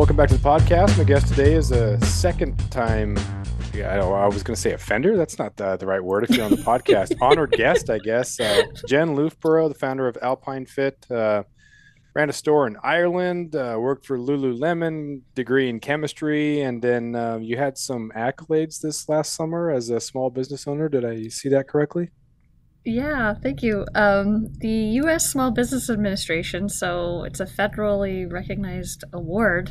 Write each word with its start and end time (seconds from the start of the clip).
welcome 0.00 0.16
back 0.16 0.30
to 0.30 0.38
the 0.38 0.48
podcast. 0.48 0.96
My 0.96 1.04
guest 1.04 1.28
today 1.28 1.52
is 1.52 1.72
a 1.72 2.00
second 2.06 2.56
time. 2.70 3.18
Yeah, 3.74 3.92
I, 3.92 3.96
know, 3.98 4.14
I 4.14 4.26
was 4.28 4.42
going 4.42 4.54
to 4.54 4.60
say 4.60 4.72
offender. 4.72 5.14
That's 5.14 5.38
not 5.38 5.58
the, 5.58 5.76
the, 5.76 5.84
right 5.84 6.02
word 6.02 6.24
if 6.24 6.30
you're 6.30 6.46
on 6.46 6.50
the 6.50 6.56
podcast. 6.72 7.14
Honored 7.20 7.50
guest, 7.50 7.90
I 7.90 7.98
guess. 7.98 8.40
Uh, 8.40 8.62
Jen 8.88 9.14
Loofbourrow, 9.14 9.68
the 9.68 9.78
founder 9.78 10.08
of 10.08 10.16
Alpine 10.22 10.64
Fit, 10.64 11.04
uh, 11.10 11.42
ran 12.14 12.30
a 12.30 12.32
store 12.32 12.66
in 12.66 12.78
Ireland, 12.82 13.54
uh, 13.54 13.76
worked 13.78 14.06
for 14.06 14.16
Lululemon, 14.16 15.20
degree 15.34 15.68
in 15.68 15.80
chemistry, 15.80 16.62
and 16.62 16.80
then 16.80 17.14
uh, 17.14 17.36
you 17.36 17.58
had 17.58 17.76
some 17.76 18.10
accolades 18.16 18.80
this 18.80 19.06
last 19.06 19.34
summer 19.34 19.70
as 19.70 19.90
a 19.90 20.00
small 20.00 20.30
business 20.30 20.66
owner. 20.66 20.88
Did 20.88 21.04
I 21.04 21.28
see 21.28 21.50
that 21.50 21.68
correctly? 21.68 22.08
Yeah, 22.82 23.34
thank 23.34 23.62
you. 23.62 23.84
Um, 23.94 24.54
the 24.54 24.68
U.S. 24.68 25.30
Small 25.30 25.50
Business 25.50 25.90
Administration, 25.90 26.70
so 26.70 27.24
it's 27.24 27.38
a 27.38 27.44
federally 27.44 28.30
recognized 28.30 29.04
award, 29.12 29.70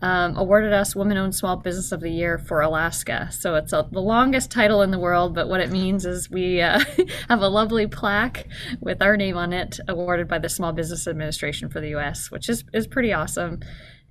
um, 0.00 0.38
awarded 0.38 0.72
us 0.72 0.96
Women 0.96 1.18
Owned 1.18 1.34
Small 1.34 1.56
Business 1.56 1.92
of 1.92 2.00
the 2.00 2.08
Year 2.08 2.38
for 2.38 2.62
Alaska. 2.62 3.28
So 3.30 3.56
it's 3.56 3.74
a, 3.74 3.86
the 3.92 4.00
longest 4.00 4.50
title 4.50 4.80
in 4.80 4.90
the 4.90 4.98
world, 4.98 5.34
but 5.34 5.50
what 5.50 5.60
it 5.60 5.70
means 5.70 6.06
is 6.06 6.30
we 6.30 6.62
uh, 6.62 6.80
have 7.28 7.42
a 7.42 7.48
lovely 7.48 7.86
plaque 7.86 8.46
with 8.80 9.02
our 9.02 9.18
name 9.18 9.36
on 9.36 9.52
it, 9.52 9.78
awarded 9.86 10.26
by 10.26 10.38
the 10.38 10.48
Small 10.48 10.72
Business 10.72 11.06
Administration 11.06 11.68
for 11.68 11.82
the 11.82 11.90
U.S., 11.90 12.30
which 12.30 12.48
is, 12.48 12.64
is 12.72 12.86
pretty 12.86 13.12
awesome. 13.12 13.60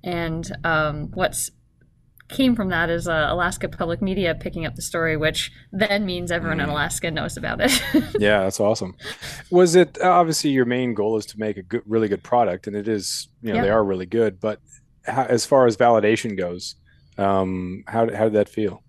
And 0.04 0.48
um, 0.62 1.10
what's 1.14 1.50
came 2.28 2.56
from 2.56 2.68
that 2.70 2.90
is 2.90 3.06
uh, 3.08 3.26
Alaska 3.30 3.68
Public 3.68 4.02
Media 4.02 4.34
picking 4.34 4.66
up 4.66 4.74
the 4.74 4.82
story, 4.82 5.16
which 5.16 5.52
then 5.72 6.04
means 6.04 6.30
everyone 6.30 6.58
mm. 6.58 6.64
in 6.64 6.68
Alaska 6.68 7.10
knows 7.10 7.36
about 7.36 7.60
it. 7.60 7.72
yeah, 8.18 8.40
that's 8.40 8.60
awesome. 8.60 8.94
Was 9.50 9.74
it 9.74 10.00
obviously 10.02 10.50
your 10.50 10.64
main 10.64 10.94
goal 10.94 11.16
is 11.16 11.26
to 11.26 11.38
make 11.38 11.56
a 11.56 11.62
good, 11.62 11.82
really 11.86 12.08
good 12.08 12.22
product, 12.22 12.66
and 12.66 12.76
it 12.76 12.88
is. 12.88 13.28
You 13.42 13.50
know, 13.50 13.56
yep. 13.56 13.64
they 13.64 13.70
are 13.70 13.84
really 13.84 14.06
good. 14.06 14.40
But 14.40 14.60
how, 15.04 15.24
as 15.24 15.46
far 15.46 15.66
as 15.66 15.76
validation 15.76 16.36
goes, 16.36 16.74
um, 17.18 17.84
how 17.86 18.12
how 18.14 18.24
did 18.24 18.34
that 18.34 18.48
feel? 18.48 18.82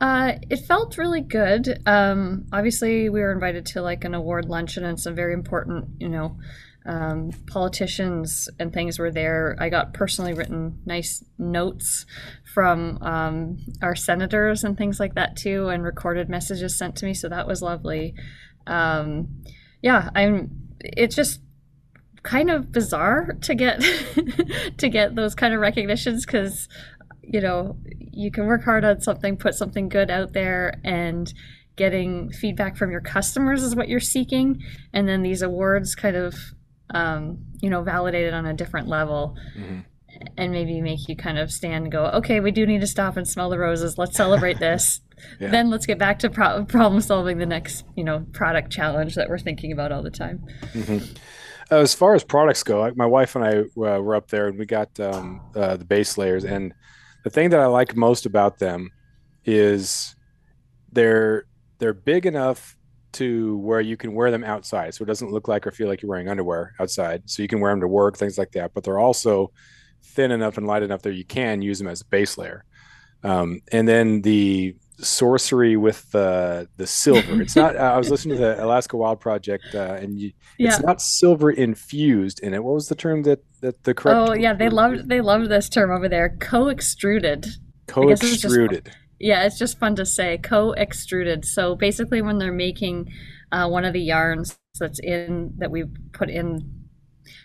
Uh, 0.00 0.32
it 0.48 0.60
felt 0.66 0.96
really 0.96 1.20
good. 1.20 1.82
Um, 1.84 2.46
obviously, 2.52 3.10
we 3.10 3.20
were 3.20 3.32
invited 3.32 3.66
to 3.66 3.82
like 3.82 4.04
an 4.04 4.14
award 4.14 4.46
luncheon 4.46 4.84
and 4.84 4.98
some 4.98 5.14
very 5.14 5.34
important, 5.34 5.88
you 5.98 6.08
know, 6.08 6.38
um, 6.86 7.30
politicians 7.46 8.48
and 8.58 8.72
things 8.72 8.98
were 8.98 9.10
there. 9.10 9.56
I 9.58 9.68
got 9.68 9.92
personally 9.92 10.32
written 10.32 10.80
nice 10.86 11.22
notes 11.38 12.06
from 12.54 12.98
um, 13.02 13.58
our 13.82 13.94
senators 13.94 14.64
and 14.64 14.76
things 14.76 14.98
like 14.98 15.14
that 15.14 15.36
too, 15.36 15.68
and 15.68 15.82
recorded 15.82 16.28
messages 16.28 16.76
sent 16.76 16.96
to 16.96 17.06
me. 17.06 17.14
So 17.14 17.28
that 17.28 17.46
was 17.46 17.62
lovely. 17.62 18.14
Um, 18.66 19.42
yeah, 19.82 20.10
I'm. 20.14 20.50
It's 20.80 21.14
just 21.14 21.40
kind 22.22 22.50
of 22.50 22.72
bizarre 22.72 23.36
to 23.42 23.54
get 23.54 23.80
to 24.78 24.88
get 24.88 25.14
those 25.14 25.34
kind 25.34 25.54
of 25.54 25.60
recognitions 25.60 26.26
because 26.26 26.68
you 27.22 27.40
know 27.40 27.76
you 28.12 28.30
can 28.30 28.46
work 28.46 28.64
hard 28.64 28.84
on 28.84 29.00
something, 29.00 29.36
put 29.36 29.54
something 29.54 29.88
good 29.88 30.10
out 30.10 30.32
there, 30.32 30.80
and 30.82 31.32
getting 31.76 32.30
feedback 32.30 32.76
from 32.76 32.90
your 32.90 33.00
customers 33.00 33.62
is 33.62 33.74
what 33.74 33.88
you're 33.88 34.00
seeking 34.00 34.62
and 34.92 35.08
then 35.08 35.22
these 35.22 35.40
awards 35.40 35.94
kind 35.94 36.14
of 36.14 36.34
um, 36.94 37.38
you 37.60 37.70
know, 37.70 37.82
validated 37.82 38.34
on 38.34 38.46
a 38.46 38.54
different 38.54 38.88
level. 38.88 39.36
Mm-hmm. 39.56 39.80
And 40.36 40.52
maybe 40.52 40.80
make 40.80 41.08
you 41.08 41.16
kind 41.16 41.38
of 41.38 41.52
stand 41.52 41.84
and 41.84 41.92
go, 41.92 42.06
okay, 42.06 42.40
we 42.40 42.50
do 42.50 42.66
need 42.66 42.80
to 42.80 42.86
stop 42.86 43.16
and 43.16 43.26
smell 43.26 43.48
the 43.48 43.58
roses. 43.58 43.96
Let's 43.96 44.16
celebrate 44.16 44.58
this. 44.58 45.00
yeah. 45.38 45.50
Then 45.50 45.70
let's 45.70 45.86
get 45.86 45.98
back 45.98 46.18
to 46.20 46.30
pro- 46.30 46.64
problem 46.64 47.00
solving 47.00 47.38
the 47.38 47.46
next, 47.46 47.84
you 47.96 48.02
know, 48.02 48.26
product 48.32 48.70
challenge 48.70 49.14
that 49.14 49.28
we're 49.28 49.38
thinking 49.38 49.70
about 49.70 49.92
all 49.92 50.02
the 50.02 50.10
time. 50.10 50.44
Mm-hmm. 50.72 51.14
Uh, 51.70 51.76
as 51.76 51.94
far 51.94 52.16
as 52.16 52.24
products 52.24 52.64
go, 52.64 52.80
like 52.80 52.96
my 52.96 53.06
wife 53.06 53.36
and 53.36 53.44
I 53.44 53.58
uh, 53.60 54.00
were 54.00 54.16
up 54.16 54.28
there 54.28 54.48
and 54.48 54.58
we 54.58 54.66
got 54.66 54.98
um, 54.98 55.40
uh, 55.54 55.76
the 55.76 55.84
base 55.84 56.18
layers. 56.18 56.44
And 56.44 56.74
the 57.22 57.30
thing 57.30 57.50
that 57.50 57.60
I 57.60 57.66
like 57.66 57.94
most 57.94 58.26
about 58.26 58.58
them 58.58 58.90
is 59.44 60.16
they're 60.92 61.44
they're 61.78 61.94
big 61.94 62.26
enough 62.26 62.76
to 63.12 63.56
where 63.58 63.80
you 63.80 63.96
can 63.96 64.14
wear 64.14 64.30
them 64.30 64.44
outside. 64.44 64.94
So 64.94 65.02
it 65.02 65.06
doesn't 65.06 65.30
look 65.30 65.48
like 65.48 65.66
or 65.66 65.70
feel 65.70 65.88
like 65.88 66.02
you're 66.02 66.10
wearing 66.10 66.28
underwear 66.28 66.74
outside. 66.80 67.22
So 67.26 67.42
you 67.42 67.48
can 67.48 67.60
wear 67.60 67.72
them 67.72 67.80
to 67.80 67.88
work, 67.88 68.16
things 68.16 68.38
like 68.38 68.52
that. 68.52 68.72
But 68.74 68.84
they're 68.84 68.98
also 68.98 69.52
thin 70.02 70.30
enough 70.30 70.58
and 70.58 70.66
light 70.66 70.82
enough 70.82 71.02
that 71.02 71.14
you 71.14 71.24
can 71.24 71.62
use 71.62 71.78
them 71.78 71.88
as 71.88 72.00
a 72.00 72.06
base 72.06 72.38
layer. 72.38 72.64
Um, 73.22 73.60
and 73.70 73.86
then 73.86 74.22
the 74.22 74.76
sorcery 74.98 75.76
with 75.76 76.10
the 76.10 76.68
the 76.76 76.86
silver. 76.86 77.42
It's 77.42 77.56
not. 77.56 77.76
I 77.76 77.98
was 77.98 78.10
listening 78.10 78.36
to 78.36 78.42
the 78.42 78.64
Alaska 78.64 78.96
Wild 78.96 79.20
Project, 79.20 79.74
uh, 79.74 79.98
and 80.00 80.18
you, 80.18 80.32
yeah. 80.58 80.68
it's 80.68 80.80
not 80.80 81.02
silver 81.02 81.50
infused 81.50 82.40
in 82.40 82.54
it. 82.54 82.62
What 82.64 82.74
was 82.74 82.88
the 82.88 82.94
term 82.94 83.22
that 83.24 83.40
that 83.60 83.82
the 83.84 83.94
correct? 83.94 84.30
Oh 84.30 84.34
yeah, 84.34 84.54
they 84.54 84.68
loved 84.68 85.08
they 85.08 85.20
loved 85.20 85.50
this 85.50 85.68
term 85.68 85.90
over 85.90 86.08
there. 86.08 86.36
Co-extruded. 86.40 87.46
Co-extruded 87.86 88.90
yeah, 89.20 89.44
it's 89.44 89.58
just 89.58 89.78
fun 89.78 89.94
to 89.96 90.06
say 90.06 90.38
co-extruded. 90.38 91.44
So 91.44 91.76
basically, 91.76 92.22
when 92.22 92.38
they're 92.38 92.52
making 92.52 93.12
uh, 93.52 93.68
one 93.68 93.84
of 93.84 93.92
the 93.92 94.00
yarns 94.00 94.58
that's 94.78 94.98
in 94.98 95.52
that 95.58 95.70
we 95.70 95.84
put 96.12 96.30
in 96.30 96.88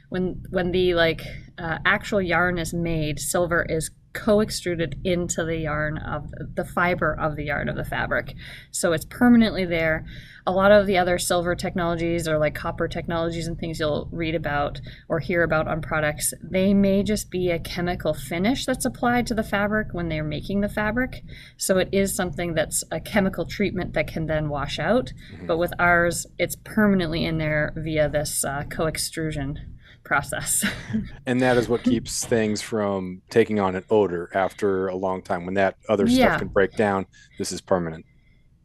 when 0.09 0.41
when 0.49 0.71
the 0.71 0.93
like 0.93 1.21
uh, 1.57 1.79
actual 1.85 2.21
yarn 2.21 2.57
is 2.57 2.73
made, 2.73 3.19
silver 3.19 3.65
is 3.67 3.91
co-extruded 4.15 4.99
into 5.03 5.43
the 5.43 5.57
yarn 5.57 5.97
of 5.97 6.31
the 6.55 6.65
fiber 6.65 7.13
of 7.13 7.35
the 7.35 7.43
yarn 7.43 7.69
of 7.69 7.75
the 7.75 7.83
fabric. 7.83 8.33
So 8.71 8.93
it's 8.93 9.05
permanently 9.05 9.65
there. 9.65 10.05
A 10.47 10.51
lot 10.51 10.71
of 10.71 10.87
the 10.87 10.97
other 10.97 11.17
silver 11.17 11.53
technologies 11.53 12.27
or 12.27 12.37
like 12.37 12.55
copper 12.55 12.87
technologies 12.87 13.47
and 13.47 13.57
things 13.57 13.79
you'll 13.79 14.07
read 14.11 14.33
about 14.33 14.79
or 15.09 15.19
hear 15.19 15.43
about 15.43 15.67
on 15.67 15.81
products, 15.81 16.33
they 16.41 16.73
may 16.73 17.03
just 17.03 17.29
be 17.29 17.49
a 17.51 17.59
chemical 17.59 18.13
finish 18.13 18.65
that's 18.65 18.85
applied 18.85 19.27
to 19.27 19.33
the 19.33 19.43
fabric 19.43 19.89
when 19.91 20.07
they're 20.07 20.23
making 20.23 20.61
the 20.61 20.69
fabric. 20.69 21.23
So 21.57 21.77
it 21.77 21.89
is 21.91 22.15
something 22.15 22.53
that's 22.53 22.83
a 22.91 22.99
chemical 22.99 23.45
treatment 23.45 23.93
that 23.93 24.07
can 24.07 24.27
then 24.27 24.49
wash 24.49 24.79
out. 24.79 25.11
Mm-hmm. 25.33 25.47
But 25.47 25.57
with 25.57 25.73
ours, 25.77 26.25
it's 26.39 26.55
permanently 26.55 27.25
in 27.25 27.37
there 27.37 27.73
via 27.75 28.07
this 28.07 28.45
uh, 28.45 28.63
co-extrusion 28.69 29.74
process. 30.05 30.65
and 31.25 31.41
that 31.41 31.57
is 31.57 31.67
what 31.67 31.83
keeps 31.83 32.25
things 32.25 32.61
from 32.61 33.21
taking 33.29 33.59
on 33.59 33.75
an 33.75 33.83
odor 33.89 34.29
after 34.33 34.87
a 34.87 34.95
long 34.95 35.21
time. 35.21 35.45
When 35.45 35.55
that 35.55 35.77
other 35.89 36.05
yeah. 36.05 36.27
stuff 36.27 36.39
can 36.39 36.47
break 36.49 36.75
down, 36.75 37.05
this 37.37 37.51
is 37.51 37.61
permanent. 37.61 38.05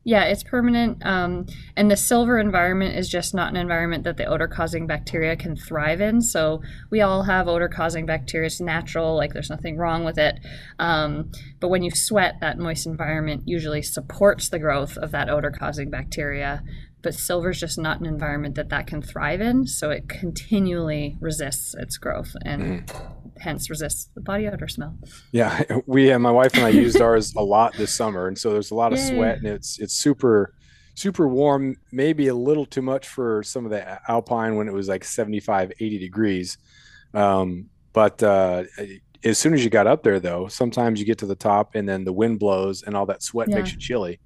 Yeah, 0.03 0.25
it's 0.25 0.43
permanent. 0.43 1.05
Um, 1.05 1.47
and 1.77 1.91
the 1.91 1.97
silver 1.97 2.39
environment 2.39 2.97
is 2.97 3.07
just 3.07 3.35
not 3.35 3.51
an 3.51 3.57
environment 3.57 4.05
that 4.05 4.17
the 4.17 4.25
odor 4.25 4.49
causing 4.49 4.87
bacteria 4.87 5.37
can 5.37 5.57
thrive 5.57 6.01
in. 6.01 6.23
So 6.23 6.63
we 6.91 7.03
all 7.03 7.25
have 7.25 7.49
odor 7.49 7.69
causing 7.69 8.07
bacteria. 8.07 8.47
It's 8.47 8.63
natural, 8.63 9.15
like 9.15 9.35
there's 9.35 9.51
nothing 9.51 9.77
wrong 9.77 10.03
with 10.03 10.17
it. 10.17 10.41
Um, 10.79 11.31
but 11.61 11.69
when 11.69 11.83
you 11.83 11.91
sweat, 11.91 12.37
that 12.41 12.59
moist 12.59 12.87
environment 12.87 13.43
usually 13.45 13.83
supports 13.83 14.49
the 14.49 14.59
growth 14.59 14.97
of 14.97 15.11
that 15.11 15.29
odor 15.29 15.51
causing 15.51 15.91
bacteria 15.91 16.63
but 17.03 17.15
silver 17.15 17.51
is 17.51 17.61
just 17.61 17.79
not 17.79 18.01
an 18.01 18.07
environment 18.07 18.55
that 18.55 18.69
that 18.69 18.87
can 18.87 19.01
thrive 19.03 19.41
in 19.41 19.67
so 19.67 19.91
it 19.91 20.09
continually 20.09 21.17
resists 21.21 21.75
its 21.75 21.97
growth 21.97 22.35
and 22.45 22.63
mm. 22.63 23.13
hence 23.39 23.71
resists 23.71 24.11
the 24.15 24.21
body 24.21 24.47
odor 24.47 24.69
smell 24.69 24.97
yeah 25.33 25.63
we 25.87 26.11
and 26.11 26.23
my 26.23 26.31
wife 26.31 26.55
and 26.55 26.65
i 26.65 26.69
used 26.69 27.01
ours 27.01 27.35
a 27.37 27.43
lot 27.43 27.75
this 27.77 27.95
summer 27.95 28.27
and 28.27 28.39
so 28.39 28.53
there's 28.53 28.71
a 28.71 28.75
lot 28.75 28.93
of 28.93 28.99
Yay. 28.99 29.15
sweat 29.15 29.39
and 29.39 29.47
it's 29.47 29.79
it's 29.79 29.95
super 29.95 30.55
super 30.95 31.27
warm 31.27 31.77
maybe 31.93 32.29
a 32.29 32.35
little 32.35 32.67
too 32.67 32.83
much 32.83 33.09
for 33.09 33.43
some 33.43 33.65
of 33.65 33.71
the 33.71 34.11
alpine 34.11 34.57
when 34.57 34.69
it 34.69 34.75
was 34.75 34.89
like 34.89 35.05
75 35.05 35.73
80 35.79 35.99
degrees 35.99 36.59
um, 37.13 37.69
but 37.93 38.23
uh, 38.23 38.65
as 39.25 39.37
soon 39.37 39.53
as 39.53 39.65
you 39.65 39.71
got 39.71 39.87
up 39.87 40.03
there 40.03 40.21
though 40.21 40.47
sometimes 40.49 41.01
you 41.01 41.07
get 41.07 41.19
to 41.19 41.27
the 41.27 41.35
top 41.35 41.75
and 41.75 41.89
then 41.89 42.05
the 42.05 42.13
wind 42.13 42.39
blows 42.39 42.83
and 42.83 42.97
all 42.97 43.07
that 43.07 43.23
sweat 43.23 43.49
yeah. 43.49 43.57
makes 43.57 43.73
you 43.73 43.79
chilly 43.79 44.21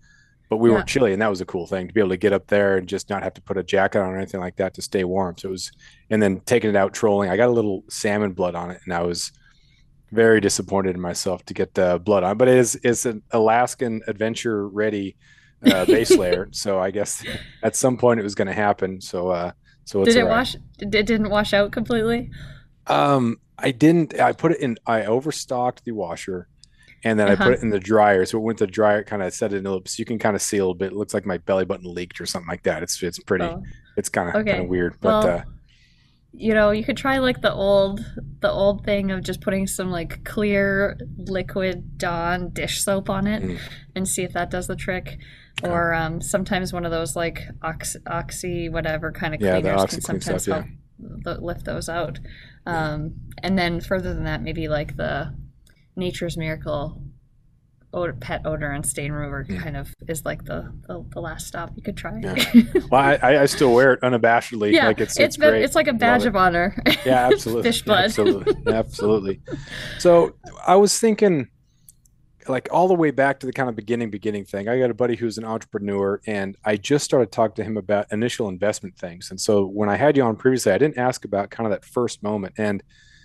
but 0.48 0.58
we 0.58 0.68
yeah. 0.68 0.76
weren't 0.76 0.88
chilly 0.88 1.12
and 1.12 1.22
that 1.22 1.30
was 1.30 1.40
a 1.40 1.46
cool 1.46 1.66
thing 1.66 1.88
to 1.88 1.94
be 1.94 2.00
able 2.00 2.10
to 2.10 2.16
get 2.16 2.32
up 2.32 2.46
there 2.48 2.76
and 2.76 2.88
just 2.88 3.10
not 3.10 3.22
have 3.22 3.34
to 3.34 3.42
put 3.42 3.56
a 3.56 3.62
jacket 3.62 4.00
on 4.00 4.10
or 4.10 4.16
anything 4.16 4.40
like 4.40 4.56
that 4.56 4.74
to 4.74 4.82
stay 4.82 5.04
warm. 5.04 5.36
So 5.38 5.48
it 5.48 5.52
was 5.52 5.72
and 6.10 6.22
then 6.22 6.40
taking 6.40 6.70
it 6.70 6.76
out 6.76 6.92
trolling 6.94 7.30
i 7.30 7.36
got 7.36 7.48
a 7.48 7.52
little 7.52 7.84
salmon 7.88 8.32
blood 8.32 8.54
on 8.54 8.70
it 8.70 8.80
and 8.84 8.94
i 8.94 9.02
was 9.02 9.32
very 10.12 10.40
disappointed 10.40 10.94
in 10.94 11.00
myself 11.00 11.44
to 11.46 11.54
get 11.54 11.74
the 11.74 12.00
blood 12.04 12.22
on 12.22 12.38
but 12.38 12.46
it 12.46 12.56
is 12.56 12.78
it's 12.84 13.04
an 13.04 13.22
alaskan 13.32 14.00
adventure 14.06 14.68
ready 14.68 15.16
uh, 15.66 15.84
base 15.86 16.16
layer. 16.16 16.48
So 16.52 16.78
i 16.78 16.90
guess 16.90 17.24
at 17.62 17.76
some 17.76 17.96
point 17.96 18.20
it 18.20 18.22
was 18.22 18.34
going 18.34 18.48
to 18.48 18.54
happen. 18.54 19.00
So 19.00 19.30
uh 19.30 19.52
so 19.84 20.04
did 20.04 20.16
it 20.16 20.26
wash 20.26 20.56
it 20.78 20.90
didn't 20.90 21.30
wash 21.30 21.52
out 21.52 21.72
completely? 21.72 22.30
Um 22.86 23.38
i 23.58 23.70
didn't 23.70 24.18
i 24.18 24.32
put 24.32 24.52
it 24.52 24.60
in 24.60 24.76
i 24.86 25.04
overstocked 25.04 25.84
the 25.84 25.92
washer 25.92 26.48
and 27.04 27.18
then 27.18 27.28
uh-huh. 27.28 27.32
I 27.32 27.36
put 27.36 27.42
uh-huh. 27.42 27.52
it 27.52 27.62
in 27.62 27.70
the 27.70 27.78
dryer. 27.78 28.24
So 28.24 28.38
it 28.38 28.40
went 28.40 28.58
to 28.58 28.66
dryer, 28.66 29.04
kind 29.04 29.22
of 29.22 29.32
set 29.32 29.52
it 29.52 29.58
in 29.58 29.66
a 29.66 29.70
little, 29.70 29.86
so 29.86 30.00
you 30.00 30.04
can 30.04 30.18
kind 30.18 30.34
of 30.34 30.42
see 30.42 30.56
a 30.56 30.60
little 30.60 30.74
bit. 30.74 30.92
It 30.92 30.96
looks 30.96 31.14
like 31.14 31.26
my 31.26 31.38
belly 31.38 31.64
button 31.64 31.92
leaked 31.92 32.20
or 32.20 32.26
something 32.26 32.48
like 32.48 32.62
that. 32.64 32.82
It's 32.82 33.02
it's 33.02 33.18
pretty, 33.18 33.44
oh. 33.44 33.62
it's 33.96 34.08
kind 34.08 34.30
of 34.30 34.34
okay. 34.36 34.52
kind 34.52 34.64
of 34.64 34.68
weird, 34.68 34.96
but. 35.00 35.24
Well, 35.24 35.36
uh, 35.38 35.42
you 36.36 36.52
know, 36.52 36.72
you 36.72 36.82
could 36.82 36.96
try 36.96 37.18
like 37.18 37.42
the 37.42 37.52
old 37.52 38.04
the 38.40 38.50
old 38.50 38.84
thing 38.84 39.12
of 39.12 39.22
just 39.22 39.40
putting 39.40 39.68
some 39.68 39.92
like 39.92 40.24
clear 40.24 40.98
liquid 41.16 41.96
Dawn 41.96 42.50
dish 42.50 42.82
soap 42.82 43.08
on 43.08 43.28
it 43.28 43.44
mm. 43.44 43.58
and 43.94 44.08
see 44.08 44.24
if 44.24 44.32
that 44.32 44.50
does 44.50 44.66
the 44.66 44.74
trick. 44.74 45.18
Or 45.62 45.94
um, 45.94 46.20
sometimes 46.20 46.72
one 46.72 46.84
of 46.84 46.90
those 46.90 47.14
like 47.14 47.38
oxy, 47.62 48.00
oxy 48.08 48.68
whatever 48.68 49.12
kind 49.12 49.32
of 49.32 49.40
yeah, 49.40 49.60
cleaners 49.60 49.84
can 49.84 50.00
sometimes 50.00 50.42
stuff, 50.42 50.64
help. 50.64 50.66
Yeah 50.66 50.72
lift 50.98 51.64
those 51.64 51.88
out. 51.88 52.18
Um, 52.66 53.14
and 53.42 53.58
then 53.58 53.80
further 53.80 54.14
than 54.14 54.24
that, 54.24 54.42
maybe 54.42 54.68
like 54.68 54.96
the 54.96 55.34
Nature's 55.96 56.36
Miracle 56.36 57.00
odor, 57.94 58.12
pet 58.12 58.42
odor 58.44 58.70
and 58.70 58.84
stain 58.84 59.12
remover 59.12 59.46
yeah. 59.48 59.60
kind 59.60 59.76
of 59.76 59.94
is 60.08 60.24
like 60.24 60.44
the, 60.44 60.72
the, 60.88 61.04
the 61.12 61.20
last 61.20 61.46
stop 61.46 61.70
you 61.76 61.82
could 61.82 61.96
try. 61.96 62.20
Yeah. 62.20 62.34
well, 62.90 63.18
I, 63.22 63.42
I 63.42 63.46
still 63.46 63.72
wear 63.72 63.94
it 63.94 64.00
unabashedly. 64.02 64.72
Yeah, 64.72 64.88
like 64.88 65.00
it's 65.00 65.12
it's, 65.12 65.20
it's, 65.20 65.36
been, 65.36 65.54
it's 65.54 65.74
like 65.74 65.86
a 65.86 65.92
badge 65.92 66.26
of 66.26 66.36
honor. 66.36 66.76
Yeah, 67.06 67.28
absolutely. 67.32 67.62
Fish 67.62 67.82
blood. 67.82 68.04
absolutely, 68.04 68.54
absolutely. 68.72 69.40
So 69.98 70.34
I 70.66 70.76
was 70.76 70.98
thinking, 70.98 71.48
like 72.46 72.68
all 72.70 72.88
the 72.88 72.94
way 72.94 73.10
back 73.10 73.40
to 73.40 73.46
the 73.46 73.52
kind 73.52 73.68
of 73.70 73.76
beginning 73.76 74.10
beginning 74.10 74.44
thing. 74.44 74.68
I 74.68 74.78
got 74.78 74.90
a 74.90 74.94
buddy 74.94 75.16
who's 75.16 75.38
an 75.38 75.44
entrepreneur, 75.44 76.20
and 76.26 76.56
I 76.64 76.76
just 76.76 77.04
started 77.04 77.32
talking 77.32 77.56
to 77.56 77.64
him 77.64 77.76
about 77.76 78.12
initial 78.12 78.48
investment 78.48 78.98
things. 78.98 79.30
And 79.30 79.40
so 79.40 79.64
when 79.64 79.88
I 79.88 79.96
had 79.96 80.16
you 80.16 80.24
on 80.24 80.36
previously, 80.36 80.72
I 80.72 80.78
didn't 80.78 80.98
ask 80.98 81.24
about 81.24 81.50
kind 81.50 81.66
of 81.66 81.70
that 81.70 81.84
first 81.84 82.22
moment 82.22 82.54
and 82.58 82.82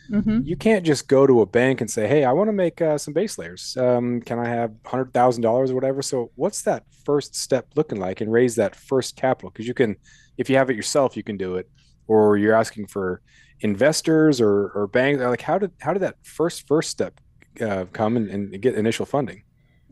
Mm-hmm. 0.10 0.42
You 0.44 0.56
can't 0.56 0.86
just 0.86 1.08
go 1.08 1.28
to 1.28 1.42
a 1.42 1.46
bank 1.46 1.82
and 1.82 1.90
say, 1.90 2.08
"Hey, 2.08 2.24
I 2.24 2.32
want 2.32 2.48
to 2.48 2.54
make 2.54 2.82
uh, 2.82 2.98
some 2.98 3.14
base 3.14 3.38
layers. 3.38 3.78
Um, 3.78 4.22
can 4.22 4.40
I 4.40 4.48
have 4.48 4.72
hundred 4.86 5.14
thousand 5.14 5.44
dollars 5.44 5.72
or 5.72 5.76
whatever?" 5.76 6.02
So, 6.02 6.32
what's 6.36 6.64
that 6.64 6.84
first 7.06 7.36
step 7.36 7.68
looking 7.76 8.00
like, 8.00 8.22
and 8.22 8.32
raise 8.32 8.56
that 8.56 8.76
first 8.76 9.16
capital? 9.16 9.52
Because 9.52 9.68
you 9.68 9.74
can, 9.74 9.96
if 10.38 10.50
you 10.50 10.58
have 10.58 10.70
it 10.70 10.76
yourself, 10.76 11.16
you 11.16 11.24
can 11.24 11.38
do 11.38 11.56
it, 11.56 11.70
or 12.08 12.38
you're 12.38 12.56
asking 12.56 12.88
for 12.88 13.22
investors 13.62 14.42
or 14.42 14.72
or 14.76 14.88
banks. 14.88 15.22
Like, 15.22 15.42
how 15.42 15.60
did 15.60 15.72
how 15.80 15.94
did 15.94 16.02
that 16.02 16.16
first 16.24 16.68
first 16.68 16.90
step 16.90 17.20
uh, 17.62 17.86
come 17.94 18.18
and, 18.18 18.30
and 18.30 18.62
get 18.62 18.76
initial 18.76 19.06
funding? 19.06 19.44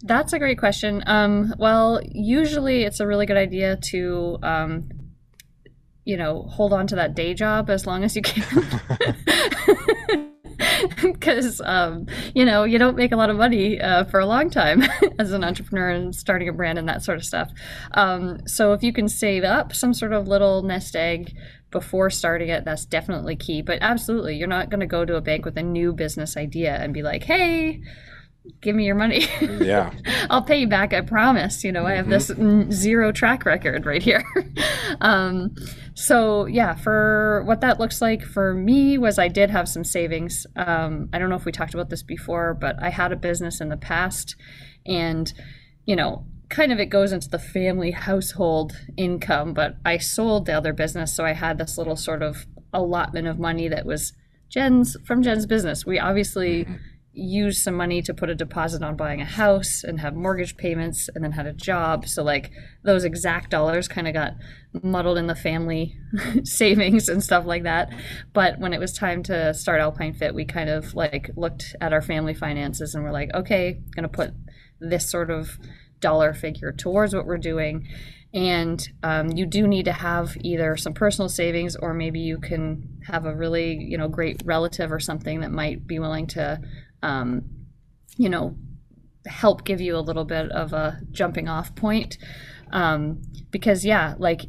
That's 0.04 0.34
a 0.34 0.40
great 0.40 0.60
question. 0.60 1.04
Um, 1.08 1.54
well, 1.58 2.02
usually 2.04 2.84
it's 2.84 3.00
a 3.00 3.08
really 3.08 3.26
good 3.26 3.38
idea 3.38 3.78
to 3.92 4.38
um, 4.44 4.90
you 6.08 6.16
know, 6.16 6.44
hold 6.44 6.72
on 6.72 6.88
to 6.88 6.96
that 6.96 7.16
day 7.16 7.34
job 7.34 7.70
as 7.70 7.86
long 7.86 8.04
as 8.06 8.16
you 8.16 8.22
can. 8.22 8.66
Because, 11.02 11.62
um, 11.66 12.06
you 12.36 12.46
know, 12.46 12.64
you 12.64 12.78
don't 12.78 12.96
make 12.96 13.12
a 13.12 13.16
lot 13.16 13.30
of 13.30 13.36
money 13.36 13.80
uh, 13.80 14.06
for 14.06 14.20
a 14.20 14.26
long 14.26 14.50
time 14.50 14.84
as 15.20 15.32
an 15.32 15.44
entrepreneur 15.44 15.90
and 15.90 16.16
starting 16.16 16.48
a 16.50 16.54
brand 16.54 16.78
and 16.78 16.88
that 16.88 17.04
sort 17.04 17.18
of 17.18 17.26
stuff. 17.26 17.52
Um, 17.92 18.46
so 18.48 18.74
if 18.74 18.84
you 18.84 18.94
can 18.94 19.08
save 19.08 19.44
up 19.44 19.74
some 19.74 19.94
sort 19.94 20.14
of 20.14 20.28
little 20.28 20.62
nest 20.62 20.96
egg 20.96 21.36
before 21.72 22.10
starting 22.10 22.50
it, 22.50 22.64
that's 22.64 22.86
definitely 22.86 23.36
key. 23.36 23.62
But 23.62 23.80
absolutely, 23.82 24.36
you're 24.36 24.48
not 24.48 24.70
going 24.70 24.80
to 24.80 24.86
go 24.86 25.04
to 25.04 25.16
a 25.16 25.22
bank 25.22 25.46
with 25.46 25.58
a 25.58 25.64
new 25.64 25.94
business 25.94 26.38
idea 26.38 26.76
and 26.76 26.94
be 26.94 27.04
like, 27.04 27.24
hey, 27.24 27.82
give 28.62 28.76
me 28.76 28.86
your 28.86 28.96
money. 28.96 29.26
Yeah. 29.42 29.92
I'll 30.30 30.44
pay 30.44 30.60
you 30.60 30.68
back. 30.68 30.94
I 30.94 31.02
promise. 31.02 31.64
You 31.64 31.72
know, 31.72 31.82
mm-hmm. 31.82 31.88
I 31.88 31.96
have 31.96 32.10
this 32.10 32.30
mm-hmm. 32.30 32.72
zero 32.72 33.12
track 33.12 33.46
record 33.46 33.86
right 33.86 34.02
here. 34.02 34.24
um, 35.02 35.56
so 35.94 36.46
yeah, 36.46 36.76
for 36.76 37.44
what 37.46 37.62
that 37.62 37.80
looks 37.80 38.02
like 38.02 38.24
for 38.24 38.54
me 38.54 38.98
was 38.98 39.20
I 39.20 39.28
did 39.28 39.50
have 39.50 39.68
some 39.68 39.84
savings. 39.84 40.46
Um, 40.56 41.10
I 41.14 41.20
don't 41.20 41.30
know 41.30 41.36
if 41.36 41.46
we 41.46 41.52
talked 41.52 41.74
about 41.74 41.90
this 41.90 42.04
before, 42.04 42.54
but 42.54 42.82
I 42.82 42.90
had 42.90 43.12
a 43.12 43.18
business 43.18 43.62
in 43.62 43.70
the 43.70 43.78
past 43.78 44.36
and, 44.86 45.32
you 45.86 45.96
know, 45.96 46.26
kind 46.50 46.72
of 46.72 46.80
it 46.80 46.86
goes 46.86 47.12
into 47.12 47.30
the 47.30 47.40
family 47.40 47.92
household 47.92 48.80
income, 48.96 49.54
but 49.54 49.76
I 49.86 49.98
sold 49.98 50.46
the 50.46 50.54
other 50.54 50.74
business. 50.74 51.14
So 51.14 51.26
I 51.26 51.34
had 51.34 51.58
this 51.58 51.78
little 51.78 51.98
sort 51.98 52.24
of 52.24 52.46
allotment 52.74 53.28
of 53.28 53.40
money 53.40 53.68
that 53.68 53.86
was 53.86 54.14
Jen's 54.50 54.96
from 55.06 55.24
Jen's 55.24 55.46
business. 55.46 55.86
We 55.86 56.00
obviously 56.00 56.66
mm-hmm 56.66 56.76
use 57.18 57.64
some 57.64 57.74
money 57.74 58.02
to 58.04 58.14
put 58.14 58.30
a 58.30 58.36
deposit 58.36 58.84
on 58.84 58.96
buying 58.96 59.22
a 59.22 59.26
house 59.26 59.84
and 59.84 60.00
have 60.00 60.16
mortgage 60.16 60.56
payments 60.56 61.10
and 61.14 61.24
then 61.24 61.32
had 61.32 61.48
a 61.48 61.54
job. 61.54 62.08
So 62.08 62.24
like 62.24 62.52
those 62.84 63.04
exact 63.04 63.50
dollars 63.50 63.88
kind 63.88 64.08
of 64.08 64.14
got 64.14 64.36
muddled 64.84 65.18
in 65.18 65.28
the 65.28 65.36
family 65.36 65.98
savings 66.44 67.10
and 67.10 67.24
stuff 67.24 67.46
like 67.46 67.64
that. 67.64 67.92
But 68.34 68.60
when 68.60 68.74
it 68.74 68.80
was 68.80 68.94
time 68.94 69.24
to 69.24 69.54
start 69.54 69.82
Alpine 69.82 70.14
Fit, 70.14 70.36
we 70.36 70.46
kind 70.46 70.70
of 70.70 70.94
like 70.94 71.32
looked 71.36 71.76
at 71.82 71.92
our 71.92 72.02
family 72.02 72.36
finances 72.36 72.94
and 72.94 73.04
we're 73.04 73.12
like, 73.12 73.34
okay, 73.34 73.82
gonna 73.96 74.08
put 74.08 74.34
this 74.80 75.10
sort 75.10 75.32
of 75.32 75.58
dollar 76.00 76.34
figure 76.34 76.72
towards 76.72 77.16
what 77.16 77.26
we're 77.26 77.38
doing. 77.38 77.88
And 78.34 78.88
um, 79.02 79.30
you 79.30 79.46
do 79.46 79.68
need 79.68 79.86
to 79.86 79.94
have 79.94 80.38
either 80.42 80.78
some 80.78 80.94
personal 80.94 81.30
savings 81.30 81.76
or 81.76 81.94
maybe 81.94 82.20
you 82.20 82.38
can 82.38 83.00
have 83.08 83.26
a 83.26 83.34
really, 83.34 83.74
you 83.74 83.98
know, 83.98 84.10
great 84.10 84.42
relative 84.46 84.92
or 84.92 85.00
something 85.00 85.40
that 85.40 85.52
might 85.52 85.88
be 85.88 85.98
willing 85.98 86.28
to 86.28 86.60
um, 87.02 87.44
you 88.18 88.30
know, 88.30 88.58
help 89.26 89.64
give 89.66 89.82
you 89.82 89.96
a 89.96 90.00
little 90.00 90.26
bit 90.26 90.52
of 90.52 90.74
a 90.74 91.00
jumping 91.12 91.48
off 91.48 91.76
point. 91.76 92.18
Um, 92.72 93.22
because 93.50 93.86
yeah, 93.86 94.16
like 94.18 94.42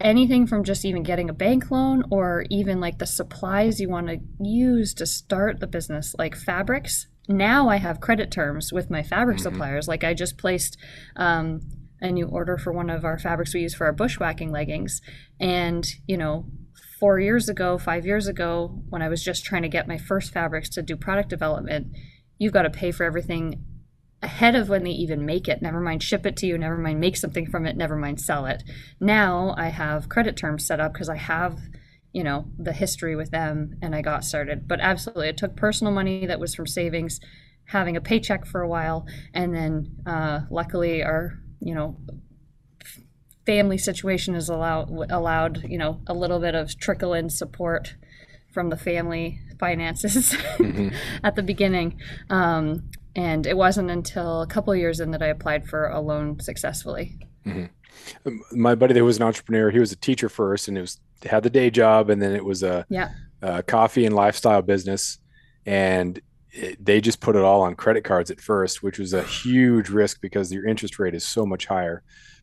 anything 0.00 0.46
from 0.46 0.64
just 0.64 0.84
even 0.84 1.02
getting 1.02 1.28
a 1.28 1.34
bank 1.34 1.70
loan 1.70 2.04
or 2.10 2.44
even 2.50 2.80
like 2.80 2.98
the 2.98 3.06
supplies 3.06 3.80
you 3.80 3.88
want 3.88 4.08
to 4.08 4.18
use 4.40 4.94
to 4.94 5.06
start 5.06 5.60
the 5.60 5.66
business, 5.66 6.14
like 6.18 6.36
fabrics. 6.36 7.08
Now 7.28 7.68
I 7.68 7.76
have 7.76 8.00
credit 8.00 8.30
terms 8.30 8.72
with 8.72 8.90
my 8.90 9.02
fabric 9.02 9.36
mm-hmm. 9.36 9.42
suppliers. 9.42 9.88
Like 9.88 10.02
I 10.02 10.14
just 10.14 10.38
placed 10.38 10.76
um, 11.16 11.60
a 12.00 12.10
new 12.10 12.26
order 12.26 12.58
for 12.58 12.72
one 12.72 12.90
of 12.90 13.04
our 13.04 13.18
fabrics 13.18 13.54
we 13.54 13.60
use 13.60 13.74
for 13.74 13.86
our 13.86 13.92
bushwhacking 13.92 14.50
leggings, 14.50 15.00
and 15.38 15.86
you 16.06 16.16
know 16.16 16.46
four 17.02 17.18
years 17.18 17.48
ago, 17.48 17.78
five 17.78 18.06
years 18.06 18.28
ago, 18.28 18.80
when 18.88 19.02
I 19.02 19.08
was 19.08 19.24
just 19.24 19.44
trying 19.44 19.62
to 19.62 19.68
get 19.68 19.88
my 19.88 19.98
first 19.98 20.32
fabrics 20.32 20.68
to 20.68 20.82
do 20.82 20.96
product 20.96 21.30
development, 21.30 21.88
you've 22.38 22.52
got 22.52 22.62
to 22.62 22.70
pay 22.70 22.92
for 22.92 23.02
everything 23.02 23.64
ahead 24.22 24.54
of 24.54 24.68
when 24.68 24.84
they 24.84 24.92
even 24.92 25.26
make 25.26 25.48
it. 25.48 25.60
Never 25.60 25.80
mind 25.80 26.04
ship 26.04 26.24
it 26.26 26.36
to 26.36 26.46
you, 26.46 26.56
never 26.56 26.78
mind 26.78 27.00
make 27.00 27.16
something 27.16 27.50
from 27.50 27.66
it, 27.66 27.76
never 27.76 27.96
mind 27.96 28.20
sell 28.20 28.46
it. 28.46 28.62
Now 29.00 29.52
I 29.58 29.66
have 29.66 30.08
credit 30.08 30.36
terms 30.36 30.64
set 30.64 30.78
up 30.78 30.92
because 30.92 31.08
I 31.08 31.16
have, 31.16 31.58
you 32.12 32.22
know, 32.22 32.44
the 32.56 32.72
history 32.72 33.16
with 33.16 33.32
them 33.32 33.72
and 33.82 33.96
I 33.96 34.00
got 34.00 34.22
started. 34.22 34.68
But 34.68 34.78
absolutely, 34.78 35.26
it 35.26 35.36
took 35.36 35.56
personal 35.56 35.92
money 35.92 36.24
that 36.26 36.38
was 36.38 36.54
from 36.54 36.68
savings, 36.68 37.18
having 37.64 37.96
a 37.96 38.00
paycheck 38.00 38.46
for 38.46 38.60
a 38.60 38.68
while, 38.68 39.06
and 39.34 39.52
then 39.52 39.96
uh, 40.06 40.42
luckily 40.52 41.02
our, 41.02 41.32
you 41.58 41.74
know, 41.74 41.96
family 43.46 43.78
situation 43.78 44.34
has 44.34 44.48
allowed 44.48 44.88
allowed 45.10 45.64
you 45.64 45.78
know 45.78 46.00
a 46.06 46.14
little 46.14 46.38
bit 46.38 46.54
of 46.54 46.78
trickle 46.78 47.12
in 47.12 47.28
support 47.28 47.96
from 48.52 48.68
the 48.68 48.76
family 48.76 49.40
finances 49.58 50.32
mm-hmm. 50.58 50.88
at 51.24 51.34
the 51.36 51.42
beginning 51.42 51.98
um, 52.30 52.88
and 53.16 53.46
it 53.46 53.56
wasn't 53.56 53.90
until 53.90 54.42
a 54.42 54.46
couple 54.46 54.74
years 54.74 55.00
in 55.00 55.10
that 55.10 55.22
i 55.22 55.26
applied 55.26 55.66
for 55.66 55.88
a 55.88 56.00
loan 56.00 56.38
successfully 56.40 57.18
mm-hmm. 57.46 57.66
Um, 58.24 58.42
my 58.52 58.74
buddy 58.74 58.94
that 58.94 59.04
was 59.04 59.18
an 59.18 59.22
entrepreneur 59.22 59.70
he 59.70 59.78
was 59.78 59.92
a 59.92 59.96
teacher 59.96 60.28
first 60.28 60.66
and 60.66 60.78
it 60.78 60.80
was 60.80 60.98
had 61.24 61.42
the 61.42 61.50
day 61.50 61.70
job 61.70 62.10
and 62.10 62.22
then 62.22 62.34
it 62.34 62.44
was 62.44 62.62
a, 62.62 62.86
yeah. 62.88 63.10
a 63.42 63.62
coffee 63.62 64.06
and 64.06 64.14
lifestyle 64.14 64.62
business 64.62 65.18
and 65.66 66.20
it, 66.50 66.82
they 66.84 67.00
just 67.00 67.20
put 67.20 67.36
it 67.36 67.42
all 67.42 67.60
on 67.60 67.74
credit 67.74 68.02
cards 68.02 68.30
at 68.30 68.40
first 68.40 68.82
which 68.82 68.98
was 68.98 69.12
a 69.12 69.22
huge 69.22 69.90
risk 69.90 70.22
because 70.22 70.50
your 70.50 70.66
interest 70.66 70.98
rate 70.98 71.14
is 71.14 71.24
so 71.24 71.44
much 71.44 71.66
higher 71.66 72.02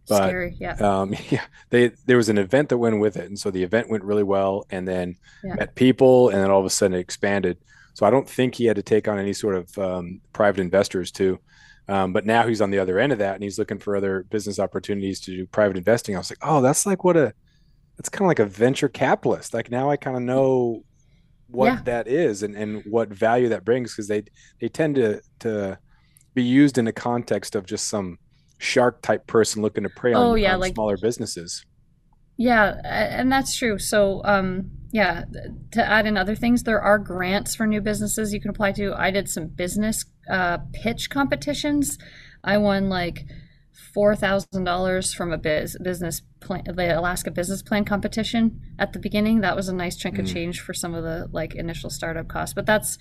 but, 0.09 0.27
Scary, 0.27 0.55
yeah. 0.59 0.73
Um, 0.75 1.13
yeah, 1.29 1.45
they 1.69 1.89
there 2.05 2.17
was 2.17 2.29
an 2.29 2.37
event 2.37 2.69
that 2.69 2.77
went 2.77 2.99
with 2.99 3.15
it, 3.15 3.25
and 3.25 3.39
so 3.39 3.51
the 3.51 3.63
event 3.63 3.89
went 3.89 4.03
really 4.03 4.23
well, 4.23 4.65
and 4.69 4.87
then 4.87 5.15
yeah. 5.43 5.55
met 5.55 5.75
people, 5.75 6.29
and 6.29 6.39
then 6.41 6.51
all 6.51 6.59
of 6.59 6.65
a 6.65 6.69
sudden 6.69 6.97
it 6.97 6.99
expanded. 6.99 7.57
So 7.93 8.05
I 8.05 8.09
don't 8.09 8.27
think 8.27 8.55
he 8.55 8.65
had 8.65 8.75
to 8.75 8.83
take 8.83 9.07
on 9.07 9.19
any 9.19 9.33
sort 9.33 9.55
of 9.55 9.77
um, 9.77 10.21
private 10.33 10.61
investors 10.61 11.11
too. 11.11 11.39
Um, 11.87 12.13
but 12.13 12.25
now 12.25 12.47
he's 12.47 12.61
on 12.61 12.69
the 12.69 12.79
other 12.79 12.99
end 12.99 13.11
of 13.11 13.19
that, 13.19 13.35
and 13.35 13.43
he's 13.43 13.57
looking 13.57 13.79
for 13.79 13.95
other 13.95 14.23
business 14.23 14.59
opportunities 14.59 15.19
to 15.21 15.31
do 15.31 15.45
private 15.47 15.77
investing. 15.77 16.15
I 16.15 16.19
was 16.19 16.29
like, 16.29 16.39
oh, 16.41 16.61
that's 16.61 16.85
like 16.85 17.03
what 17.03 17.17
a 17.17 17.33
that's 17.97 18.09
kind 18.09 18.21
of 18.21 18.27
like 18.27 18.39
a 18.39 18.45
venture 18.45 18.89
capitalist. 18.89 19.53
Like 19.53 19.69
now 19.69 19.89
I 19.89 19.97
kind 19.97 20.15
of 20.15 20.23
know 20.23 20.83
what 21.47 21.65
yeah. 21.65 21.81
that 21.83 22.07
is 22.07 22.43
and, 22.43 22.55
and 22.55 22.83
what 22.85 23.09
value 23.09 23.49
that 23.49 23.65
brings 23.65 23.91
because 23.91 24.07
they 24.07 24.23
they 24.59 24.69
tend 24.69 24.95
to 24.95 25.21
to 25.39 25.77
be 26.33 26.43
used 26.43 26.77
in 26.77 26.85
the 26.85 26.93
context 26.93 27.55
of 27.55 27.65
just 27.65 27.87
some 27.87 28.19
shark 28.59 29.01
type 29.01 29.25
person 29.25 29.63
looking 29.63 29.83
to 29.83 29.89
prey 29.89 30.13
on, 30.13 30.23
oh, 30.23 30.35
yeah, 30.35 30.53
on 30.53 30.59
like, 30.59 30.75
smaller 30.75 30.97
businesses. 30.97 31.65
Yeah, 32.37 32.79
and 32.85 33.31
that's 33.31 33.57
true. 33.57 33.79
So, 33.79 34.21
um, 34.23 34.69
yeah, 34.91 35.25
to 35.71 35.85
add 35.85 36.05
in 36.05 36.15
other 36.15 36.35
things, 36.35 36.63
there 36.63 36.81
are 36.81 36.99
grants 36.99 37.55
for 37.55 37.65
new 37.65 37.81
businesses 37.81 38.33
you 38.33 38.39
can 38.39 38.49
apply 38.49 38.73
to. 38.73 38.93
I 38.93 39.11
did 39.11 39.29
some 39.29 39.47
business 39.47 40.05
uh, 40.29 40.59
pitch 40.71 41.09
competitions. 41.09 41.97
I 42.43 42.57
won 42.57 42.87
like 42.89 43.25
four 43.93 44.15
thousand 44.15 44.63
dollars 44.63 45.13
from 45.13 45.31
a 45.31 45.37
biz, 45.37 45.77
business 45.81 46.21
plan, 46.39 46.63
the 46.65 46.97
Alaska 46.97 47.31
Business 47.31 47.61
Plan 47.61 47.85
competition 47.85 48.61
at 48.77 48.93
the 48.93 48.99
beginning. 48.99 49.41
That 49.41 49.55
was 49.55 49.67
a 49.67 49.73
nice 49.73 49.97
chunk 49.97 50.15
mm. 50.15 50.19
of 50.19 50.27
change 50.27 50.61
for 50.61 50.73
some 50.73 50.93
of 50.93 51.03
the 51.03 51.27
like 51.31 51.55
initial 51.55 51.89
startup 51.89 52.27
costs. 52.27 52.53
But 52.53 52.65
that's 52.65 52.97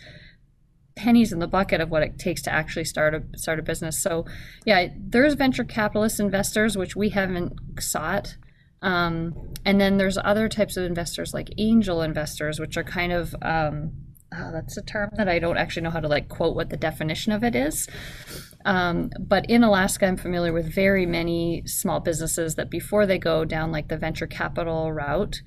pennies 0.99 1.33
in 1.33 1.39
the 1.39 1.47
bucket 1.47 1.81
of 1.81 1.91
what 1.91 2.03
it 2.03 2.19
takes 2.19 2.43
to 2.43 2.53
actually 2.53 2.85
start 2.85 3.15
a 3.15 3.23
start 3.39 3.59
a 3.59 3.63
business. 3.63 4.03
So, 4.03 4.27
yeah, 4.67 4.89
there's 4.99 5.35
venture 5.35 5.65
capitalist 5.65 6.21
investors 6.21 6.77
which 6.77 6.97
we 6.97 7.11
haven't 7.11 7.53
sought, 7.81 8.37
um, 8.83 9.55
and 9.65 9.81
then 9.81 9.97
there's 9.97 10.19
other 10.19 10.49
types 10.49 10.77
of 10.77 10.85
investors 10.85 11.33
like 11.33 11.51
angel 11.57 12.03
investors, 12.03 12.59
which 12.59 12.77
are 12.77 12.85
kind 12.85 13.13
of 13.13 13.35
um, 13.43 13.93
oh, 14.37 14.51
that's 14.53 14.77
a 14.77 14.83
term 14.83 15.11
that 15.17 15.29
I 15.29 15.39
don't 15.39 15.57
actually 15.57 15.83
know 15.83 15.91
how 15.91 16.01
to 16.01 16.09
like 16.09 16.29
quote 16.29 16.57
what 16.57 16.71
the 16.71 16.77
definition 16.77 17.33
of 17.33 17.45
it 17.45 17.55
is. 17.55 17.89
Um, 18.65 19.11
but 19.21 19.49
in 19.49 19.63
Alaska, 19.63 20.07
I'm 20.07 20.17
familiar 20.17 20.53
with 20.53 20.75
very 20.75 21.07
many 21.07 21.63
small 21.67 22.01
businesses 22.01 22.57
that 22.57 22.71
before 22.71 23.07
they 23.07 23.19
go 23.19 23.45
down 23.45 23.71
like 23.71 23.89
the 23.89 23.97
venture 23.97 24.27
capital 24.27 24.93
route 24.93 25.41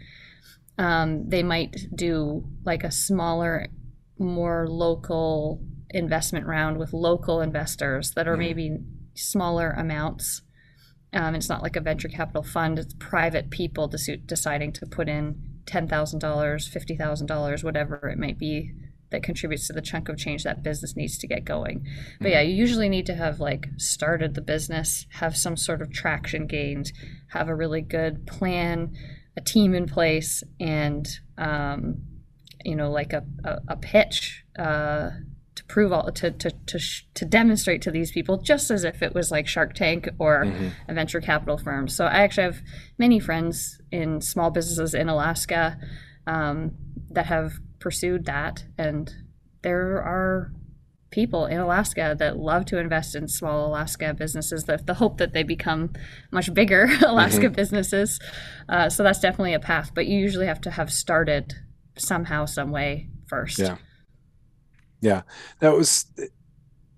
um, 0.77 1.29
they 1.29 1.43
might 1.43 1.75
do 1.93 2.43
like 2.65 2.83
a 2.83 2.91
smaller, 2.91 3.67
more 4.21 4.67
local 4.69 5.61
investment 5.89 6.45
round 6.45 6.77
with 6.77 6.93
local 6.93 7.41
investors 7.41 8.11
that 8.11 8.27
are 8.27 8.33
mm-hmm. 8.33 8.39
maybe 8.39 8.77
smaller 9.15 9.71
amounts. 9.71 10.41
Um, 11.13 11.35
it's 11.35 11.49
not 11.49 11.61
like 11.61 11.75
a 11.75 11.81
venture 11.81 12.07
capital 12.07 12.43
fund, 12.43 12.79
it's 12.79 12.93
private 12.93 13.49
people 13.49 13.87
deciding 13.89 14.71
to 14.73 14.85
put 14.85 15.09
in 15.09 15.41
$10,000, 15.65 15.89
$50,000, 15.89 17.63
whatever 17.63 18.09
it 18.09 18.17
might 18.17 18.39
be 18.39 18.71
that 19.11 19.23
contributes 19.23 19.67
to 19.67 19.73
the 19.73 19.81
chunk 19.81 20.07
of 20.09 20.17
change 20.17 20.43
that 20.43 20.63
business 20.63 20.95
needs 20.95 21.17
to 21.17 21.27
get 21.27 21.43
going. 21.43 21.85
But 22.19 22.27
mm-hmm. 22.27 22.33
yeah, 22.33 22.41
you 22.41 22.55
usually 22.55 22.89
need 22.89 23.05
to 23.07 23.15
have 23.15 23.39
like 23.39 23.67
started 23.77 24.33
the 24.33 24.41
business, 24.41 25.05
have 25.15 25.35
some 25.35 25.57
sort 25.57 25.81
of 25.81 25.91
traction 25.91 26.47
gained, 26.47 26.93
have 27.27 27.49
a 27.49 27.55
really 27.55 27.81
good 27.81 28.25
plan, 28.25 28.95
a 29.37 29.41
team 29.41 29.73
in 29.73 29.85
place, 29.85 30.43
and 30.59 31.07
um, 31.37 32.03
you 32.65 32.75
know, 32.75 32.91
like 32.91 33.13
a, 33.13 33.23
a, 33.43 33.59
a 33.69 33.77
pitch 33.77 34.43
uh, 34.57 35.11
to 35.55 35.65
prove 35.65 35.91
all 35.91 36.11
to 36.11 36.31
to 36.31 36.51
to, 36.67 36.79
sh- 36.79 37.05
to 37.13 37.25
demonstrate 37.25 37.81
to 37.83 37.91
these 37.91 38.11
people, 38.11 38.37
just 38.37 38.71
as 38.71 38.83
if 38.83 39.01
it 39.01 39.13
was 39.13 39.31
like 39.31 39.47
Shark 39.47 39.73
Tank 39.73 40.09
or 40.19 40.45
mm-hmm. 40.45 40.69
a 40.87 40.93
venture 40.93 41.21
capital 41.21 41.57
firm. 41.57 41.87
So 41.87 42.05
I 42.05 42.21
actually 42.21 42.43
have 42.43 42.61
many 42.97 43.19
friends 43.19 43.81
in 43.91 44.21
small 44.21 44.51
businesses 44.51 44.93
in 44.93 45.09
Alaska 45.09 45.77
um, 46.27 46.71
that 47.09 47.25
have 47.27 47.53
pursued 47.79 48.25
that. 48.25 48.65
And 48.77 49.13
there 49.63 50.01
are 50.01 50.51
people 51.11 51.45
in 51.45 51.59
Alaska 51.59 52.15
that 52.17 52.37
love 52.37 52.65
to 52.65 52.79
invest 52.79 53.15
in 53.15 53.27
small 53.27 53.67
Alaska 53.67 54.13
businesses. 54.13 54.63
The, 54.63 54.77
the 54.77 54.93
hope 54.93 55.17
that 55.17 55.33
they 55.33 55.43
become 55.43 55.91
much 56.31 56.53
bigger 56.53 56.89
Alaska 57.05 57.45
mm-hmm. 57.47 57.53
businesses. 57.53 58.19
Uh, 58.69 58.89
so 58.89 59.03
that's 59.03 59.19
definitely 59.19 59.53
a 59.53 59.59
path, 59.59 59.91
but 59.93 60.07
you 60.07 60.17
usually 60.17 60.45
have 60.45 60.61
to 60.61 60.71
have 60.71 60.91
started 60.91 61.53
somehow, 61.97 62.45
some 62.45 62.71
way 62.71 63.09
first. 63.27 63.59
Yeah, 63.59 63.77
yeah, 65.01 65.21
that 65.59 65.73
was 65.73 66.05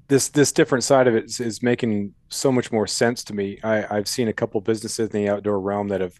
this 0.07 0.29
this 0.29 0.51
different 0.51 0.83
side 0.83 1.07
of 1.07 1.15
it 1.15 1.25
is, 1.25 1.39
is 1.39 1.63
making 1.63 2.13
so 2.29 2.51
much 2.51 2.71
more 2.71 2.87
sense 2.87 3.23
to 3.25 3.33
me. 3.33 3.59
I, 3.63 3.97
I've 3.97 4.07
seen 4.07 4.27
a 4.27 4.33
couple 4.33 4.59
businesses 4.61 5.09
in 5.09 5.23
the 5.23 5.29
outdoor 5.29 5.59
realm 5.59 5.87
that 5.89 6.01
have 6.01 6.19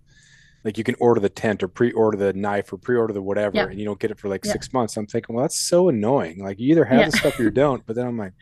like 0.64 0.78
you 0.78 0.84
can 0.84 0.96
order 1.00 1.20
the 1.20 1.30
tent 1.30 1.62
or 1.62 1.68
pre-order 1.68 2.18
the 2.18 2.34
knife 2.34 2.72
or 2.72 2.78
pre-order 2.78 3.14
the 3.14 3.22
whatever 3.22 3.58
yeah. 3.58 3.66
and 3.66 3.78
you 3.78 3.86
don't 3.86 4.00
get 4.00 4.12
it 4.12 4.20
for 4.20 4.30
like 4.30 4.46
yeah. 4.46 4.54
six 4.54 4.72
months. 4.74 4.96
I'm 4.98 5.06
thinking 5.06 5.36
well 5.36 5.44
that's 5.44 5.60
so 5.60 5.90
annoying. 5.90 6.40
Like 6.40 6.60
you 6.60 6.72
either 6.72 6.86
have 6.86 7.00
yeah. 7.00 7.10
the 7.10 7.18
stuff 7.18 7.40
or 7.40 7.44
you 7.44 7.52
don't. 7.52 7.86
But 7.86 7.96
then 7.96 8.08
i'm 8.08 8.18
like 8.18 8.34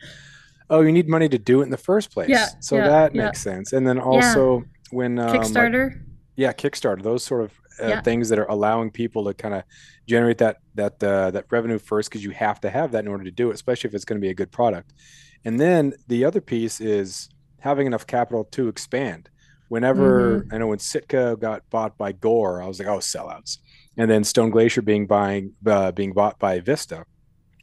oh 0.70 0.80
you 0.80 0.92
need 0.92 1.08
money 1.08 1.28
to 1.28 1.38
do 1.38 1.60
it 1.60 1.64
in 1.64 1.70
the 1.70 1.76
first 1.76 2.12
place. 2.12 2.28
Yeah. 2.28 2.46
So 2.60 2.76
that 2.76 3.14
makes 3.14 3.42
sense. 3.42 3.72
And 3.72 3.86
then 3.86 3.98
also 3.98 4.62
when 4.90 5.18
um, 5.18 5.36
kickstarter? 5.36 5.90
Like, 5.90 5.98
yeah 6.36 6.52
kickstarter 6.52 7.02
those 7.02 7.24
sort 7.24 7.42
of 7.42 7.52
uh, 7.80 8.02
things 8.02 8.28
that 8.28 8.38
are 8.38 8.46
allowing 8.46 8.90
people 8.90 9.24
to 9.24 9.34
kind 9.34 9.54
of 9.54 9.62
generate 10.06 10.38
that 10.38 10.58
that 10.74 11.02
uh, 11.02 11.30
that 11.30 11.46
revenue 11.50 11.78
first 11.78 12.10
because 12.10 12.24
you 12.24 12.30
have 12.30 12.60
to 12.60 12.70
have 12.70 12.92
that 12.92 13.04
in 13.04 13.08
order 13.08 13.24
to 13.24 13.30
do 13.30 13.50
it 13.50 13.54
especially 13.54 13.88
if 13.88 13.94
it's 13.94 14.04
going 14.04 14.20
to 14.20 14.24
be 14.24 14.30
a 14.30 14.34
good 14.34 14.50
product 14.50 14.92
and 15.44 15.60
then 15.60 15.92
the 16.08 16.24
other 16.24 16.40
piece 16.40 16.80
is 16.80 17.28
having 17.60 17.86
enough 17.86 18.06
capital 18.06 18.44
to 18.44 18.68
expand 18.68 19.28
whenever 19.72 20.40
mm-hmm. 20.40 20.54
I 20.54 20.58
know 20.58 20.66
when 20.66 20.78
Sitka 20.78 21.34
got 21.40 21.62
bought 21.70 21.96
by 21.96 22.12
Gore, 22.12 22.60
I 22.60 22.66
was 22.66 22.78
like, 22.78 22.88
oh, 22.88 22.98
sellouts. 22.98 23.56
And 23.96 24.10
then 24.10 24.22
Stone 24.22 24.50
Glacier 24.50 24.82
being 24.82 25.06
buying 25.06 25.54
uh, 25.64 25.92
being 25.92 26.12
bought 26.12 26.38
by 26.38 26.60
Vista. 26.60 27.06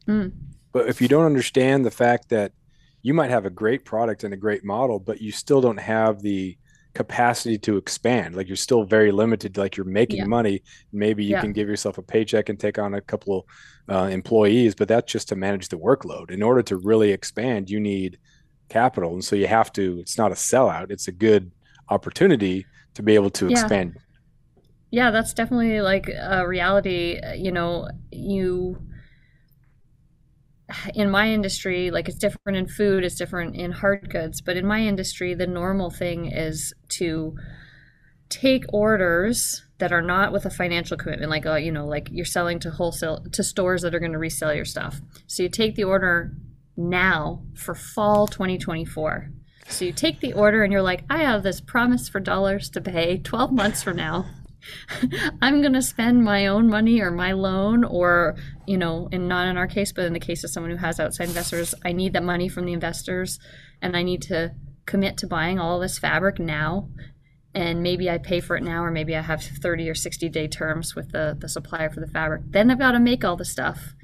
Mm. 0.08 0.32
But 0.72 0.90
if 0.90 1.02
you 1.02 1.08
don't 1.08 1.28
understand 1.28 1.86
the 1.86 1.92
fact 1.92 2.30
that 2.30 2.52
you 3.04 3.14
might 3.14 3.30
have 3.30 3.46
a 3.46 3.52
great 3.52 3.86
product 3.86 4.24
and 4.24 4.34
a 4.34 4.38
great 4.38 4.64
model, 4.64 5.00
but 5.00 5.22
you 5.22 5.32
still 5.32 5.62
don't 5.62 5.80
have 5.80 6.24
the 6.24 6.58
capacity 6.94 7.58
to 7.58 7.78
expand, 7.78 8.36
like 8.36 8.48
you're 8.48 8.56
still 8.56 8.84
very 8.84 9.12
limited. 9.12 9.58
Like 9.58 9.78
you're 9.78 9.86
making 9.86 10.20
yeah. 10.20 10.26
money, 10.26 10.64
maybe 10.92 11.24
you 11.24 11.32
yeah. 11.32 11.42
can 11.42 11.54
give 11.54 11.68
yourself 11.68 11.98
a 11.98 12.02
paycheck 12.02 12.50
and 12.50 12.60
take 12.60 12.80
on 12.80 12.94
a 12.94 13.02
couple 13.02 13.48
uh, 13.90 14.04
employees, 14.06 14.76
but 14.76 14.88
that's 14.88 15.12
just 15.12 15.30
to 15.30 15.36
manage 15.36 15.70
the 15.70 15.78
workload. 15.78 16.32
In 16.32 16.44
order 16.44 16.62
to 16.64 16.78
really 16.78 17.12
expand, 17.12 17.70
you 17.70 17.80
need 17.80 18.18
capital, 18.70 19.14
and 19.14 19.24
so 19.24 19.36
you 19.36 19.48
have 19.48 19.72
to. 19.74 20.00
It's 20.00 20.18
not 20.18 20.32
a 20.32 20.36
sellout; 20.36 20.92
it's 20.92 21.08
a 21.08 21.12
good 21.12 21.52
opportunity 21.90 22.66
to 22.96 23.04
be 23.04 23.16
able 23.16 23.30
to 23.32 23.48
yeah. 23.48 23.52
expand. 23.52 23.98
Yeah, 24.92 25.12
that's 25.12 25.34
definitely 25.34 25.82
like 25.82 26.08
a 26.08 26.48
reality. 26.48 27.20
You 27.36 27.52
know, 27.52 27.88
you 28.12 28.82
in 30.94 31.10
my 31.10 31.30
industry, 31.32 31.92
like 31.92 32.08
it's 32.08 32.18
different 32.18 32.58
in 32.58 32.68
food, 32.68 33.04
it's 33.04 33.16
different 33.16 33.56
in 33.56 33.72
hard 33.72 34.10
goods, 34.10 34.42
but 34.42 34.58
in 34.58 34.66
my 34.66 34.82
industry, 34.82 35.34
the 35.34 35.48
normal 35.48 35.90
thing 35.90 36.26
is 36.32 36.74
to 36.90 37.36
take 38.30 38.64
orders 38.72 39.66
that 39.80 39.92
are 39.92 40.02
not 40.02 40.32
with 40.32 40.46
a 40.46 40.52
financial 40.52 40.96
commitment 40.96 41.32
like 41.32 41.48
uh, 41.48 41.56
you 41.56 41.72
know 41.72 41.88
like 41.88 42.10
you're 42.12 42.24
selling 42.24 42.60
to 42.60 42.70
wholesale 42.70 43.26
to 43.32 43.42
stores 43.42 43.82
that 43.82 43.96
are 43.96 44.00
going 44.00 44.12
to 44.12 44.20
resell 44.20 44.54
your 44.54 44.66
stuff 44.66 45.02
so 45.26 45.42
you 45.42 45.50
take 45.50 45.74
the 45.74 45.84
order 45.84 46.32
now 46.78 47.42
for 47.56 47.74
fall 47.74 48.28
2024 48.28 49.32
so 49.70 49.86
you 49.86 49.94
take 49.94 50.20
the 50.20 50.34
order 50.34 50.64
and 50.64 50.74
you're 50.74 50.82
like, 50.82 51.04
I 51.10 51.20
have 51.20 51.44
this 51.44 51.62
promise 51.62 52.10
for 52.10 52.20
dollars 52.20 52.70
to 52.72 52.82
pay 52.82 53.20
12 53.20 53.52
months 53.52 53.84
from 53.84 53.98
now. 53.98 54.26
I'm 55.42 55.62
going 55.62 55.74
to 55.74 55.82
spend 55.82 56.24
my 56.24 56.48
own 56.48 56.68
money 56.68 57.02
or 57.02 57.12
my 57.12 57.32
loan, 57.32 57.84
or, 57.84 58.36
you 58.68 58.78
know, 58.78 59.10
and 59.12 59.28
not 59.28 59.48
in 59.48 59.58
our 59.58 59.68
case, 59.68 59.92
but 59.92 60.06
in 60.06 60.14
the 60.14 60.20
case 60.20 60.44
of 60.44 60.50
someone 60.50 60.72
who 60.72 60.78
has 60.78 61.00
outside 61.00 61.28
investors, 61.28 61.76
I 61.84 61.92
need 61.92 62.14
that 62.14 62.24
money 62.24 62.50
from 62.50 62.66
the 62.66 62.74
investors 62.74 63.40
and 63.82 63.96
I 63.96 64.04
need 64.04 64.22
to 64.24 64.54
commit 64.86 65.18
to 65.18 65.28
buying 65.28 65.60
all 65.60 65.80
this 65.80 66.00
fabric 66.00 66.40
now. 66.40 66.90
And 67.54 67.82
maybe 67.82 68.10
I 68.10 68.20
pay 68.20 68.42
for 68.42 68.56
it 68.56 68.64
now, 68.64 68.84
or 68.84 68.92
maybe 68.92 69.16
I 69.16 69.22
have 69.22 69.42
30 69.42 69.90
or 69.90 69.96
60 69.96 70.30
day 70.30 70.48
terms 70.48 70.96
with 70.96 71.12
the, 71.12 71.36
the 71.40 71.50
supplier 71.50 71.90
for 71.90 72.00
the 72.00 72.08
fabric. 72.08 72.44
Then 72.46 72.70
I've 72.70 72.80
got 72.80 72.92
to 72.92 73.00
make 73.00 73.26
all 73.26 73.36
the 73.36 73.46
stuff. 73.46 73.96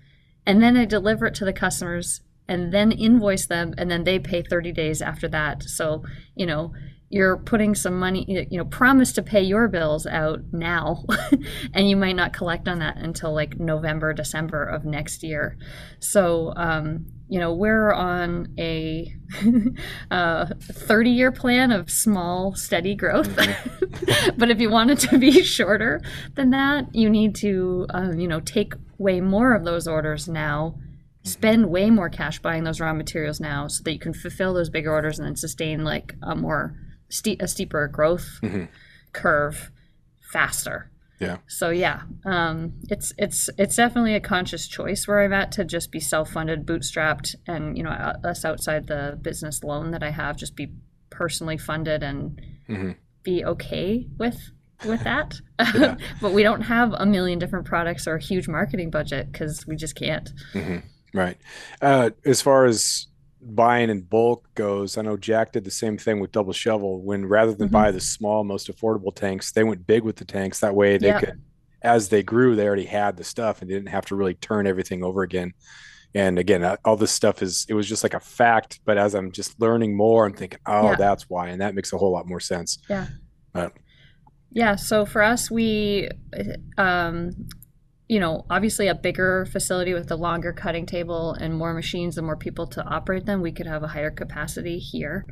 And 0.47 0.61
then 0.63 0.75
I 0.77 0.85
deliver 0.85 1.27
it 1.27 1.35
to 1.35 1.45
the 1.45 1.53
customers 1.53 2.21
and 2.47 2.71
then 2.71 2.91
invoice 2.91 3.47
them 3.47 3.73
and 3.77 3.89
then 3.89 4.03
they 4.03 4.19
pay 4.19 4.41
30 4.41 4.71
days 4.71 5.01
after 5.01 5.27
that 5.27 5.63
so 5.63 6.03
you 6.35 6.45
know 6.45 6.73
you're 7.15 7.37
putting 7.37 7.73
some 7.73 7.97
money 7.97 8.25
you 8.27 8.57
know 8.57 8.65
promise 8.65 9.13
to 9.13 9.23
pay 9.23 9.41
your 9.41 9.69
bills 9.69 10.05
out 10.05 10.41
now 10.51 11.05
and 11.73 11.89
you 11.89 11.95
might 11.95 12.15
not 12.15 12.33
collect 12.33 12.67
on 12.67 12.79
that 12.79 12.97
until 12.97 13.33
like 13.33 13.57
november 13.57 14.11
december 14.11 14.65
of 14.65 14.83
next 14.83 15.23
year. 15.23 15.57
So 15.99 16.51
um, 16.57 17.05
you 17.29 17.39
know 17.39 17.53
we're 17.53 17.93
on 17.93 18.53
a 18.59 19.15
30 20.11 21.09
year 21.09 21.31
plan 21.31 21.71
of 21.71 21.89
small 21.89 22.53
steady 22.53 22.95
growth. 22.95 23.29
Mm-hmm. 23.29 24.31
but 24.37 24.51
if 24.51 24.59
you 24.59 24.69
want 24.69 24.91
it 24.91 24.99
to 25.09 25.17
be 25.17 25.41
shorter 25.41 26.01
than 26.33 26.49
that 26.49 26.93
you 26.93 27.09
need 27.09 27.33
to 27.35 27.87
uh, 27.93 28.11
you 28.11 28.27
know 28.27 28.41
take 28.41 28.73
way 28.97 29.21
more 29.21 29.53
of 29.53 29.63
those 29.63 29.87
orders 29.87 30.27
now. 30.27 30.75
Spend 31.23 31.71
way 31.71 31.89
more 31.89 32.07
cash 32.07 32.37
buying 32.37 32.65
those 32.65 32.79
raw 32.79 32.93
materials 32.93 33.39
now 33.39 33.67
so 33.67 33.81
that 33.81 33.91
you 33.91 33.97
can 33.97 34.13
fulfill 34.13 34.53
those 34.53 34.69
bigger 34.69 34.93
orders 34.93 35.17
and 35.17 35.27
then 35.27 35.35
sustain 35.35 35.83
like 35.83 36.13
a 36.21 36.35
more 36.35 36.75
steep 37.09 37.41
a 37.41 37.47
steeper 37.47 37.87
growth 37.87 38.39
mm-hmm. 38.41 38.65
curve 39.13 39.71
faster 40.31 40.91
yeah 41.19 41.37
so 41.47 41.69
yeah 41.69 42.01
um, 42.25 42.73
it's 42.89 43.13
it's 43.17 43.49
it's 43.57 43.75
definitely 43.75 44.15
a 44.15 44.19
conscious 44.19 44.67
choice 44.67 45.07
where 45.07 45.21
i'm 45.21 45.33
at 45.33 45.51
to 45.51 45.63
just 45.63 45.91
be 45.91 45.99
self-funded 45.99 46.65
bootstrapped 46.65 47.35
and 47.47 47.77
you 47.77 47.83
know 47.83 47.89
us 47.89 48.43
outside 48.43 48.87
the 48.87 49.17
business 49.21 49.63
loan 49.63 49.91
that 49.91 50.03
i 50.03 50.09
have 50.09 50.35
just 50.35 50.55
be 50.55 50.73
personally 51.09 51.57
funded 51.57 52.03
and 52.03 52.41
mm-hmm. 52.67 52.91
be 53.23 53.45
okay 53.45 54.07
with 54.17 54.51
with 54.85 55.03
that 55.05 55.35
but 56.21 56.33
we 56.33 56.43
don't 56.43 56.63
have 56.63 56.93
a 56.93 57.05
million 57.05 57.39
different 57.39 57.65
products 57.65 58.07
or 58.07 58.15
a 58.15 58.21
huge 58.21 58.47
marketing 58.47 58.89
budget 58.89 59.31
because 59.31 59.65
we 59.65 59.75
just 59.75 59.95
can't 59.95 60.33
mm-hmm. 60.53 60.79
Right. 61.15 61.37
Uh, 61.81 62.09
as 62.25 62.41
far 62.41 62.65
as 62.65 63.07
buying 63.45 63.89
in 63.89 64.01
bulk 64.01 64.47
goes, 64.55 64.97
I 64.97 65.01
know 65.01 65.17
Jack 65.17 65.51
did 65.51 65.63
the 65.63 65.71
same 65.71 65.97
thing 65.97 66.19
with 66.19 66.31
Double 66.31 66.53
Shovel. 66.53 67.01
When 67.01 67.25
rather 67.25 67.53
than 67.53 67.67
mm-hmm. 67.67 67.73
buy 67.73 67.91
the 67.91 68.01
small, 68.01 68.43
most 68.43 68.69
affordable 68.69 69.13
tanks, 69.13 69.51
they 69.51 69.63
went 69.63 69.85
big 69.85 70.03
with 70.03 70.15
the 70.15 70.25
tanks. 70.25 70.59
That 70.59 70.75
way, 70.75 70.97
they 70.97 71.13
could, 71.13 71.41
as 71.81 72.09
they 72.09 72.23
grew, 72.23 72.55
they 72.55 72.65
already 72.65 72.85
had 72.85 73.17
the 73.17 73.23
stuff 73.23 73.61
and 73.61 73.69
didn't 73.69 73.89
have 73.89 74.05
to 74.07 74.15
really 74.15 74.33
turn 74.33 74.67
everything 74.67 75.03
over 75.03 75.21
again. 75.21 75.53
And 76.13 76.39
again, 76.39 76.63
uh, 76.63 76.77
all 76.85 76.95
this 76.95 77.11
stuff 77.11 77.41
is 77.41 77.65
it 77.67 77.73
was 77.73 77.87
just 77.87 78.01
like 78.01 78.13
a 78.13 78.19
fact. 78.19 78.79
But 78.85 78.97
as 78.97 79.13
I'm 79.13 79.31
just 79.31 79.59
learning 79.59 79.95
more, 79.95 80.25
I'm 80.25 80.33
thinking, 80.33 80.59
oh, 80.65 80.91
yeah. 80.91 80.95
that's 80.95 81.29
why, 81.29 81.49
and 81.49 81.61
that 81.61 81.75
makes 81.75 81.91
a 81.93 81.97
whole 81.97 82.11
lot 82.11 82.27
more 82.27 82.39
sense. 82.39 82.79
Yeah. 82.89 83.07
But, 83.53 83.73
yeah. 84.51 84.75
So 84.75 85.05
for 85.05 85.21
us, 85.21 85.51
we 85.51 86.09
um, 86.77 87.31
you 88.07 88.19
know, 88.19 88.45
obviously 88.49 88.87
a 88.87 88.95
bigger 88.95 89.45
facility 89.45 89.93
with 89.93 90.11
a 90.11 90.15
longer 90.15 90.53
cutting 90.53 90.85
table 90.85 91.33
and 91.33 91.57
more 91.57 91.73
machines 91.73 92.17
and 92.17 92.25
more 92.25 92.37
people 92.37 92.67
to 92.67 92.83
operate 92.83 93.25
them, 93.25 93.41
we 93.41 93.51
could 93.51 93.65
have 93.65 93.81
a 93.81 93.87
higher 93.87 94.11
capacity 94.11 94.77
here. 94.77 95.25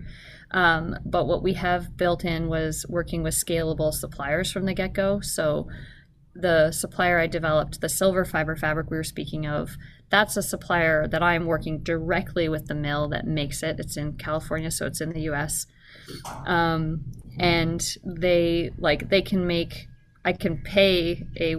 Um, 0.52 0.96
but 1.06 1.28
what 1.28 1.44
we 1.44 1.54
have 1.54 1.96
built 1.98 2.26
in 2.26 2.48
was 2.48 2.86
working 2.90 3.22
with 3.22 3.36
scalable 3.36 3.94
suppliers 3.94 4.52
from 4.52 4.66
the 4.66 4.74
get 4.74 4.94
go. 4.94 5.20
So 5.22 5.68
the 6.34 6.72
supplier 6.72 7.20
I 7.20 7.28
developed, 7.28 7.82
the 7.82 7.90
silver 7.90 8.26
fiber 8.26 8.56
fabric 8.56 8.90
we 8.90 8.98
were 8.98 9.04
speaking 9.04 9.46
of, 9.46 9.78
that's 10.10 10.36
a 10.36 10.44
supplier 10.44 11.08
that 11.08 11.22
I'm 11.22 11.46
working 11.46 11.84
directly 11.84 12.50
with 12.50 12.68
the 12.68 12.76
mill 12.76 13.08
that 13.10 13.26
makes 13.26 13.62
it. 13.62 13.80
It's 13.80 13.98
in 13.98 14.14
California, 14.14 14.72
so 14.72 14.88
it's 14.88 15.02
in 15.02 15.12
the 15.12 15.22
US. 15.32 15.68
Um, 16.46 17.06
and 17.38 17.84
they 18.04 18.72
like 18.78 19.10
they 19.10 19.22
can 19.22 19.48
make 19.48 19.88
I 20.26 20.34
can 20.34 20.62
pay 20.62 21.28
a 21.40 21.56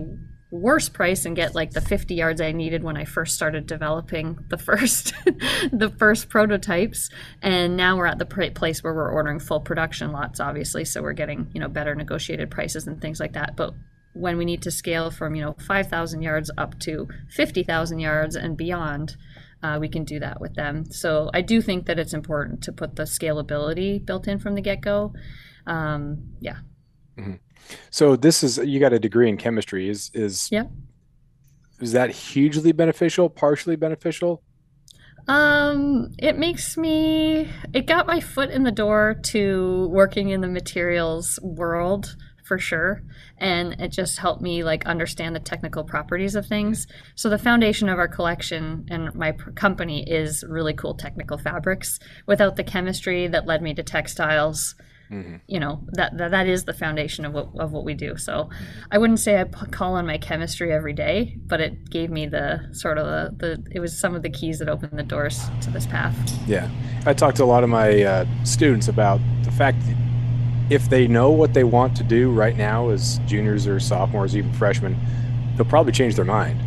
worse 0.55 0.89
price 0.89 1.27
and 1.27 1.35
get 1.35 1.55
like 1.55 1.73
the 1.73 1.81
50 1.81 2.15
yards 2.15 2.41
I 2.41 2.53
needed 2.53 2.85
when 2.85 2.97
I 2.97 3.05
first 3.05 3.35
started 3.35 3.67
developing 3.67 4.39
the 4.49 4.57
first 4.57 5.13
the 5.25 5.93
first 5.99 6.29
prototypes. 6.29 7.11
And 7.43 7.77
now 7.77 7.97
we're 7.97 8.07
at 8.07 8.19
the 8.19 8.53
place 8.55 8.83
where 8.83 8.95
we're 8.95 9.11
ordering 9.11 9.41
full 9.41 9.61
production 9.61 10.13
lots 10.13 10.39
obviously 10.39 10.85
so 10.85 11.03
we're 11.03 11.13
getting 11.13 11.51
you 11.53 11.61
know 11.61 11.69
better 11.69 11.95
negotiated 11.95 12.51
prices 12.51 12.87
and 12.87 13.01
things 13.01 13.19
like 13.19 13.33
that. 13.33 13.57
But 13.57 13.75
when 14.13 14.37
we 14.39 14.45
need 14.45 14.63
to 14.63 14.71
scale 14.71 15.11
from 15.11 15.35
you 15.35 15.43
know 15.43 15.57
5,000 15.67 16.23
yards 16.23 16.51
up 16.57 16.79
to 16.81 17.09
50,000 17.31 17.99
yards 17.99 18.37
and 18.37 18.57
beyond 18.57 19.17
uh, 19.65 19.79
we 19.81 19.89
can 19.89 20.05
do 20.05 20.21
that 20.21 20.41
with 20.41 20.55
them. 20.55 20.85
So 20.91 21.31
I 21.35 21.41
do 21.41 21.63
think 21.63 21.87
that 21.87 21.99
it's 21.99 22.13
important 22.13 22.63
to 22.65 22.73
put 22.73 22.97
the 22.97 23.05
scalability 23.05 24.05
built 24.05 24.29
in 24.29 24.39
from 24.39 24.55
the 24.55 24.61
get-go. 24.61 25.15
Um, 25.67 26.35
yeah. 26.39 26.59
Mm-hmm. 27.19 27.37
So 27.91 28.17
this 28.17 28.43
is 28.43 28.59
you 28.59 28.81
got 28.81 28.93
a 28.93 28.99
degree 28.99 29.29
in 29.29 29.37
chemistry. 29.37 29.89
Is 29.89 30.11
is 30.15 30.49
yeah. 30.51 30.65
Is 31.81 31.93
that 31.93 32.11
hugely 32.11 32.73
beneficial? 32.73 33.29
Partially 33.29 33.77
beneficial? 33.77 34.43
Um, 35.27 36.13
it 36.19 36.39
makes 36.39 36.77
me. 36.77 37.49
It 37.73 37.87
got 37.87 38.07
my 38.07 38.21
foot 38.21 38.51
in 38.51 38.63
the 38.63 38.71
door 38.71 39.15
to 39.25 39.89
working 39.91 40.29
in 40.29 40.41
the 40.41 40.49
materials 40.49 41.39
world 41.43 42.17
for 42.45 42.59
sure 42.59 43.03
and 43.39 43.81
it 43.81 43.89
just 43.89 44.19
helped 44.19 44.43
me 44.43 44.63
like 44.63 44.85
understand 44.87 45.35
the 45.35 45.41
technical 45.41 45.83
properties 45.83 46.35
of 46.35 46.47
things 46.47 46.87
so 47.15 47.29
the 47.31 47.39
foundation 47.39 47.89
of 47.89 47.99
our 47.99 48.07
collection 48.07 48.87
and 48.91 49.15
my 49.15 49.33
company 49.55 50.05
is 50.09 50.45
really 50.47 50.75
cool 50.75 50.95
technical 50.95 51.39
fabrics 51.39 51.99
without 52.27 52.57
the 52.57 52.63
chemistry 52.63 53.27
that 53.27 53.47
led 53.47 53.63
me 53.63 53.73
to 53.73 53.83
textiles 53.83 54.75
Mm-hmm. 55.15 55.37
You 55.47 55.61
know 55.61 55.81
that, 55.93 56.19
that 56.19 56.33
that 56.33 56.49
is 56.49 56.65
the 56.65 56.73
foundation 56.73 57.25
of 57.25 57.33
what 57.33 57.49
of 57.59 57.71
what 57.71 57.85
we 57.85 57.95
do. 57.95 58.17
So, 58.17 58.51
I 58.91 58.99
wouldn't 58.99 59.21
say 59.21 59.41
I 59.41 59.45
call 59.45 59.95
on 59.95 60.07
my 60.07 60.19
chemistry 60.19 60.73
every 60.73 60.93
day, 60.93 61.37
but 61.47 61.61
it 61.61 61.89
gave 61.89 62.11
me 62.11 62.27
the 62.27 62.69
sort 62.73 62.99
of 62.99 63.07
the, 63.07 63.37
the 63.47 63.67
it 63.71 63.81
was 63.81 63.97
some 63.97 64.17
of 64.17 64.23
the 64.23 64.31
keys 64.31 64.59
that 64.59 64.69
opened 64.69 64.99
the 64.99 65.05
doors 65.05 65.41
to 65.61 65.71
this 65.71 65.87
path. 65.87 66.17
Yeah, 66.49 66.69
I 67.07 67.15
talked 67.15 67.37
to 67.37 67.45
a 67.45 67.47
lot 67.47 67.63
of 67.63 67.71
my 67.71 68.03
uh, 68.03 68.27
students 68.45 68.89
about 68.89 69.21
the 69.45 69.53
fact 69.53 69.79
that 69.87 69.97
if 70.71 70.89
they 70.89 71.07
know 71.07 71.31
what 71.31 71.55
they 71.55 71.65
want 71.65 71.97
to 71.99 72.03
do 72.03 72.33
right 72.33 72.57
now 72.57 72.89
as 72.89 73.19
juniors 73.27 73.67
or 73.69 73.79
sophomores, 73.79 74.37
even 74.37 74.53
freshmen, 74.55 74.99
they'll 75.57 75.67
probably 75.67 75.93
change 75.93 76.17
their 76.17 76.25
mind 76.25 76.59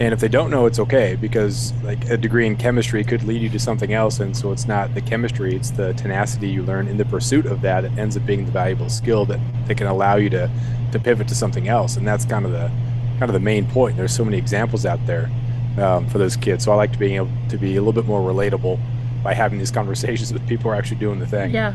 and 0.00 0.14
if 0.14 0.20
they 0.20 0.28
don't 0.28 0.50
know, 0.50 0.64
it's 0.64 0.78
okay 0.78 1.14
because 1.14 1.74
like 1.82 2.08
a 2.08 2.16
degree 2.16 2.46
in 2.46 2.56
chemistry 2.56 3.04
could 3.04 3.22
lead 3.22 3.42
you 3.42 3.50
to 3.50 3.58
something 3.58 3.92
else. 3.92 4.18
And 4.18 4.34
so 4.34 4.50
it's 4.50 4.66
not 4.66 4.94
the 4.94 5.02
chemistry, 5.02 5.54
it's 5.54 5.72
the 5.72 5.92
tenacity 5.92 6.48
you 6.48 6.62
learn 6.62 6.88
in 6.88 6.96
the 6.96 7.04
pursuit 7.04 7.44
of 7.44 7.60
that. 7.60 7.84
It 7.84 7.92
ends 7.98 8.16
up 8.16 8.24
being 8.24 8.46
the 8.46 8.50
valuable 8.50 8.88
skill 8.88 9.26
that, 9.26 9.38
that 9.66 9.76
can 9.76 9.86
allow 9.86 10.16
you 10.16 10.30
to, 10.30 10.50
to 10.92 10.98
pivot 10.98 11.28
to 11.28 11.34
something 11.34 11.68
else. 11.68 11.98
And 11.98 12.08
that's 12.08 12.24
kind 12.24 12.46
of 12.46 12.52
the 12.52 12.70
kind 13.18 13.28
of 13.28 13.34
the 13.34 13.40
main 13.40 13.66
point. 13.66 13.98
There's 13.98 14.16
so 14.16 14.24
many 14.24 14.38
examples 14.38 14.86
out 14.86 15.04
there 15.04 15.30
um, 15.78 16.08
for 16.08 16.16
those 16.16 16.34
kids. 16.34 16.64
So 16.64 16.72
I 16.72 16.76
like 16.76 16.92
to 16.92 16.98
being 16.98 17.16
able 17.16 17.30
to 17.50 17.58
be 17.58 17.76
a 17.76 17.82
little 17.82 17.92
bit 17.92 18.06
more 18.06 18.20
relatable 18.20 18.80
by 19.22 19.34
having 19.34 19.58
these 19.58 19.70
conversations 19.70 20.32
with 20.32 20.48
people 20.48 20.62
who 20.64 20.68
are 20.70 20.76
actually 20.76 20.96
doing 20.96 21.18
the 21.18 21.26
thing. 21.26 21.50
Yeah. 21.50 21.74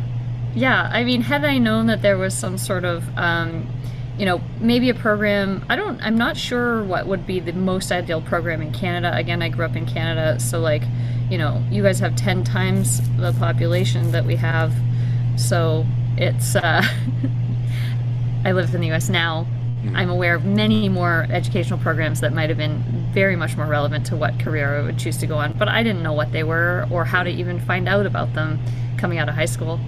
Yeah. 0.55 0.89
I 0.91 1.03
mean, 1.03 1.22
had 1.22 1.46
I 1.46 1.60
known 1.60 1.86
that 1.86 2.01
there 2.01 2.17
was 2.17 2.36
some 2.36 2.58
sort 2.58 2.86
of 2.86 3.08
um, 3.20 3.67
you 4.17 4.25
know, 4.25 4.41
maybe 4.60 4.89
a 4.89 4.93
program. 4.93 5.65
I 5.69 5.75
don't. 5.75 6.01
I'm 6.01 6.17
not 6.17 6.38
sure 6.38 6.84
what 6.84 7.07
would 7.07 7.27
be 7.27 7.39
the 7.39 7.53
most 7.53 7.91
ideal 7.91 8.22
program 8.22 8.62
in 8.62 8.72
Canada. 8.72 9.15
Again, 9.15 9.41
I 9.41 9.50
grew 9.50 9.65
up 9.65 9.75
in 9.75 9.86
Canada, 9.86 10.39
so 10.39 10.60
like, 10.60 10.84
you 11.29 11.38
know, 11.38 11.63
you 11.69 11.84
guys 11.84 12.00
have 12.00 12.15
ten 12.15 12.43
times 12.43 13.01
the 13.17 13.34
population 13.34 14.12
that 14.12 14.25
we 14.25 14.36
have, 14.38 14.74
so 15.38 15.86
it's. 16.17 16.55
Uh, 16.55 16.84
I 18.45 18.51
live 18.51 18.74
in 18.75 18.81
the 18.81 18.88
U.S. 18.88 19.10
now. 19.10 19.48
Mm-hmm. 19.86 19.95
I'm 19.95 20.10
aware 20.10 20.36
of 20.36 20.45
many 20.45 20.88
more 20.88 21.27
educational 21.29 21.79
programs 21.79 22.22
that 22.22 22.31
might 22.31 22.50
have 22.50 22.57
been 22.57 22.84
very 23.12 23.36
much 23.36 23.57
more 23.57 23.65
relevant 23.65 24.05
to 24.07 24.15
what 24.15 24.39
career 24.39 24.79
I 24.79 24.81
would 24.84 25.00
choose 25.00 25.17
to 25.17 25.27
go 25.27 25.38
on, 25.38 25.53
but 25.53 25.67
I 25.67 25.84
didn't 25.84 26.03
know 26.03 26.13
what 26.13 26.31
they 26.31 26.43
were 26.43 26.88
or 26.91 27.05
how 27.05 27.24
to 27.24 27.29
even 27.29 27.59
find 27.59 27.89
out 27.89 28.05
about 28.05 28.33
them 28.33 28.59
coming 28.98 29.18
out 29.18 29.29
of 29.29 29.35
high 29.35 29.46
school. 29.46 29.79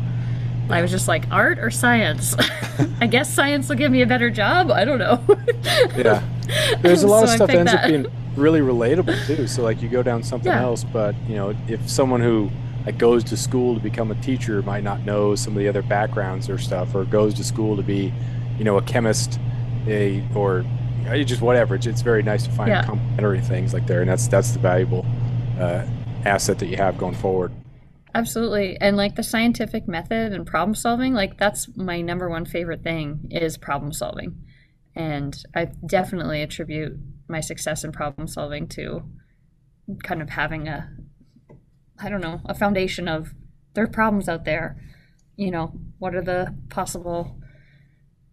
I 0.69 0.81
was 0.81 0.91
just 0.91 1.07
like, 1.07 1.25
art 1.31 1.59
or 1.59 1.71
science? 1.71 2.35
I 3.01 3.07
guess 3.09 3.33
science 3.33 3.69
will 3.69 3.75
give 3.75 3.91
me 3.91 4.01
a 4.01 4.05
better 4.05 4.29
job. 4.29 4.71
I 4.71 4.85
don't 4.85 4.99
know. 4.99 5.23
yeah. 5.95 6.23
There's 6.81 7.03
a 7.03 7.07
lot 7.07 7.19
so 7.19 7.23
of 7.25 7.29
stuff 7.31 7.47
that 7.47 7.57
ends 7.57 7.71
that. 7.71 7.83
up 7.83 7.89
being 7.89 8.07
really 8.35 8.59
relatable 8.59 9.25
too. 9.25 9.47
So 9.47 9.63
like 9.63 9.81
you 9.81 9.89
go 9.89 10.03
down 10.03 10.23
something 10.23 10.51
yeah. 10.51 10.61
else, 10.61 10.83
but 10.83 11.15
you 11.27 11.35
know, 11.35 11.55
if 11.67 11.89
someone 11.89 12.21
who 12.21 12.49
like 12.85 12.97
goes 12.97 13.23
to 13.25 13.37
school 13.37 13.75
to 13.75 13.81
become 13.81 14.11
a 14.11 14.15
teacher 14.15 14.61
might 14.61 14.83
not 14.83 15.01
know 15.01 15.35
some 15.35 15.53
of 15.53 15.59
the 15.59 15.67
other 15.67 15.81
backgrounds 15.81 16.49
or 16.49 16.57
stuff, 16.57 16.95
or 16.95 17.03
goes 17.05 17.33
to 17.35 17.43
school 17.43 17.75
to 17.75 17.83
be, 17.83 18.13
you 18.57 18.63
know, 18.63 18.77
a 18.77 18.81
chemist, 18.81 19.39
a 19.87 20.23
or 20.35 20.65
just 21.25 21.41
whatever. 21.41 21.75
It's, 21.75 21.85
it's 21.85 22.01
very 22.01 22.23
nice 22.23 22.43
to 22.43 22.51
find 22.51 22.69
yeah. 22.69 22.83
complementary 22.83 23.41
things 23.41 23.73
like 23.73 23.87
there, 23.87 24.01
and 24.01 24.09
that's 24.09 24.27
that's 24.27 24.51
the 24.51 24.59
valuable 24.59 25.05
uh, 25.59 25.85
asset 26.25 26.59
that 26.59 26.67
you 26.67 26.77
have 26.77 26.97
going 26.97 27.15
forward. 27.15 27.51
Absolutely. 28.17 28.77
And 28.81 28.97
like 28.97 29.15
the 29.15 29.21
scientific 29.21 29.87
method 29.87 30.33
and 30.33 30.43
problem 30.43 30.73
solving, 30.73 31.13
like 31.13 31.37
that's 31.37 31.69
my 31.77 32.01
number 32.01 32.27
one 32.27 32.45
favorite 32.45 32.81
thing 32.81 33.27
is 33.29 33.59
problem 33.59 33.93
solving. 33.93 34.43
And 34.95 35.39
I 35.55 35.65
definitely 35.85 36.41
attribute 36.41 36.97
my 37.29 37.41
success 37.41 37.83
in 37.83 37.91
problem 37.91 38.27
solving 38.27 38.67
to 38.69 39.03
kind 40.01 40.23
of 40.23 40.31
having 40.31 40.67
a 40.67 40.89
I 41.99 42.09
don't 42.09 42.21
know, 42.21 42.41
a 42.45 42.55
foundation 42.55 43.07
of 43.07 43.35
there 43.75 43.83
are 43.83 43.87
problems 43.87 44.27
out 44.27 44.45
there. 44.45 44.81
You 45.35 45.51
know, 45.51 45.79
what 45.99 46.15
are 46.15 46.23
the 46.23 46.55
possible 46.69 47.39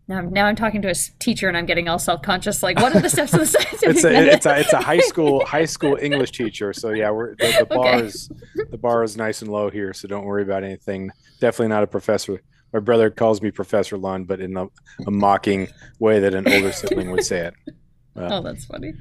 now, 0.06 0.20
now 0.20 0.46
I'm 0.46 0.56
talking 0.56 0.82
to 0.82 0.90
a 0.90 0.94
teacher 1.18 1.48
and 1.48 1.56
I'm 1.56 1.64
getting 1.64 1.88
all 1.88 1.98
self 1.98 2.20
conscious. 2.20 2.62
Like, 2.62 2.78
what 2.78 2.94
are 2.94 3.00
the 3.00 3.08
steps 3.08 3.32
of 3.32 3.40
the 3.40 3.46
scientific 3.46 3.88
it's 3.88 4.04
a, 4.04 4.32
it's 4.32 4.46
a, 4.46 4.60
it's 4.60 4.72
a 4.72 4.80
high 4.80 4.98
school 4.98 5.44
high 5.46 5.64
school 5.64 5.96
English 6.00 6.32
teacher. 6.32 6.72
So 6.74 6.90
yeah, 6.90 7.10
we're 7.10 7.34
the, 7.36 7.56
the 7.60 7.66
bar 7.66 7.94
okay. 7.94 8.06
is 8.06 8.30
the 8.70 8.76
bar 8.76 9.02
is 9.02 9.16
nice 9.16 9.40
and 9.40 9.50
low 9.50 9.70
here. 9.70 9.94
So 9.94 10.06
don't 10.06 10.26
worry 10.26 10.42
about 10.42 10.62
anything. 10.62 11.10
Definitely 11.40 11.68
not 11.68 11.82
a 11.82 11.86
professor. 11.86 12.40
My 12.74 12.80
brother 12.80 13.08
calls 13.08 13.40
me 13.40 13.50
Professor 13.50 13.96
Lund, 13.96 14.26
but 14.26 14.40
in 14.40 14.56
a, 14.56 14.66
a 15.06 15.10
mocking 15.10 15.68
way 16.00 16.18
that 16.18 16.34
an 16.34 16.48
older 16.52 16.72
sibling 16.72 17.10
would 17.10 17.24
say 17.24 17.46
it. 17.46 17.54
Uh, 18.16 18.28
oh, 18.30 18.42
that's 18.42 18.64
funny. 18.66 18.92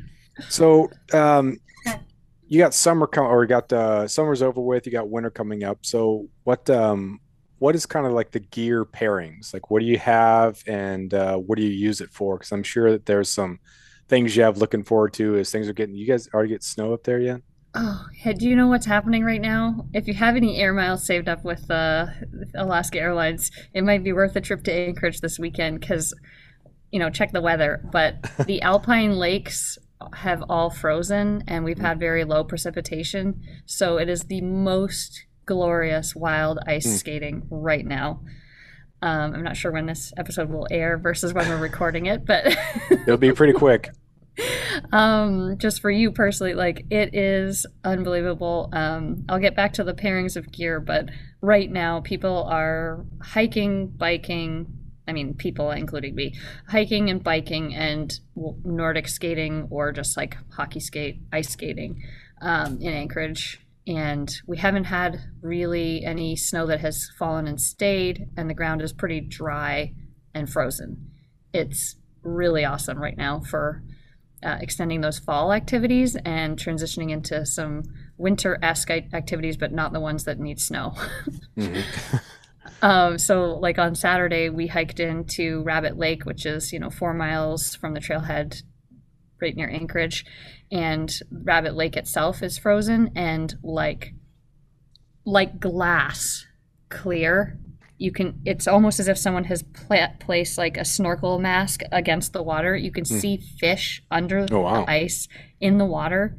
So, 0.49 0.89
um, 1.13 1.59
you 2.47 2.57
got 2.57 2.73
summer 2.73 3.05
coming, 3.05 3.29
or 3.29 3.43
you 3.43 3.47
got 3.47 3.71
uh, 3.71 4.07
summer's 4.07 4.41
over 4.41 4.59
with. 4.59 4.87
You 4.87 4.91
got 4.91 5.07
winter 5.07 5.29
coming 5.29 5.63
up. 5.63 5.85
So, 5.85 6.27
what 6.45 6.67
um, 6.71 7.19
what 7.59 7.75
is 7.75 7.85
kind 7.85 8.05
of 8.05 8.13
like 8.13 8.31
the 8.31 8.39
gear 8.39 8.85
pairings? 8.85 9.53
Like, 9.53 9.69
what 9.69 9.79
do 9.79 9.85
you 9.85 9.97
have 9.97 10.63
and 10.67 11.13
uh, 11.13 11.37
what 11.37 11.57
do 11.57 11.63
you 11.63 11.71
use 11.71 12.01
it 12.01 12.11
for? 12.11 12.37
Because 12.37 12.51
I'm 12.51 12.63
sure 12.63 12.91
that 12.91 13.05
there's 13.05 13.29
some 13.29 13.59
things 14.07 14.35
you 14.35 14.43
have 14.43 14.57
looking 14.57 14.83
forward 14.83 15.13
to 15.13 15.37
as 15.37 15.51
things 15.51 15.67
are 15.67 15.73
getting. 15.73 15.95
You 15.95 16.07
guys 16.07 16.27
already 16.33 16.49
get 16.49 16.63
snow 16.63 16.93
up 16.93 17.03
there 17.03 17.19
yet? 17.19 17.41
Oh, 17.75 18.05
do 18.37 18.47
you 18.47 18.55
know 18.55 18.67
what's 18.67 18.85
happening 18.85 19.23
right 19.23 19.41
now? 19.41 19.87
If 19.93 20.07
you 20.07 20.13
have 20.13 20.35
any 20.35 20.57
air 20.59 20.73
miles 20.73 21.05
saved 21.05 21.27
up 21.27 21.43
with 21.43 21.71
uh, 21.71 22.05
Alaska 22.53 22.99
Airlines, 22.99 23.49
it 23.73 23.83
might 23.83 24.03
be 24.03 24.13
worth 24.13 24.35
a 24.35 24.41
trip 24.41 24.63
to 24.65 24.71
Anchorage 24.71 25.21
this 25.21 25.39
weekend 25.39 25.79
because, 25.79 26.13
you 26.91 26.99
know, 26.99 27.09
check 27.09 27.31
the 27.31 27.41
weather. 27.41 27.83
But 27.91 28.21
the 28.45 28.61
Alpine 28.61 29.15
lakes 29.15 29.79
have 30.15 30.43
all 30.49 30.69
frozen 30.69 31.43
and 31.47 31.63
we've 31.63 31.79
had 31.79 31.99
very 31.99 32.25
low 32.25 32.43
precipitation. 32.43 33.41
So 33.65 33.97
it 33.97 34.07
is 34.07 34.23
the 34.23 34.41
most 34.41 35.25
glorious 35.45 36.15
wild 36.15 36.59
ice 36.67 36.87
mm. 36.87 36.97
skating 36.97 37.47
right 37.49 37.85
now. 37.85 38.21
Um, 39.01 39.33
I'm 39.33 39.43
not 39.43 39.57
sure 39.57 39.71
when 39.71 39.85
this 39.85 40.13
episode 40.17 40.49
will 40.49 40.67
air 40.71 40.97
versus 40.97 41.33
when 41.33 41.47
we're 41.49 41.57
recording 41.57 42.05
it, 42.05 42.25
but 42.25 42.55
it'll 42.89 43.17
be 43.17 43.33
pretty 43.33 43.53
quick. 43.53 43.89
Um, 44.91 45.57
just 45.57 45.81
for 45.81 45.91
you 45.91 46.11
personally, 46.11 46.53
like 46.53 46.85
it 46.89 47.13
is 47.13 47.65
unbelievable. 47.83 48.69
Um, 48.71 49.25
I'll 49.27 49.39
get 49.39 49.55
back 49.55 49.73
to 49.73 49.83
the 49.83 49.93
pairings 49.93 50.35
of 50.35 50.51
gear, 50.51 50.79
but 50.79 51.09
right 51.41 51.69
now 51.69 51.99
people 51.99 52.43
are 52.43 53.05
hiking, 53.21 53.87
biking. 53.87 54.67
I 55.05 55.11
mean, 55.11 55.33
people, 55.33 55.69
including 55.71 56.15
me, 56.15 56.33
hiking 56.69 57.09
and 57.09 57.21
biking 57.21 57.75
and 57.75 58.17
Nordic 58.35 59.09
skating 59.09 59.67
or 59.69 59.91
just 59.91 60.15
like 60.15 60.37
hockey 60.53 60.79
skate, 60.79 61.19
ice 61.31 61.49
skating 61.49 62.01
um, 62.41 62.79
in 62.79 62.93
Anchorage 62.93 63.59
and 63.87 64.41
we 64.47 64.57
haven't 64.57 64.85
had 64.85 65.19
really 65.41 66.03
any 66.05 66.35
snow 66.35 66.65
that 66.65 66.79
has 66.79 67.09
fallen 67.17 67.47
and 67.47 67.59
stayed 67.59 68.29
and 68.37 68.49
the 68.49 68.53
ground 68.53 68.81
is 68.81 68.93
pretty 68.93 69.19
dry 69.19 69.93
and 70.33 70.49
frozen 70.49 71.09
it's 71.53 71.95
really 72.23 72.63
awesome 72.63 72.97
right 72.97 73.17
now 73.17 73.39
for 73.41 73.83
uh, 74.43 74.57
extending 74.59 75.01
those 75.01 75.19
fall 75.19 75.53
activities 75.53 76.15
and 76.25 76.57
transitioning 76.57 77.11
into 77.11 77.45
some 77.45 77.83
winter-esque 78.17 78.89
activities 78.91 79.57
but 79.57 79.71
not 79.71 79.93
the 79.93 79.99
ones 79.99 80.23
that 80.23 80.39
need 80.39 80.59
snow 80.59 80.93
mm-hmm. 81.57 82.17
um, 82.81 83.17
so 83.17 83.55
like 83.55 83.77
on 83.77 83.95
saturday 83.95 84.49
we 84.49 84.67
hiked 84.67 84.99
into 84.99 85.61
rabbit 85.63 85.97
lake 85.97 86.25
which 86.25 86.45
is 86.45 86.71
you 86.71 86.79
know 86.79 86.89
four 86.89 87.13
miles 87.13 87.75
from 87.75 87.93
the 87.93 87.99
trailhead 87.99 88.63
right 89.43 89.55
near 89.55 89.69
Anchorage, 89.69 90.25
and 90.71 91.19
Rabbit 91.31 91.75
Lake 91.75 91.95
itself 91.95 92.41
is 92.41 92.57
frozen 92.57 93.11
and 93.15 93.53
like 93.61 94.13
like 95.25 95.59
glass 95.59 96.47
clear. 96.89 97.59
you 97.97 98.11
can 98.11 98.41
it's 98.45 98.67
almost 98.67 98.99
as 98.99 99.07
if 99.07 99.17
someone 99.17 99.43
has 99.45 99.61
pla- 99.61 100.13
placed 100.19 100.57
like 100.57 100.77
a 100.77 100.83
snorkel 100.83 101.39
mask 101.39 101.81
against 101.91 102.33
the 102.33 102.43
water 102.43 102.75
you 102.75 102.91
can 102.91 103.03
mm. 103.03 103.21
see 103.21 103.37
fish 103.37 104.01
under 104.09 104.45
oh, 104.51 104.61
wow. 104.61 104.83
the 104.83 104.91
ice 104.91 105.27
in 105.61 105.77
the 105.77 105.85
water 105.85 106.35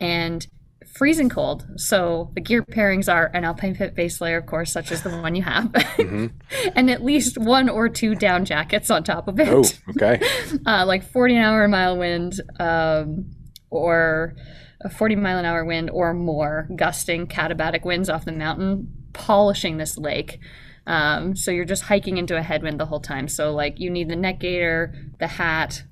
and 0.00 0.46
freezing 0.92 1.28
cold 1.28 1.66
so 1.76 2.30
the 2.34 2.40
gear 2.40 2.62
pairings 2.62 3.12
are 3.12 3.30
an 3.34 3.44
Alpine 3.44 3.74
Fit 3.74 3.94
base 3.94 4.20
layer 4.20 4.38
of 4.38 4.46
course 4.46 4.72
such 4.72 4.92
as 4.92 5.02
the 5.02 5.10
one 5.10 5.34
you 5.34 5.42
have 5.42 5.64
mm-hmm. 5.72 6.26
and 6.74 6.90
at 6.90 7.02
least 7.02 7.38
one 7.38 7.68
or 7.68 7.88
two 7.88 8.14
down 8.14 8.44
jackets 8.44 8.90
on 8.90 9.02
top 9.02 9.28
of 9.28 9.40
it 9.40 9.48
oh 9.48 9.64
okay 9.90 10.20
uh, 10.66 10.84
like 10.86 11.02
40 11.02 11.36
an 11.36 11.42
hour 11.42 11.68
mile 11.68 11.96
wind 11.96 12.40
um, 12.60 13.30
or 13.70 14.34
a 14.82 14.90
40 14.90 15.16
mile 15.16 15.38
an 15.38 15.44
hour 15.44 15.64
wind 15.64 15.90
or 15.90 16.12
more 16.12 16.68
gusting 16.76 17.26
katabatic 17.26 17.84
winds 17.84 18.10
off 18.10 18.24
the 18.24 18.32
mountain 18.32 18.88
polishing 19.12 19.78
this 19.78 19.96
lake 19.96 20.38
um, 20.86 21.36
so 21.36 21.50
you're 21.50 21.64
just 21.64 21.84
hiking 21.84 22.18
into 22.18 22.36
a 22.36 22.42
headwind 22.42 22.80
the 22.80 22.86
whole 22.86 23.00
time. 23.00 23.28
So 23.28 23.52
like 23.52 23.78
you 23.78 23.90
need 23.90 24.08
the 24.08 24.16
neck 24.16 24.40
gaiter, 24.40 24.94
the 25.18 25.26
hat. 25.26 25.84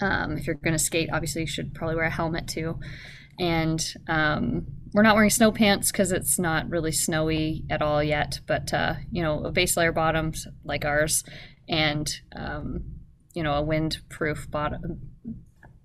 Um, 0.00 0.36
if 0.36 0.46
you're 0.46 0.56
going 0.56 0.72
to 0.72 0.78
skate, 0.78 1.10
obviously 1.12 1.42
you 1.42 1.46
should 1.46 1.74
probably 1.74 1.96
wear 1.96 2.06
a 2.06 2.10
helmet 2.10 2.48
too. 2.48 2.78
And 3.38 3.82
um, 4.08 4.66
we're 4.92 5.02
not 5.02 5.14
wearing 5.14 5.30
snow 5.30 5.52
pants 5.52 5.90
because 5.90 6.12
it's 6.12 6.38
not 6.38 6.68
really 6.68 6.92
snowy 6.92 7.64
at 7.70 7.82
all 7.82 8.02
yet. 8.02 8.40
But 8.46 8.72
uh, 8.72 8.94
you 9.10 9.22
know, 9.22 9.44
a 9.44 9.52
base 9.52 9.76
layer 9.76 9.92
bottoms 9.92 10.46
like 10.64 10.84
ours, 10.84 11.24
and 11.68 12.08
um, 12.36 12.84
you 13.34 13.42
know, 13.42 13.54
a 13.54 13.62
wind-proof 13.62 14.50
bottom 14.50 15.00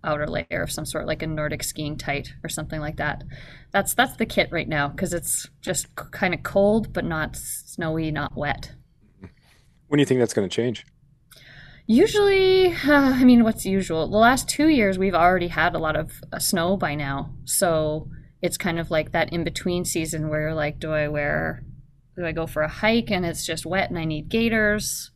outer 0.03 0.27
layer 0.27 0.61
of 0.61 0.71
some 0.71 0.85
sort, 0.85 1.07
like 1.07 1.21
a 1.21 1.27
Nordic 1.27 1.63
skiing 1.63 1.97
tight 1.97 2.33
or 2.43 2.49
something 2.49 2.79
like 2.79 2.97
that. 2.97 3.23
That's 3.71 3.93
that's 3.93 4.17
the 4.17 4.25
kit 4.25 4.49
right 4.51 4.67
now 4.67 4.89
because 4.89 5.13
it's 5.13 5.47
just 5.61 5.93
kind 5.95 6.33
of 6.33 6.43
cold 6.43 6.93
but 6.93 7.05
not 7.05 7.35
snowy, 7.35 8.11
not 8.11 8.35
wet. 8.35 8.73
When 9.87 9.97
do 9.97 10.01
you 10.01 10.05
think 10.05 10.19
that's 10.19 10.33
going 10.33 10.47
to 10.47 10.53
change? 10.53 10.85
Usually, 11.87 12.67
uh, 12.67 12.75
I 12.91 13.23
mean, 13.23 13.43
what's 13.43 13.65
usual? 13.65 14.07
The 14.07 14.17
last 14.17 14.47
two 14.47 14.67
years, 14.67 14.99
we've 14.99 15.15
already 15.15 15.47
had 15.47 15.73
a 15.73 15.79
lot 15.79 15.95
of 15.95 16.21
uh, 16.31 16.39
snow 16.39 16.77
by 16.77 16.93
now, 16.93 17.33
so 17.45 18.09
it's 18.41 18.57
kind 18.57 18.79
of 18.79 18.91
like 18.91 19.13
that 19.13 19.33
in 19.33 19.43
between 19.43 19.85
season 19.85 20.29
where 20.29 20.41
you're 20.41 20.53
like, 20.53 20.79
do 20.79 20.91
I 20.91 21.07
wear, 21.07 21.63
do 22.15 22.25
I 22.25 22.33
go 22.33 22.45
for 22.45 22.61
a 22.61 22.67
hike 22.67 23.09
and 23.09 23.25
it's 23.25 23.45
just 23.45 23.65
wet 23.65 23.89
and 23.89 23.97
I 23.97 24.05
need 24.05 24.29
gaiters? 24.29 25.11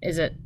Is 0.00 0.18
it, 0.18 0.36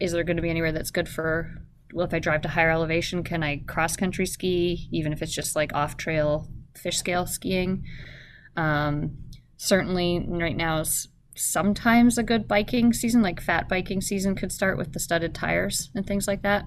is 0.00 0.12
there 0.12 0.24
going 0.24 0.36
to 0.36 0.42
be 0.42 0.50
anywhere 0.50 0.72
that's 0.72 0.90
good 0.90 1.08
for 1.08 1.62
well, 1.92 2.06
if 2.06 2.12
I 2.12 2.18
drive 2.18 2.42
to 2.42 2.48
higher 2.48 2.70
elevation, 2.70 3.24
can 3.24 3.42
I 3.42 3.62
cross 3.66 3.96
country 3.96 4.26
ski, 4.26 4.88
even 4.92 5.12
if 5.12 5.22
it's 5.22 5.34
just 5.34 5.56
like 5.56 5.74
off 5.74 5.96
trail 5.96 6.48
fish 6.74 6.98
scale 6.98 7.26
skiing? 7.26 7.84
Um, 8.56 9.18
certainly, 9.56 10.24
right 10.28 10.56
now 10.56 10.80
is 10.80 11.08
sometimes 11.38 12.18
a 12.18 12.22
good 12.22 12.48
biking 12.48 12.92
season, 12.92 13.22
like 13.22 13.40
fat 13.40 13.68
biking 13.68 14.00
season, 14.00 14.34
could 14.34 14.52
start 14.52 14.76
with 14.76 14.92
the 14.92 15.00
studded 15.00 15.34
tires 15.34 15.90
and 15.94 16.06
things 16.06 16.26
like 16.26 16.42
that. 16.42 16.64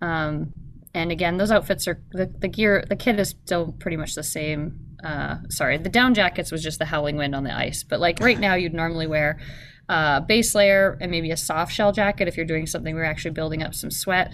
Um, 0.00 0.52
and 0.94 1.10
again, 1.10 1.36
those 1.36 1.50
outfits 1.50 1.86
are 1.88 2.02
the, 2.12 2.26
the 2.26 2.48
gear, 2.48 2.84
the 2.88 2.96
kit 2.96 3.18
is 3.18 3.30
still 3.30 3.72
pretty 3.78 3.96
much 3.96 4.14
the 4.14 4.22
same. 4.22 4.96
Uh, 5.02 5.36
sorry, 5.48 5.78
the 5.78 5.88
down 5.88 6.14
jackets 6.14 6.52
was 6.52 6.62
just 6.62 6.78
the 6.78 6.84
howling 6.84 7.16
wind 7.16 7.34
on 7.34 7.44
the 7.44 7.54
ice, 7.54 7.82
but 7.82 8.00
like 8.00 8.20
right 8.20 8.38
now, 8.38 8.54
you'd 8.54 8.74
normally 8.74 9.06
wear 9.06 9.40
uh, 9.88 10.20
base 10.20 10.54
layer 10.54 10.96
and 11.00 11.10
maybe 11.10 11.30
a 11.30 11.36
soft 11.36 11.72
shell 11.72 11.92
jacket 11.92 12.28
if 12.28 12.36
you're 12.36 12.46
doing 12.46 12.66
something 12.66 12.94
where 12.94 13.04
you're 13.04 13.10
actually 13.10 13.32
building 13.32 13.62
up 13.62 13.74
some 13.74 13.90
sweat, 13.90 14.32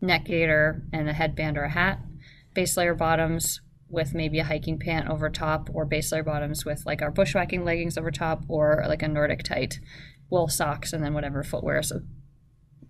neck 0.00 0.24
gaiter, 0.24 0.82
and 0.92 1.08
a 1.08 1.12
headband 1.12 1.56
or 1.56 1.62
a 1.62 1.70
hat. 1.70 2.00
Base 2.54 2.76
layer 2.76 2.94
bottoms 2.94 3.60
with 3.90 4.14
maybe 4.14 4.38
a 4.38 4.44
hiking 4.44 4.78
pant 4.78 5.08
over 5.08 5.28
top, 5.28 5.68
or 5.72 5.84
base 5.84 6.12
layer 6.12 6.22
bottoms 6.22 6.64
with 6.64 6.84
like 6.86 7.02
our 7.02 7.10
bushwhacking 7.10 7.64
leggings 7.64 7.98
over 7.98 8.10
top, 8.10 8.44
or 8.48 8.84
like 8.88 9.02
a 9.02 9.08
Nordic 9.08 9.42
tight, 9.42 9.80
wool 10.30 10.48
socks, 10.48 10.92
and 10.92 11.04
then 11.04 11.14
whatever 11.14 11.42
footwear 11.42 11.78
is 11.78 11.92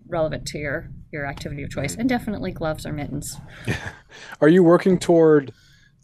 relevant 0.06 0.46
to 0.46 0.58
your 0.58 0.90
your 1.12 1.26
activity 1.26 1.62
of 1.62 1.70
choice, 1.70 1.94
and 1.96 2.08
definitely 2.08 2.52
gloves 2.52 2.86
or 2.86 2.92
mittens. 2.92 3.38
Are 4.40 4.48
you 4.48 4.62
working 4.62 4.98
toward 4.98 5.52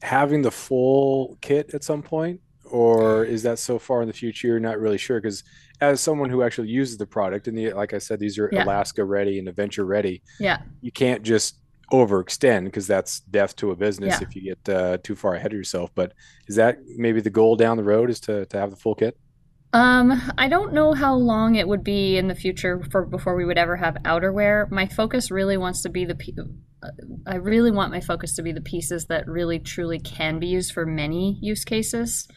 having 0.03 0.43
the 0.43 0.51
full 0.51 1.39
kit 1.41 1.73
at 1.75 1.85
some 1.85 2.03
point? 2.03 2.41
or 2.71 3.25
is 3.25 3.43
that 3.43 3.59
so 3.59 3.79
far 3.79 4.03
in 4.03 4.09
the 4.09 4.15
future 4.15 4.49
you're 4.49 4.61
not 4.61 4.79
really 4.79 4.99
sure 4.99 5.21
because 5.21 5.45
as 5.81 6.01
someone 6.01 6.31
who 6.31 6.43
actually 6.43 6.69
uses 6.69 6.97
the 6.97 7.07
product 7.07 7.49
and 7.49 7.57
the, 7.57 7.73
like 7.73 7.95
i 7.95 7.99
said 7.99 8.19
these 8.19 8.39
are 8.39 8.49
yeah. 8.53 8.65
alaska 8.65 9.05
ready 9.05 9.39
and 9.39 9.49
adventure 9.49 9.85
ready 9.85 10.23
yeah 10.41 10.59
you 10.81 10.91
can't 10.91 11.23
just 11.23 11.59
overextend 11.93 12.65
because 12.65 12.87
that's 12.87 13.21
death 13.21 13.55
to 13.57 13.71
a 13.71 13.77
business 13.77 14.21
yeah. 14.21 14.27
if 14.27 14.35
you 14.35 14.43
get 14.43 14.75
uh, 14.75 14.99
too 15.03 15.15
far 15.15 15.35
ahead 15.35 15.53
of 15.53 15.57
yourself 15.57 15.91
but 15.95 16.13
is 16.49 16.57
that 16.57 16.79
maybe 16.97 17.21
the 17.21 17.31
goal 17.31 17.57
down 17.57 17.77
the 17.77 17.85
road 17.85 18.11
is 18.11 18.19
to, 18.19 18.45
to 18.47 18.59
have 18.59 18.71
the 18.71 18.77
full 18.77 18.95
kit 18.95 19.17
um, 19.73 20.23
I 20.39 20.49
don't 20.49 20.73
know 20.73 20.95
how 20.95 21.15
long 21.15 21.57
it 21.57 21.69
would 21.69 21.85
be 21.85 22.17
in 22.17 22.29
the 22.29 22.35
future 22.35 22.83
for 22.91 23.05
before 23.05 23.37
we 23.37 23.45
would 23.45 23.59
ever 23.59 23.77
have 23.77 23.97
outerwear. 24.05 24.71
My 24.71 24.87
focus 24.87 25.31
really 25.31 25.59
wants 25.59 25.83
to 25.83 25.91
be 25.91 26.07
the 26.07 26.17
I 27.27 27.37
really 27.37 27.71
want 27.71 27.91
my 27.91 28.01
focus 28.01 28.35
to 28.37 28.43
be 28.43 28.53
the 28.53 28.61
pieces 28.61 29.07
that 29.07 29.27
really 29.27 29.59
truly 29.59 29.99
can 29.99 30.39
be 30.39 30.47
used 30.47 30.73
for 30.73 30.87
many 30.87 31.39
use 31.43 31.65
cases. 31.65 32.29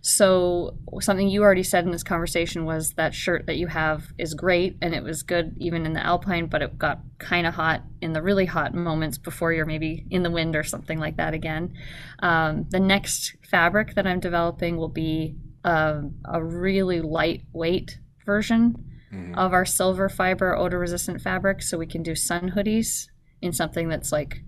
So 0.00 0.78
something 1.00 1.28
you 1.28 1.42
already 1.42 1.62
said 1.62 1.84
in 1.84 1.90
this 1.90 2.02
conversation 2.02 2.64
was 2.64 2.92
that 2.92 3.14
shirt 3.14 3.46
that 3.46 3.56
you 3.56 3.66
have 3.66 4.12
is 4.16 4.34
great 4.34 4.76
and 4.80 4.94
it 4.94 5.02
was 5.02 5.22
good 5.22 5.54
even 5.58 5.86
in 5.86 5.92
the 5.92 6.04
alpine, 6.04 6.46
but 6.46 6.62
it 6.62 6.78
got 6.78 7.00
kind 7.18 7.46
of 7.46 7.54
hot 7.54 7.82
in 8.00 8.12
the 8.12 8.22
really 8.22 8.46
hot 8.46 8.74
moments 8.74 9.18
before 9.18 9.52
you're 9.52 9.66
maybe 9.66 10.06
in 10.10 10.22
the 10.22 10.30
wind 10.30 10.54
or 10.54 10.62
something 10.62 10.98
like 10.98 11.16
that 11.16 11.34
again. 11.34 11.74
Um, 12.20 12.66
the 12.70 12.80
next 12.80 13.36
fabric 13.50 13.94
that 13.94 14.06
I'm 14.06 14.20
developing 14.20 14.76
will 14.76 14.88
be 14.88 15.36
a, 15.64 16.02
a 16.24 16.42
really 16.42 17.00
lightweight 17.00 17.98
version 18.24 18.84
mm-hmm. 19.12 19.34
of 19.34 19.52
our 19.52 19.64
silver 19.64 20.08
fiber 20.08 20.56
odor 20.56 20.78
resistant 20.78 21.20
fabric, 21.20 21.62
so 21.62 21.78
we 21.78 21.86
can 21.86 22.02
do 22.02 22.14
sun 22.14 22.52
hoodies 22.56 23.08
in 23.42 23.52
something 23.52 23.88
that's 23.88 24.12
like 24.12 24.42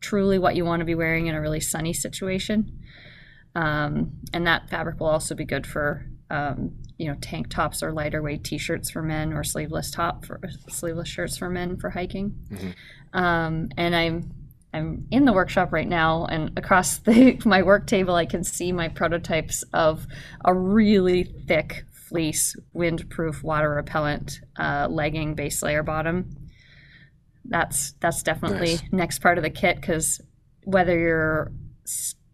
truly 0.00 0.38
what 0.38 0.56
you 0.56 0.64
want 0.64 0.80
to 0.80 0.86
be 0.86 0.94
wearing 0.94 1.26
in 1.26 1.34
a 1.34 1.40
really 1.40 1.60
sunny 1.60 1.92
situation. 1.92 2.78
Um, 3.58 4.12
and 4.32 4.46
that 4.46 4.70
fabric 4.70 5.00
will 5.00 5.08
also 5.08 5.34
be 5.34 5.44
good 5.44 5.66
for 5.66 6.06
um, 6.30 6.72
you 6.98 7.08
know 7.08 7.16
tank 7.20 7.48
tops 7.48 7.82
or 7.82 7.92
lighter 7.92 8.22
weight 8.22 8.44
t-shirts 8.44 8.90
for 8.90 9.02
men 9.02 9.32
or 9.32 9.42
sleeveless 9.42 9.90
top 9.90 10.26
for 10.26 10.40
sleeveless 10.68 11.08
shirts 11.08 11.36
for 11.36 11.48
men 11.48 11.76
for 11.76 11.90
hiking. 11.90 12.34
Mm-hmm. 12.50 13.18
Um, 13.18 13.70
and 13.76 13.96
I'm 13.96 14.30
I'm 14.72 15.06
in 15.10 15.24
the 15.24 15.32
workshop 15.32 15.72
right 15.72 15.88
now, 15.88 16.26
and 16.26 16.56
across 16.58 16.98
the, 16.98 17.40
my 17.44 17.62
work 17.62 17.86
table, 17.86 18.14
I 18.14 18.26
can 18.26 18.44
see 18.44 18.70
my 18.70 18.88
prototypes 18.88 19.64
of 19.72 20.06
a 20.44 20.54
really 20.54 21.24
thick 21.24 21.84
fleece, 21.90 22.54
windproof, 22.74 23.42
water 23.42 23.70
repellent 23.70 24.40
uh, 24.58 24.86
legging 24.90 25.34
base 25.34 25.62
layer 25.62 25.82
bottom 25.82 26.48
that's 27.48 27.92
that's 28.00 28.22
definitely 28.22 28.74
nice. 28.74 28.82
next 28.92 29.18
part 29.20 29.38
of 29.38 29.44
the 29.44 29.50
kit 29.50 29.76
because 29.76 30.20
whether 30.64 30.98
you're 30.98 31.50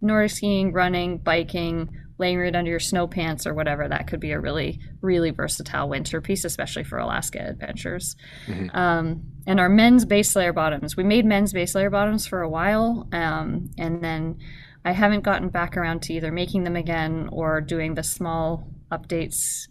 Nordic 0.05 0.31
skiing, 0.31 0.73
running, 0.73 1.19
biking, 1.19 1.89
laying 2.19 2.41
it 2.41 2.55
under 2.55 2.71
your 2.71 2.81
snow 2.81 3.07
pants 3.07 3.47
or 3.47 3.55
whatever, 3.55 3.89
that 3.89 4.07
could 4.07 4.21
be 4.21 4.33
a 4.33 4.41
really, 4.41 4.81
really 5.01 5.31
versatile 5.31 5.89
winter 5.89 6.21
piece, 6.21 6.45
especially 6.45 6.85
for 6.85 6.99
Alaska 6.99 7.41
adventures. 7.41 8.17
Mm-hmm. 8.47 8.77
Um, 8.77 9.23
and 9.47 9.59
our 9.59 9.69
men's 9.69 10.05
base 10.05 10.35
layer 10.37 10.53
bottoms, 10.53 10.97
we 10.97 11.03
made 11.03 11.25
men's 11.25 11.53
base 11.53 11.75
layer 11.75 11.91
bottoms 11.91 12.27
for 12.27 12.43
a 12.43 12.49
while, 12.49 13.09
um, 13.13 13.71
and 13.79 14.03
then 14.03 14.39
I 14.85 14.93
haven't 14.93 15.25
gotten 15.25 15.49
back 15.49 15.77
around 15.77 16.03
to 16.03 16.13
either 16.13 16.31
making 16.31 16.65
them 16.65 16.77
again 16.77 17.29
or 17.33 17.61
doing 17.61 17.95
the 17.95 18.03
small 18.03 18.69
updates 18.93 19.67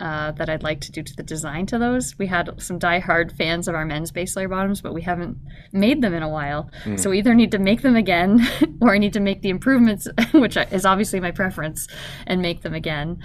uh, 0.00 0.32
that 0.32 0.48
I'd 0.48 0.62
like 0.62 0.80
to 0.82 0.92
do 0.92 1.02
to 1.02 1.16
the 1.16 1.22
design 1.22 1.66
to 1.66 1.78
those. 1.78 2.16
We 2.18 2.26
had 2.26 2.62
some 2.62 2.78
die-hard 2.78 3.32
fans 3.32 3.68
of 3.68 3.74
our 3.74 3.84
men's 3.84 4.10
base 4.10 4.36
layer 4.36 4.48
bottoms, 4.48 4.80
but 4.80 4.94
we 4.94 5.02
haven't 5.02 5.38
made 5.72 6.02
them 6.02 6.14
in 6.14 6.22
a 6.22 6.28
while. 6.28 6.70
Mm. 6.84 7.00
So 7.00 7.10
we 7.10 7.18
either 7.18 7.34
need 7.34 7.50
to 7.52 7.58
make 7.58 7.82
them 7.82 7.96
again 7.96 8.46
or 8.80 8.94
I 8.94 8.98
need 8.98 9.12
to 9.14 9.20
make 9.20 9.42
the 9.42 9.48
improvements, 9.48 10.06
which 10.32 10.56
is 10.56 10.86
obviously 10.86 11.20
my 11.20 11.30
preference, 11.30 11.88
and 12.26 12.40
make 12.40 12.62
them 12.62 12.74
again. 12.74 13.18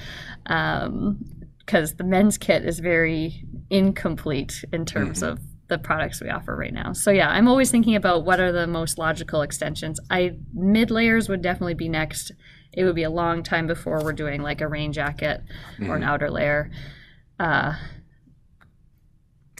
Because 0.44 1.92
um, 1.92 1.98
the 1.98 2.04
men's 2.04 2.38
kit 2.38 2.66
is 2.66 2.80
very 2.80 3.46
incomplete 3.70 4.66
in 4.72 4.86
terms 4.86 5.22
mm-hmm. 5.22 5.34
of 5.34 5.40
the 5.68 5.78
products 5.78 6.22
we 6.22 6.30
offer 6.30 6.56
right 6.56 6.74
now. 6.74 6.94
So 6.94 7.12
yeah, 7.12 7.30
I'm 7.30 7.48
always 7.48 7.72
thinking 7.72 7.96
about 7.96 8.26
what 8.26 8.40
are 8.40 8.52
the 8.52 8.68
most 8.68 8.98
logical 8.98 9.42
extensions. 9.42 10.00
I 10.10 10.38
mid 10.54 10.92
layers 10.92 11.30
would 11.30 11.42
definitely 11.42 11.74
be 11.74 11.90
next 11.90 12.32
it 12.74 12.84
would 12.84 12.96
be 12.96 13.04
a 13.04 13.10
long 13.10 13.44
time 13.44 13.68
before 13.68 14.04
we're 14.04 14.14
doing 14.14 14.42
like 14.42 14.62
a 14.62 14.68
rain 14.68 14.92
jacket 14.92 15.42
mm-hmm. 15.74 15.90
or 15.90 15.96
an 15.96 16.02
mm-hmm. 16.02 16.10
outer 16.10 16.30
layer. 16.30 16.72
Uh, 17.40 17.74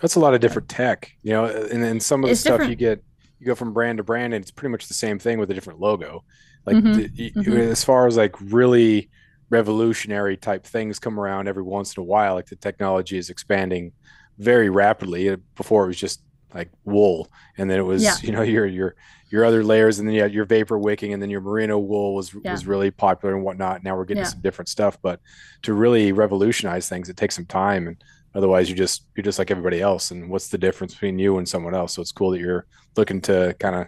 That's 0.02 0.16
a 0.16 0.20
lot 0.20 0.34
of 0.34 0.42
different 0.42 0.70
tech, 0.70 1.12
you 1.22 1.32
know, 1.32 1.46
and 1.46 1.84
then 1.84 2.00
some 2.00 2.24
of 2.24 2.30
the 2.30 2.36
stuff 2.36 2.54
different. 2.54 2.72
you 2.72 2.76
get, 2.76 3.04
you 3.40 3.46
go 3.46 3.56
from 3.56 3.74
brand 3.74 3.98
to 3.98 4.04
brand 4.04 4.34
and 4.34 4.42
it's 4.42 4.52
pretty 4.52 4.72
much 4.72 4.88
the 4.88 4.94
same 4.94 5.20
thing 5.20 5.40
with 5.40 5.52
a 5.52 5.54
different 5.54 5.80
logo. 5.80 6.24
Like 6.66 6.78
mm-hmm. 6.78 6.94
The, 6.94 7.32
mm-hmm. 7.32 7.54
as 7.54 7.84
far 7.84 8.08
as 8.08 8.18
like 8.18 8.36
really 8.40 9.10
revolutionary 9.50 10.38
type 10.38 10.66
things 10.66 10.98
come 10.98 11.20
around 11.20 11.48
every 11.48 11.64
once 11.64 11.96
in 11.96 12.02
a 12.02 12.04
while, 12.06 12.36
like 12.36 12.48
the 12.48 12.56
technology 12.56 13.18
is 13.18 13.30
expanding 13.30 13.92
very 14.38 14.70
rapidly. 14.70 15.36
Before 15.56 15.84
it 15.84 15.88
was 15.88 16.00
just 16.00 16.22
like 16.54 16.70
wool, 16.86 17.30
and 17.58 17.70
then 17.70 17.80
it 17.80 17.84
was 17.84 18.04
Yeah. 18.04 18.16
you 18.22 18.32
know 18.32 18.42
your 18.42 18.66
your 18.66 18.96
your 19.34 19.44
other 19.46 19.64
layers, 19.64 19.98
and 19.98 20.08
then 20.08 20.14
you 20.14 20.22
had 20.22 20.32
your 20.32 20.46
vapor 20.46 20.78
wicking, 20.78 21.12
and 21.12 21.20
then 21.20 21.32
your 21.32 21.42
merino 21.42 21.80
wool 21.80 22.14
was 22.14 22.32
Yeah. 22.44 22.52
was 22.52 22.68
really 22.68 22.92
popular 22.92 23.34
and 23.36 23.44
whatnot. 23.44 23.84
Now 23.84 23.98
we're 23.98 24.06
getting 24.06 24.22
Yeah. 24.24 24.30
some 24.30 24.42
different 24.42 24.70
stuff, 24.70 25.00
but 25.02 25.20
to 25.64 25.74
really 25.74 26.12
revolutionize 26.12 26.88
things, 26.88 27.10
it 27.10 27.18
takes 27.18 27.36
some 27.36 27.48
time, 27.48 27.88
and 27.88 27.98
otherwise 28.36 28.70
you 28.70 28.76
just 28.76 29.08
you're 29.18 29.24
just 29.24 29.40
like 29.40 29.50
everybody 29.50 29.82
else. 29.82 30.12
And 30.12 30.30
what's 30.30 30.50
the 30.50 30.60
difference 30.60 30.94
between 30.94 31.18
you 31.18 31.40
and 31.40 31.50
someone 31.50 31.74
else? 31.74 31.96
So 31.96 32.02
it's 32.04 32.12
cool 32.12 32.30
that 32.30 32.40
you're 32.42 32.68
looking 32.96 33.22
to 33.22 33.56
kind 33.60 33.76
of 33.76 33.88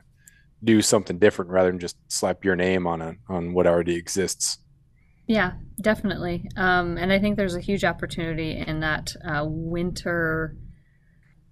do 0.63 0.81
something 0.81 1.19
different 1.19 1.51
rather 1.51 1.69
than 1.69 1.79
just 1.79 1.95
slap 2.08 2.43
your 2.43 2.55
name 2.55 2.88
on 2.88 2.99
a 3.03 3.13
on 3.29 3.53
what 3.53 3.67
already 3.67 3.93
exists. 3.95 4.58
Yeah, 5.27 5.53
definitely. 5.79 6.49
Um, 6.55 6.97
and 6.97 7.13
I 7.13 7.19
think 7.19 7.38
there's 7.38 7.55
a 7.55 7.62
huge 7.62 7.84
opportunity 7.84 8.58
in 8.65 8.79
that 8.79 9.13
uh, 9.23 9.45
winter 9.47 10.55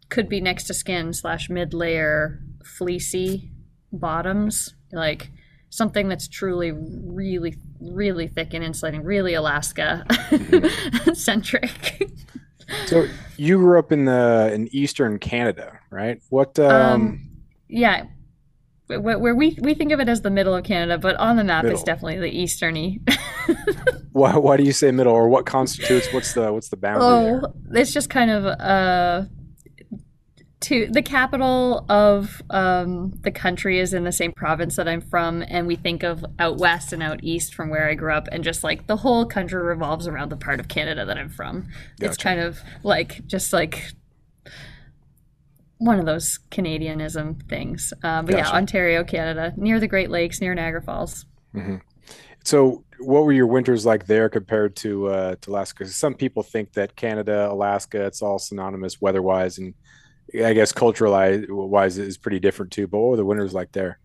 could 0.09 0.29
be 0.29 0.41
next 0.41 0.63
to 0.65 0.73
skin 0.73 1.13
slash 1.13 1.47
mid 1.47 1.75
layer 1.75 2.39
fleecy 2.65 3.51
bottoms, 3.93 4.73
like 4.91 5.31
something 5.69 6.07
that's 6.07 6.27
truly 6.27 6.71
really, 6.71 7.55
really 7.79 8.27
thick 8.27 8.53
and 8.53 8.63
insulating, 8.63 9.03
really 9.03 9.33
Alaska 9.33 10.05
centric. 11.13 12.09
So 12.85 13.07
you 13.37 13.57
grew 13.57 13.79
up 13.79 13.91
in 13.91 14.05
the 14.05 14.51
in 14.53 14.67
Eastern 14.75 15.19
Canada, 15.19 15.79
right? 15.89 16.21
What 16.29 16.57
um, 16.59 16.71
Um, 16.71 17.19
yeah. 17.67 18.05
Wh- 18.87 19.01
Where 19.01 19.35
we, 19.35 19.57
we 19.61 19.73
think 19.73 19.91
of 19.91 19.99
it 19.99 20.09
as 20.09 20.21
the 20.21 20.29
middle 20.29 20.53
of 20.55 20.63
Canada, 20.63 20.97
but 20.97 21.15
on 21.15 21.37
the 21.37 21.43
map 21.43 21.65
it's 21.65 21.83
definitely 21.83 22.19
the 22.19 22.43
easterny. 22.43 22.99
why 24.11 24.35
why 24.37 24.57
do 24.57 24.63
you 24.63 24.73
say 24.73 24.91
middle 24.91 25.13
or 25.13 25.27
what 25.27 25.45
constitutes 25.45 26.11
what's 26.13 26.33
the 26.33 26.51
what's 26.53 26.69
the 26.69 26.77
boundary 26.77 27.23
there? 27.25 27.41
Oh, 27.43 27.53
it's 27.71 27.91
just 27.93 28.09
kind 28.09 28.29
of 28.29 28.45
uh 28.45 29.25
to 30.63 30.87
the 30.89 31.01
capital 31.01 31.85
of 31.89 32.41
um, 32.49 33.11
the 33.21 33.31
country 33.31 33.79
is 33.79 33.93
in 33.93 34.05
the 34.05 34.13
same 34.13 34.31
province 34.31 34.77
that 34.77 34.87
I'm 34.87 35.01
from, 35.01 35.43
and 35.47 35.67
we 35.67 35.75
think 35.75 36.03
of 36.03 36.23
out 36.39 36.57
west 36.57 36.93
and 36.93 37.03
out 37.03 37.21
east 37.21 37.53
from 37.53 37.69
where 37.69 37.89
I 37.89 37.95
grew 37.95 38.13
up, 38.13 38.29
and 38.31 38.43
just 38.43 38.63
like 38.63 38.87
the 38.87 38.95
whole 38.95 39.25
country 39.25 39.61
revolves 39.61 40.07
around 40.07 40.29
the 40.29 40.37
part 40.37 40.61
of 40.61 40.69
Canada 40.69 41.05
that 41.05 41.17
I'm 41.17 41.29
from. 41.29 41.69
It's 41.99 42.17
kind 42.17 42.39
of 42.39 42.59
like 42.81 43.27
just 43.27 43.51
like 43.51 43.91
one 45.79 45.99
of 45.99 46.05
those 46.05 46.39
Canadianism 46.49 47.47
things. 47.49 47.91
Uh, 48.01 48.21
but 48.21 48.35
yeah, 48.35 48.49
Ontario, 48.49 49.03
Canada, 49.03 49.53
near 49.57 49.81
the 49.81 49.87
Great 49.87 50.09
Lakes, 50.09 50.39
near 50.39 50.55
Niagara 50.55 50.81
Falls. 50.81 51.25
Mhm. 51.53 51.81
So 52.45 52.85
what 52.99 53.25
were 53.25 53.33
your 53.33 53.47
winters 53.47 53.85
like 53.85 54.05
there 54.05 54.29
compared 54.29 54.77
to 54.77 55.07
uh, 55.07 55.35
to 55.41 55.51
Alaska? 55.51 55.85
Some 55.87 56.13
people 56.13 56.41
think 56.41 56.71
that 56.73 56.95
Canada, 56.95 57.51
Alaska, 57.51 58.05
it's 58.05 58.21
all 58.21 58.39
synonymous 58.39 59.01
weather-wise, 59.01 59.57
and 59.57 59.73
I 60.43 60.53
guess 60.53 60.71
cultural-wise 60.71 61.97
is 61.97 62.17
pretty 62.17 62.39
different 62.39 62.71
too. 62.71 62.87
But 62.87 62.99
what 62.99 63.11
were 63.11 63.17
the 63.17 63.25
winters 63.25 63.53
like 63.53 63.71
there? 63.71 63.99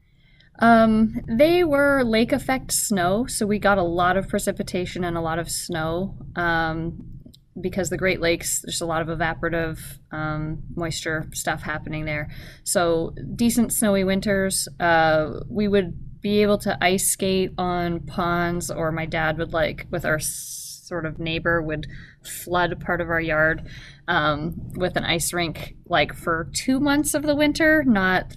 Um, 0.61 1.21
they 1.29 1.63
were 1.63 2.03
lake 2.03 2.33
effect 2.33 2.73
snow, 2.73 3.27
so 3.27 3.47
we 3.47 3.59
got 3.59 3.79
a 3.79 3.83
lot 3.83 4.17
of 4.17 4.29
precipitation 4.29 5.05
and 5.05 5.17
a 5.17 5.21
lot 5.21 5.39
of 5.39 5.51
snow. 5.51 6.17
Um, 6.37 7.19
because 7.61 7.91
the 7.91 7.97
Great 7.97 8.21
Lakes, 8.21 8.63
there's 8.63 8.81
a 8.81 8.87
lot 8.87 9.03
of 9.03 9.09
evaporative 9.09 9.81
um, 10.13 10.63
moisture 10.77 11.29
stuff 11.33 11.63
happening 11.63 12.05
there. 12.05 12.31
So 12.65 13.15
decent 13.35 13.73
snowy 13.73 14.05
winters. 14.05 14.69
Uh, 14.79 15.41
we 15.49 15.67
would 15.69 16.21
be 16.21 16.43
able 16.43 16.59
to 16.59 16.77
ice 16.81 17.09
skate 17.09 17.53
on 17.59 18.01
ponds, 18.01 18.71
or 18.71 18.93
my 18.93 19.07
dad 19.07 19.39
would 19.39 19.53
like 19.53 19.87
with 19.91 20.05
our 20.05 20.19
sort 20.19 21.07
of 21.07 21.19
neighbor 21.19 21.61
would 21.61 21.87
flood 22.23 22.81
part 22.81 23.01
of 23.01 23.11
our 23.11 23.21
yard 23.21 23.69
um, 24.09 24.55
with 24.75 24.97
an 24.97 25.05
ice 25.05 25.33
rink, 25.33 25.77
like 25.87 26.15
for 26.15 26.51
two 26.55 26.81
months 26.81 27.15
of 27.15 27.23
the 27.23 27.37
winter, 27.37 27.85
not 27.87 28.37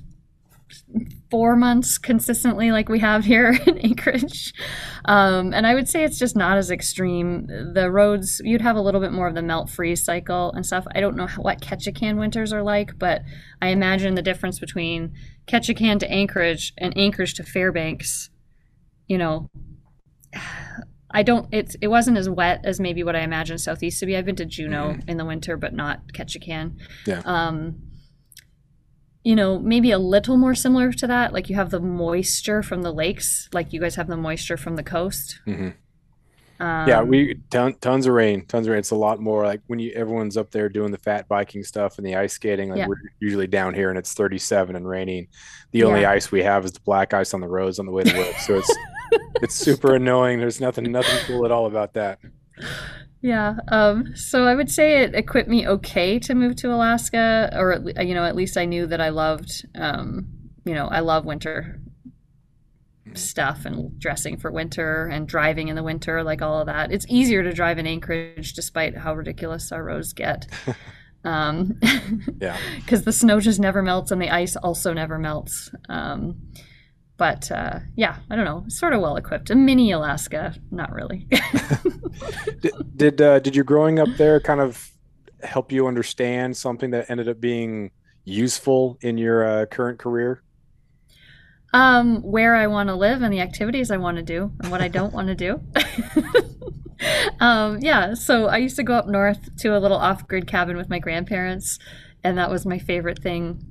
four 1.30 1.56
months 1.56 1.98
consistently 1.98 2.72
like 2.72 2.90
we 2.90 3.00
have 3.00 3.24
here 3.24 3.58
in 3.66 3.78
Anchorage. 3.80 4.54
Um, 5.06 5.54
and 5.54 5.66
I 5.66 5.74
would 5.74 5.88
say 5.88 6.04
it's 6.04 6.20
just 6.20 6.36
not 6.36 6.58
as 6.58 6.70
extreme. 6.70 7.48
The 7.74 7.90
roads, 7.90 8.42
you'd 8.44 8.62
have 8.62 8.76
a 8.76 8.82
little 8.82 9.02
bit 9.02 9.14
more 9.14 9.28
of 9.28 9.36
the 9.36 9.42
melt 9.42 9.70
freeze 9.70 10.04
cycle 10.04 10.52
and 10.52 10.66
stuff. 10.66 10.86
I 10.94 11.00
don't 11.00 11.16
know 11.16 11.28
what 11.38 11.62
Ketchikan 11.62 12.20
winters 12.20 12.52
are 12.54 12.64
like, 12.64 13.00
but 13.00 13.22
I 13.62 13.70
imagine 13.70 14.16
the 14.16 14.22
difference 14.22 14.60
between 14.60 15.14
Ketchikan 15.48 16.00
to 16.00 16.12
Anchorage 16.12 16.74
and 16.78 16.96
Anchorage 16.98 17.34
to 17.36 17.44
Fairbanks, 17.44 18.30
you 19.08 19.18
know. 19.18 19.48
I 21.14 21.24
don't. 21.24 21.48
It's 21.52 21.76
it 21.82 21.88
wasn't 21.88 22.18
as 22.18 22.30
wet 22.30 22.62
as 22.64 22.80
maybe 22.80 23.04
what 23.04 23.16
I 23.16 23.20
imagined 23.22 23.60
Southeast 23.62 24.00
to 24.00 24.06
be. 24.06 24.16
I've 24.16 24.26
been 24.26 24.36
to 24.38 24.46
Juneau 24.46 24.98
in 25.08 25.18
the 25.18 25.26
winter, 25.26 25.58
but 25.58 25.74
not 25.74 26.14
Ketchikan. 26.14 26.78
Yeah. 27.06 27.22
Um, 27.26 27.82
you 29.24 29.36
know, 29.36 29.60
maybe 29.60 29.92
a 29.92 30.00
little 30.00 30.38
more 30.38 30.56
similar 30.56 30.92
to 30.94 31.08
that. 31.08 31.32
Like 31.34 31.50
you 31.50 31.56
have 31.56 31.70
the 31.70 31.80
moisture 31.80 32.64
from 32.64 32.82
the 32.82 32.92
lakes, 32.92 33.50
like 33.54 33.72
you 33.74 33.80
guys 33.80 33.96
have 33.96 34.08
the 34.08 34.18
moisture 34.18 34.58
from 34.58 34.76
the 34.78 34.84
coast. 34.84 35.40
Mhm. 35.48 35.76
Um, 36.60 36.88
Yeah, 36.88 37.02
we 37.04 37.36
ton, 37.52 37.76
tons 37.82 38.08
of 38.08 38.14
rain, 38.14 38.46
tons 38.46 38.66
of 38.68 38.72
rain. 38.72 38.80
It's 38.80 38.92
a 38.92 38.96
lot 38.96 39.20
more 39.20 39.46
like 39.46 39.62
when 39.68 39.80
you 39.80 39.92
everyone's 39.92 40.38
up 40.38 40.52
there 40.52 40.70
doing 40.70 40.92
the 40.92 40.98
fat 40.98 41.28
biking 41.28 41.64
stuff 41.64 41.98
and 41.98 42.06
the 42.08 42.16
ice 42.16 42.34
skating. 42.34 42.70
Like 42.70 42.80
Yeah. 42.80 42.88
we're 42.88 42.98
usually 43.20 43.48
down 43.48 43.74
here 43.76 43.90
and 43.90 43.98
it's 43.98 44.14
37 44.14 44.76
and 44.76 44.88
raining. 44.88 45.28
The 45.72 45.84
only 45.84 46.02
Yeah. 46.02 46.12
ice 46.12 46.32
we 46.32 46.42
have 46.44 46.66
is 46.66 46.72
the 46.72 46.80
black 46.82 47.14
ice 47.14 47.34
on 47.34 47.42
the 47.42 47.48
roads 47.48 47.78
on 47.80 47.86
the 47.86 47.92
way 47.92 48.04
to 48.04 48.18
work. 48.18 48.36
So 48.40 48.56
it's 48.58 48.76
it's 49.42 49.56
super 49.56 49.96
annoying. 49.96 50.40
There's 50.40 50.62
nothing 50.62 50.92
nothing 50.92 51.18
cool 51.26 51.46
at 51.46 51.52
all 51.52 51.66
about 51.66 51.94
that. 51.94 52.20
Yeah. 53.22 53.56
Um, 53.68 54.16
so 54.16 54.46
I 54.46 54.56
would 54.56 54.72
say 54.72 55.04
it 55.04 55.14
equipped 55.14 55.50
me 55.50 55.68
okay 55.68 56.18
to 56.20 56.34
move 56.34 56.56
to 56.58 56.74
Alaska, 56.74 57.52
or 57.54 57.74
at, 57.74 58.08
you 58.08 58.16
know, 58.16 58.26
at 58.26 58.36
least 58.36 58.58
I 58.58 58.66
knew 58.66 58.88
that 58.88 59.00
I 59.00 59.10
loved, 59.10 59.66
um, 59.76 60.28
you 60.66 60.74
know, 60.74 60.88
I 60.88 61.02
love 61.02 61.26
winter 61.26 61.80
stuff 63.14 63.66
and 63.66 64.00
dressing 64.00 64.38
for 64.38 64.52
winter 64.52 65.06
and 65.08 65.28
driving 65.28 65.68
in 65.68 65.76
the 65.76 65.84
winter, 65.84 66.24
like 66.24 66.42
all 66.42 66.62
of 66.62 66.66
that. 66.68 66.92
It's 66.92 67.06
easier 67.10 67.44
to 67.44 67.54
drive 67.54 67.78
in 67.78 67.86
Anchorage, 67.86 68.54
despite 68.54 68.98
how 68.98 69.14
ridiculous 69.14 69.72
our 69.72 69.84
roads 69.84 70.14
get. 70.14 70.48
Um, 71.24 71.80
Yeah. 72.42 72.58
because 72.78 73.04
the 73.04 73.12
snow 73.12 73.40
just 73.40 73.60
never 73.60 73.84
melts 73.84 74.10
and 74.10 74.20
the 74.20 74.32
ice 74.32 74.56
also 74.56 74.92
never 74.92 75.20
melts. 75.20 75.70
Um, 75.88 76.38
but 77.22 77.52
uh, 77.52 77.82
yeah, 77.96 78.16
I 78.32 78.36
don't 78.36 78.46
know, 78.46 78.66
sort 78.68 78.94
of 78.94 79.02
well 79.02 79.16
equipped. 79.16 79.52
A 79.52 79.56
mini 79.56 79.92
Alaska, 79.92 80.56
not 80.72 80.92
really. 80.92 81.28
Did 82.62 82.74
did, 82.98 83.22
uh, 83.22 83.38
did 83.38 83.56
your 83.56 83.64
growing 83.64 84.00
up 84.00 84.10
there 84.18 84.40
kind 84.40 84.60
of 84.60 84.90
help 85.44 85.72
you 85.72 85.86
understand 85.86 86.58
something 86.58 86.90
that 86.90 87.12
ended 87.12 87.30
up 87.30 87.40
being 87.40 87.92
useful 88.26 88.98
in 89.02 89.20
your 89.20 89.46
uh, 89.46 89.66
current 89.68 90.00
career? 90.00 90.42
Um, 91.74 92.24
where 92.24 92.56
I 92.56 92.66
want 92.66 92.90
to 92.90 92.96
live 92.96 93.22
and 93.22 93.32
the 93.32 93.40
activities 93.40 93.92
I 93.92 93.98
want 93.98 94.18
to 94.18 94.24
do 94.24 94.52
and 94.60 94.72
what 94.72 94.82
I 94.82 94.88
don't 94.88 95.14
want 95.14 95.28
to 95.28 95.36
do. 95.36 95.62
um, 97.40 97.78
yeah, 97.82 98.16
so 98.16 98.48
I 98.48 98.58
used 98.58 98.78
to 98.78 98.84
go 98.84 98.96
up 98.96 99.08
north 99.08 99.58
to 99.58 99.78
a 99.78 99.80
little 99.80 99.98
off-grid 99.98 100.48
cabin 100.48 100.76
with 100.76 100.90
my 100.90 100.98
grandparents, 100.98 101.78
and 102.24 102.36
that 102.40 102.50
was 102.50 102.66
my 102.66 102.80
favorite 102.80 103.22
thing 103.22 103.71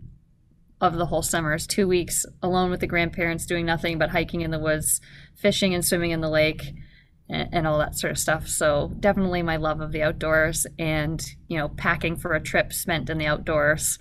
of 0.81 0.97
the 0.97 1.07
whole 1.07 1.23
summer. 1.23 1.55
Is 1.55 1.67
two 1.67 1.87
weeks 1.87 2.25
alone 2.43 2.71
with 2.71 2.81
the 2.81 2.87
grandparents, 2.87 3.47
doing 3.47 3.67
nothing 3.67 3.99
but 3.99 4.11
hiking 4.11 4.41
in 4.41 4.51
the 4.51 4.59
woods, 4.59 5.01
fishing 5.35 5.75
and 5.75 5.85
swimming 5.85 6.11
in 6.11 6.21
the 6.21 6.31
lake, 6.31 6.63
and, 7.29 7.49
and 7.53 7.67
all 7.67 7.79
that 7.79 7.97
sort 7.97 8.11
of 8.11 8.19
stuff. 8.19 8.49
So 8.49 8.93
definitely 9.01 9.43
my 9.43 9.57
love 9.57 9.81
of 9.81 9.93
the 9.93 10.03
outdoors, 10.03 10.67
and 10.79 11.25
you 11.49 11.59
know, 11.59 11.69
packing 11.69 12.17
for 12.17 12.35
a 12.35 12.41
trip 12.41 12.73
spent 12.73 13.11
in 13.11 13.19
the 13.19 13.27
outdoors, 13.27 13.99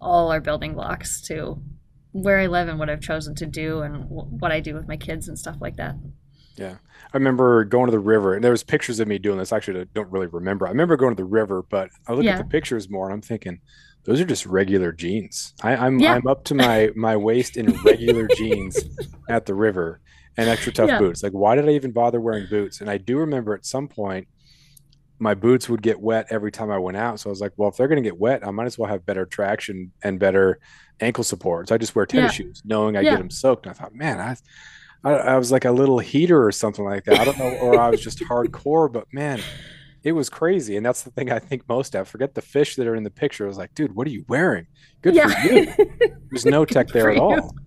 all 0.00 0.32
are 0.32 0.40
building 0.40 0.74
blocks 0.74 1.20
to 1.22 1.62
where 2.12 2.38
I 2.38 2.46
live 2.46 2.68
and 2.68 2.78
what 2.78 2.90
I've 2.90 3.00
chosen 3.00 3.34
to 3.36 3.46
do 3.46 3.80
and 3.80 4.02
w- 4.08 4.28
what 4.38 4.52
I 4.52 4.60
do 4.60 4.74
with 4.74 4.88
my 4.88 4.96
kids 4.96 5.28
and 5.28 5.38
stuff 5.38 5.56
like 5.60 5.76
that. 5.76 5.94
Yeah. 6.56 6.76
I 7.12 7.16
remember 7.16 7.64
going 7.64 7.86
to 7.86 7.92
the 7.92 7.98
river 7.98 8.34
and 8.34 8.44
there 8.44 8.50
was 8.50 8.62
pictures 8.62 9.00
of 9.00 9.08
me 9.08 9.18
doing 9.18 9.38
this. 9.38 9.52
Actually, 9.52 9.80
I 9.80 9.84
don't 9.94 10.10
really 10.10 10.26
remember. 10.26 10.66
I 10.66 10.70
remember 10.70 10.96
going 10.96 11.14
to 11.14 11.22
the 11.22 11.28
river, 11.28 11.62
but 11.62 11.90
I 12.06 12.12
look 12.12 12.26
at 12.26 12.38
the 12.38 12.44
pictures 12.44 12.90
more 12.90 13.06
and 13.06 13.14
I'm 13.14 13.22
thinking, 13.22 13.60
those 14.10 14.20
are 14.20 14.24
just 14.24 14.44
regular 14.44 14.90
jeans. 14.90 15.54
I, 15.62 15.76
I'm 15.76 16.00
Yeah. 16.00 16.14
I'm 16.14 16.26
up 16.26 16.42
to 16.46 16.54
my 16.54 16.90
my 16.96 17.16
waist 17.16 17.56
in 17.56 17.70
regular 17.84 18.28
jeans 18.38 18.84
at 19.28 19.46
the 19.46 19.54
river 19.54 20.00
and 20.36 20.48
extra 20.50 20.72
tough 20.72 20.88
Yeah. 20.88 20.98
boots. 20.98 21.22
Like, 21.22 21.32
why 21.32 21.54
did 21.54 21.68
I 21.68 21.72
even 21.72 21.92
bother 21.92 22.20
wearing 22.20 22.46
boots? 22.50 22.80
And 22.80 22.90
I 22.90 22.98
do 22.98 23.18
remember 23.18 23.54
at 23.54 23.64
some 23.64 23.86
point 23.86 24.26
my 25.20 25.34
boots 25.34 25.68
would 25.68 25.82
get 25.82 26.00
wet 26.00 26.26
every 26.30 26.50
time 26.50 26.70
I 26.70 26.78
went 26.78 26.96
out. 26.96 27.20
So 27.20 27.28
I 27.28 27.32
was 27.32 27.40
like, 27.40 27.52
well, 27.56 27.68
if 27.68 27.76
they're 27.76 27.88
going 27.88 28.02
to 28.02 28.08
get 28.10 28.18
wet, 28.18 28.44
I 28.44 28.50
might 28.50 28.64
as 28.64 28.78
well 28.78 28.90
have 28.90 29.04
better 29.06 29.26
traction 29.26 29.92
and 30.02 30.18
better 30.18 30.58
ankle 30.98 31.24
support. 31.24 31.68
So 31.68 31.74
I 31.74 31.78
just 31.78 31.94
wear 31.94 32.06
tennis 32.06 32.32
Yeah. 32.38 32.46
shoes, 32.46 32.62
knowing 32.64 32.96
I 32.96 33.02
get 33.04 33.18
them 33.18 33.30
soaked. 33.30 33.66
And 33.66 33.74
I 33.74 33.78
thought, 33.78 33.94
man, 33.94 34.18
I, 34.18 34.36
I, 35.04 35.12
I 35.34 35.36
was 35.38 35.52
like 35.52 35.66
a 35.66 35.70
little 35.72 35.98
heater 35.98 36.42
or 36.44 36.50
something 36.52 36.84
like 36.84 37.04
that. 37.04 37.20
I 37.20 37.24
don't 37.24 37.38
know, 37.38 37.50
or 37.60 37.78
I 37.78 37.90
was 37.90 38.00
just 38.00 38.18
hardcore, 38.30 38.90
but 38.92 39.06
man, 39.12 39.40
it 40.02 40.12
was 40.12 40.28
crazy. 40.30 40.76
And 40.76 40.84
that's 40.84 41.02
the 41.02 41.10
thing 41.10 41.30
I 41.30 41.38
think 41.38 41.68
most 41.68 41.94
of. 41.94 42.08
Forget 42.08 42.34
the 42.34 42.42
fish 42.42 42.76
that 42.76 42.86
are 42.86 42.94
in 42.94 43.02
the 43.02 43.10
picture. 43.10 43.44
I 43.44 43.48
was 43.48 43.58
like, 43.58 43.74
dude, 43.74 43.94
what 43.94 44.06
are 44.06 44.10
you 44.10 44.24
wearing? 44.28 44.66
Good 45.02 45.14
yeah. 45.14 45.28
for 45.28 45.52
you. 45.52 45.74
There's 46.30 46.46
no 46.46 46.64
tech 46.66 46.88
there 46.88 47.10
at 47.10 47.16
you. 47.16 47.22
all. 47.22 47.54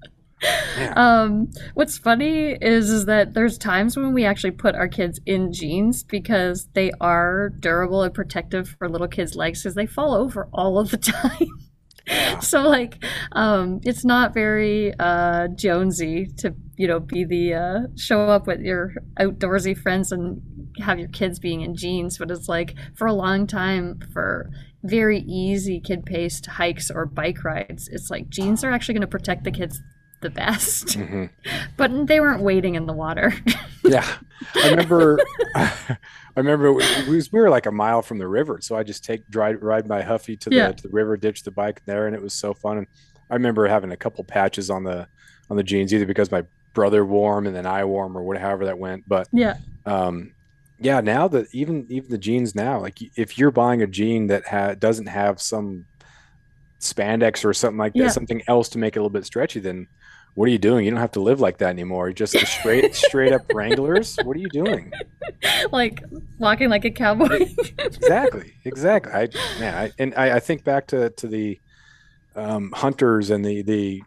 Yeah. 0.77 0.93
Um, 0.97 1.51
what's 1.73 1.97
funny 1.97 2.51
is 2.51 2.89
is 2.89 3.05
that 3.05 3.33
there's 3.33 3.57
times 3.57 3.95
when 3.95 4.13
we 4.13 4.25
actually 4.25 4.51
put 4.51 4.75
our 4.75 4.89
kids 4.89 5.21
in 5.25 5.53
jeans 5.53 6.03
because 6.03 6.67
they 6.73 6.91
are 6.99 7.49
durable 7.61 8.03
and 8.03 8.13
protective 8.13 8.75
for 8.77 8.89
little 8.89 9.07
kids' 9.07 9.37
legs 9.37 9.63
because 9.63 9.75
they 9.75 9.85
fall 9.85 10.13
over 10.13 10.49
all 10.51 10.79
of 10.79 10.91
the 10.91 10.97
time. 12.09 12.41
so 12.41 12.63
like 12.63 13.01
um 13.31 13.79
it's 13.83 14.03
not 14.03 14.33
very 14.33 14.93
uh 14.99 15.47
jonesy 15.55 16.25
to 16.25 16.53
you 16.77 16.87
know 16.87 16.99
be 16.99 17.23
the 17.23 17.53
uh 17.53 17.79
show 17.95 18.21
up 18.21 18.47
with 18.47 18.61
your 18.61 18.93
outdoorsy 19.19 19.77
friends 19.77 20.11
and 20.11 20.41
have 20.79 20.99
your 20.99 21.09
kids 21.09 21.39
being 21.39 21.61
in 21.61 21.75
jeans 21.75 22.17
but 22.17 22.31
it's 22.31 22.49
like 22.49 22.75
for 22.95 23.07
a 23.07 23.13
long 23.13 23.45
time 23.45 23.99
for 24.11 24.49
very 24.83 25.19
easy 25.19 25.79
kid 25.79 26.05
paced 26.05 26.45
hikes 26.45 26.89
or 26.89 27.05
bike 27.05 27.43
rides 27.43 27.87
it's 27.89 28.09
like 28.09 28.29
jeans 28.29 28.63
are 28.63 28.71
actually 28.71 28.93
going 28.93 29.01
to 29.01 29.07
protect 29.07 29.43
the 29.43 29.51
kids 29.51 29.81
the 30.21 30.29
best 30.29 30.97
mm-hmm. 30.97 31.25
but 31.77 32.07
they 32.07 32.19
weren't 32.19 32.41
wading 32.41 32.75
in 32.75 32.85
the 32.85 32.93
water 32.93 33.33
yeah 33.83 34.17
i 34.55 34.69
remember 34.69 35.19
I 36.35 36.39
remember 36.39 36.73
we, 36.73 36.83
we, 37.07 37.21
were 37.31 37.49
like 37.49 37.67
a 37.67 37.71
mile 37.71 38.01
from 38.01 38.17
the 38.17 38.27
river, 38.27 38.59
so 38.59 38.75
I 38.75 38.81
just 38.81 39.03
take 39.03 39.27
drive 39.29 39.61
ride 39.61 39.87
my 39.87 40.01
Huffy 40.01 40.35
to 40.37 40.49
the 40.49 40.55
yeah. 40.55 40.71
to 40.71 40.83
the 40.83 40.89
river, 40.89 41.15
ditch 41.15 41.43
the 41.43 41.51
bike 41.51 41.83
there, 41.85 42.07
and 42.07 42.15
it 42.15 42.21
was 42.23 42.33
so 42.33 42.55
fun. 42.55 42.79
And 42.79 42.87
I 43.29 43.35
remember 43.35 43.67
having 43.67 43.91
a 43.91 43.97
couple 43.97 44.23
patches 44.23 44.71
on 44.71 44.83
the 44.83 45.07
on 45.51 45.57
the 45.57 45.63
jeans, 45.63 45.93
either 45.93 46.07
because 46.07 46.31
my 46.31 46.43
brother 46.73 47.05
warm 47.05 47.47
and 47.47 47.55
then 47.55 47.65
I 47.65 47.85
warm 47.85 48.17
or 48.17 48.23
whatever 48.23 48.65
that 48.65 48.77
went. 48.77 49.07
But 49.07 49.27
yeah, 49.31 49.57
um, 49.85 50.33
yeah. 50.79 51.01
Now 51.01 51.27
that 51.29 51.47
even 51.53 51.85
even 51.89 52.09
the 52.09 52.17
jeans 52.17 52.55
now, 52.55 52.79
like 52.79 52.99
if 53.17 53.37
you're 53.37 53.51
buying 53.51 53.81
a 53.81 53.87
jean 53.87 54.27
that 54.27 54.45
ha- 54.47 54.75
doesn't 54.75 55.07
have 55.07 55.41
some 55.41 55.85
spandex 56.79 57.45
or 57.45 57.53
something 57.53 57.77
like 57.77 57.93
that, 57.93 57.99
yeah. 57.99 58.09
something 58.09 58.41
else 58.47 58.69
to 58.69 58.77
make 58.77 58.95
it 58.95 58.99
a 58.99 59.01
little 59.01 59.09
bit 59.09 59.25
stretchy, 59.25 59.59
then 59.59 59.87
what 60.35 60.47
are 60.47 60.51
you 60.51 60.57
doing? 60.57 60.85
You 60.85 60.91
don't 60.91 60.99
have 60.99 61.11
to 61.11 61.21
live 61.21 61.39
like 61.39 61.59
that 61.59 61.69
anymore. 61.69 62.07
You're 62.07 62.13
just 62.13 62.35
straight 62.47 62.95
straight 63.07 63.33
up 63.33 63.41
Wranglers. 63.53 64.17
What 64.23 64.35
are 64.35 64.39
you 64.39 64.49
doing? 64.49 64.91
Like 65.71 66.01
walking 66.39 66.69
like 66.69 66.85
a 66.85 66.91
cowboy. 66.91 67.49
exactly, 67.77 68.53
exactly. 68.63 69.11
I 69.11 69.27
man, 69.59 69.75
I, 69.75 69.91
and 69.99 70.13
I, 70.15 70.37
I 70.37 70.39
think 70.39 70.63
back 70.63 70.87
to 70.87 71.09
to 71.09 71.27
the 71.27 71.59
um, 72.35 72.71
hunters 72.71 73.29
and 73.29 73.43
the 73.43 73.61
the 73.61 74.03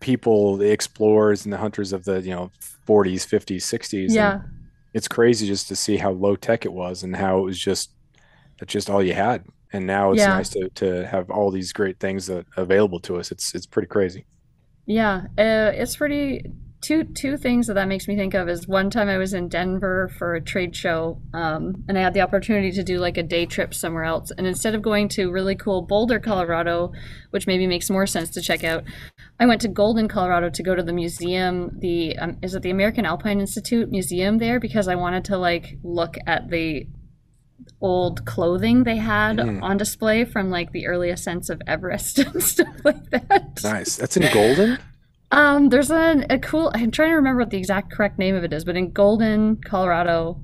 people, 0.00 0.56
the 0.56 0.70
explorers 0.70 1.44
and 1.44 1.52
the 1.52 1.58
hunters 1.58 1.92
of 1.92 2.04
the 2.04 2.20
you 2.20 2.30
know 2.30 2.50
40s, 2.86 3.26
50s, 3.26 3.56
60s. 3.56 4.08
Yeah, 4.10 4.40
it's 4.94 5.08
crazy 5.08 5.46
just 5.46 5.68
to 5.68 5.76
see 5.76 5.96
how 5.96 6.10
low 6.10 6.36
tech 6.36 6.64
it 6.64 6.72
was 6.72 7.02
and 7.02 7.14
how 7.14 7.38
it 7.38 7.42
was 7.42 7.58
just 7.58 7.90
that's 8.58 8.72
just 8.72 8.90
all 8.90 9.02
you 9.02 9.14
had. 9.14 9.44
And 9.72 9.86
now 9.86 10.12
it's 10.12 10.20
yeah. 10.20 10.28
nice 10.28 10.48
to 10.50 10.68
to 10.76 11.06
have 11.06 11.30
all 11.30 11.50
these 11.50 11.72
great 11.72 12.00
things 12.00 12.26
that 12.26 12.46
available 12.56 13.00
to 13.00 13.16
us. 13.16 13.30
It's 13.30 13.54
it's 13.54 13.66
pretty 13.66 13.88
crazy. 13.88 14.24
Yeah, 14.86 15.26
uh, 15.36 15.72
it's 15.74 15.96
pretty. 15.96 16.44
Two 16.80 17.04
two 17.04 17.36
things 17.36 17.66
that 17.66 17.74
that 17.74 17.88
makes 17.88 18.06
me 18.06 18.14
think 18.14 18.34
of 18.34 18.48
is 18.48 18.68
one 18.68 18.88
time 18.88 19.08
I 19.08 19.18
was 19.18 19.34
in 19.34 19.48
Denver 19.48 20.08
for 20.16 20.34
a 20.34 20.40
trade 20.40 20.76
show, 20.76 21.20
um, 21.34 21.84
and 21.88 21.98
I 21.98 22.02
had 22.02 22.14
the 22.14 22.20
opportunity 22.20 22.70
to 22.70 22.84
do 22.84 22.98
like 22.98 23.16
a 23.16 23.22
day 23.22 23.46
trip 23.46 23.74
somewhere 23.74 24.04
else. 24.04 24.30
And 24.30 24.46
instead 24.46 24.76
of 24.76 24.82
going 24.82 25.08
to 25.10 25.32
really 25.32 25.56
cool 25.56 25.82
Boulder, 25.82 26.20
Colorado, 26.20 26.92
which 27.30 27.48
maybe 27.48 27.66
makes 27.66 27.90
more 27.90 28.06
sense 28.06 28.30
to 28.30 28.40
check 28.40 28.62
out, 28.62 28.84
I 29.40 29.46
went 29.46 29.60
to 29.62 29.68
Golden, 29.68 30.06
Colorado 30.06 30.50
to 30.50 30.62
go 30.62 30.76
to 30.76 30.82
the 30.82 30.92
museum. 30.92 31.76
The 31.80 32.16
um, 32.16 32.38
is 32.42 32.54
it 32.54 32.62
the 32.62 32.70
American 32.70 33.04
Alpine 33.04 33.40
Institute 33.40 33.90
museum 33.90 34.38
there 34.38 34.60
because 34.60 34.86
I 34.86 34.94
wanted 34.94 35.24
to 35.26 35.36
like 35.38 35.78
look 35.82 36.16
at 36.28 36.48
the 36.48 36.86
old 37.80 38.24
clothing 38.24 38.84
they 38.84 38.96
had 38.96 39.36
mm. 39.36 39.62
on 39.62 39.76
display 39.76 40.24
from 40.24 40.50
like 40.50 40.72
the 40.72 40.86
early 40.86 41.10
ascents 41.10 41.48
of 41.48 41.60
Everest 41.66 42.18
and 42.18 42.42
stuff 42.42 42.74
like 42.84 43.10
that. 43.10 43.60
Nice. 43.62 43.96
That's 43.96 44.16
in 44.16 44.32
Golden? 44.32 44.78
Um, 45.30 45.68
there's 45.68 45.90
a, 45.90 46.24
a 46.30 46.38
cool, 46.38 46.70
I'm 46.74 46.90
trying 46.90 47.10
to 47.10 47.16
remember 47.16 47.40
what 47.40 47.50
the 47.50 47.58
exact 47.58 47.92
correct 47.92 48.18
name 48.18 48.34
of 48.34 48.44
it 48.44 48.52
is, 48.52 48.64
but 48.64 48.76
in 48.76 48.92
Golden, 48.92 49.56
Colorado, 49.56 50.40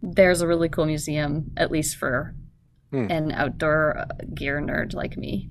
there's 0.00 0.40
a 0.40 0.46
really 0.46 0.68
cool 0.68 0.86
museum, 0.86 1.50
at 1.56 1.70
least 1.70 1.96
for 1.96 2.34
hmm. 2.90 3.06
an 3.10 3.32
outdoor 3.32 3.98
uh, 3.98 4.06
gear 4.34 4.60
nerd 4.60 4.94
like 4.94 5.16
me. 5.16 5.50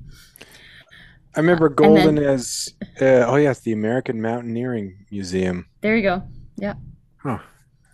I 1.36 1.40
remember 1.40 1.70
Golden 1.70 2.16
then, 2.16 2.24
as, 2.26 2.74
uh, 3.02 3.26
oh, 3.28 3.38
yes, 3.38 3.60
the 3.62 3.72
American 3.72 4.22
Mountaineering 4.22 5.06
Museum. 5.12 5.68
There 5.82 5.96
you 5.96 6.04
go. 6.04 6.24
Yeah. 6.58 6.74
Huh. 7.18 7.40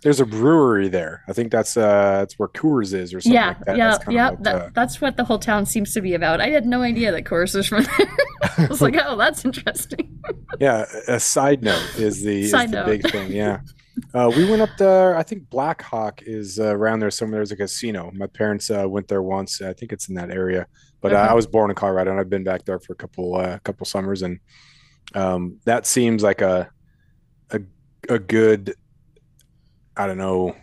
There's 0.02 0.20
a 0.20 0.26
brewery 0.26 0.88
there. 0.88 1.24
I 1.28 1.32
think 1.32 1.50
that's 1.50 1.76
uh 1.76 2.18
that's 2.20 2.38
where 2.38 2.48
Coors 2.48 2.94
is 2.94 3.12
or 3.12 3.20
something 3.20 3.34
yeah, 3.34 3.48
like 3.48 3.64
that. 3.64 3.76
Yeah, 3.76 3.90
that's 3.90 4.04
yeah, 4.08 4.30
that, 4.40 4.54
uh, 4.54 4.70
that's 4.72 5.00
what 5.00 5.16
the 5.16 5.24
whole 5.24 5.40
town 5.40 5.66
seems 5.66 5.92
to 5.94 6.00
be 6.00 6.14
about. 6.14 6.40
I 6.40 6.50
had 6.50 6.66
no 6.66 6.82
idea 6.82 7.10
that 7.10 7.24
Coors 7.24 7.56
was 7.56 7.66
from 7.66 7.82
there. 7.98 8.16
I 8.64 8.66
was 8.66 8.82
like, 8.82 8.96
oh, 9.02 9.16
that's 9.16 9.44
interesting. 9.44 10.20
yeah, 10.60 10.84
a 11.06 11.20
side 11.20 11.62
note 11.62 11.96
is 11.96 12.22
the, 12.22 12.42
is 12.42 12.52
the 12.52 12.82
big 12.86 13.10
thing. 13.10 13.32
Yeah. 13.32 13.60
Uh, 14.14 14.30
we 14.36 14.48
went 14.48 14.62
up 14.62 14.68
there. 14.78 15.16
I 15.16 15.24
think 15.24 15.50
Black 15.50 15.82
Hawk 15.82 16.22
is 16.22 16.60
uh, 16.60 16.66
around 16.66 17.00
there 17.00 17.10
somewhere. 17.10 17.40
There's 17.40 17.50
a 17.50 17.56
casino. 17.56 18.12
My 18.14 18.28
parents 18.28 18.70
uh, 18.70 18.88
went 18.88 19.08
there 19.08 19.22
once. 19.22 19.60
I 19.60 19.72
think 19.72 19.92
it's 19.92 20.08
in 20.08 20.14
that 20.14 20.30
area. 20.30 20.68
But 21.00 21.12
okay. 21.12 21.20
I 21.20 21.34
was 21.34 21.48
born 21.48 21.68
in 21.68 21.74
Colorado, 21.74 22.12
and 22.12 22.20
I've 22.20 22.30
been 22.30 22.44
back 22.44 22.64
there 22.64 22.78
for 22.78 22.92
a 22.92 22.96
couple 22.96 23.34
uh, 23.34 23.58
couple 23.58 23.84
summers, 23.86 24.22
and 24.22 24.38
um, 25.16 25.58
that 25.64 25.84
seems 25.84 26.22
like 26.22 26.42
a 26.42 26.70
a 27.50 27.60
a 28.08 28.20
good 28.20 28.76
I 29.98 30.06
don't 30.06 30.18
know, 30.18 30.54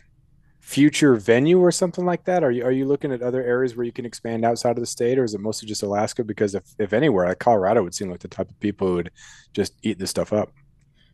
future 0.65 1.13
venue 1.15 1.59
or 1.59 1.71
something 1.71 2.05
like 2.05 2.23
that? 2.25 2.43
Are 2.43 2.49
you 2.49 2.65
are 2.65 2.71
you 2.71 2.85
looking 2.85 3.11
at 3.11 3.21
other 3.21 3.43
areas 3.43 3.75
where 3.75 3.85
you 3.85 3.91
can 3.91 4.03
expand 4.03 4.43
outside 4.43 4.71
of 4.71 4.79
the 4.79 4.87
state, 4.87 5.19
or 5.19 5.23
is 5.23 5.35
it 5.35 5.39
mostly 5.39 5.67
just 5.67 5.83
Alaska? 5.83 6.23
Because 6.23 6.55
if 6.55 6.63
if 6.79 6.91
anywhere, 6.91 7.27
like 7.27 7.37
Colorado 7.37 7.83
would 7.83 7.93
seem 7.93 8.09
like 8.09 8.21
the 8.21 8.27
type 8.27 8.49
of 8.49 8.59
people 8.59 8.87
who 8.87 8.95
would 8.95 9.11
just 9.53 9.73
eat 9.83 9.99
this 9.99 10.09
stuff 10.09 10.33
up. 10.33 10.51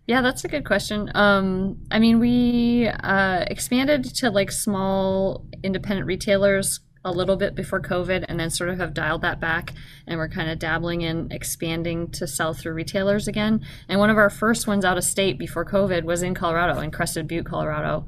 Yeah, 0.07 0.21
that's 0.21 0.45
a 0.45 0.47
good 0.47 0.65
question. 0.65 1.11
Um, 1.15 1.79
I 1.91 1.99
mean, 1.99 2.19
we 2.19 2.87
uh, 2.87 3.43
expanded 3.47 4.05
to 4.15 4.31
like 4.31 4.51
small 4.51 5.45
independent 5.63 6.07
retailers 6.07 6.79
a 7.03 7.11
little 7.11 7.35
bit 7.35 7.53
before 7.53 7.81
COVID 7.81 8.25
and 8.29 8.39
then 8.39 8.49
sort 8.49 8.69
of 8.69 8.77
have 8.79 8.93
dialed 8.93 9.21
that 9.23 9.41
back. 9.41 9.73
And 10.07 10.17
we're 10.17 10.29
kind 10.29 10.49
of 10.49 10.59
dabbling 10.59 11.01
in 11.01 11.29
expanding 11.29 12.09
to 12.11 12.25
sell 12.25 12.53
through 12.53 12.73
retailers 12.73 13.27
again. 13.27 13.65
And 13.89 13.99
one 13.99 14.09
of 14.09 14.17
our 14.17 14.29
first 14.29 14.65
ones 14.65 14.85
out 14.85 14.97
of 14.97 15.03
state 15.03 15.37
before 15.37 15.65
COVID 15.65 16.03
was 16.03 16.23
in 16.23 16.35
Colorado, 16.35 16.79
in 16.79 16.91
Crested 16.91 17.27
Butte, 17.27 17.45
Colorado. 17.45 18.05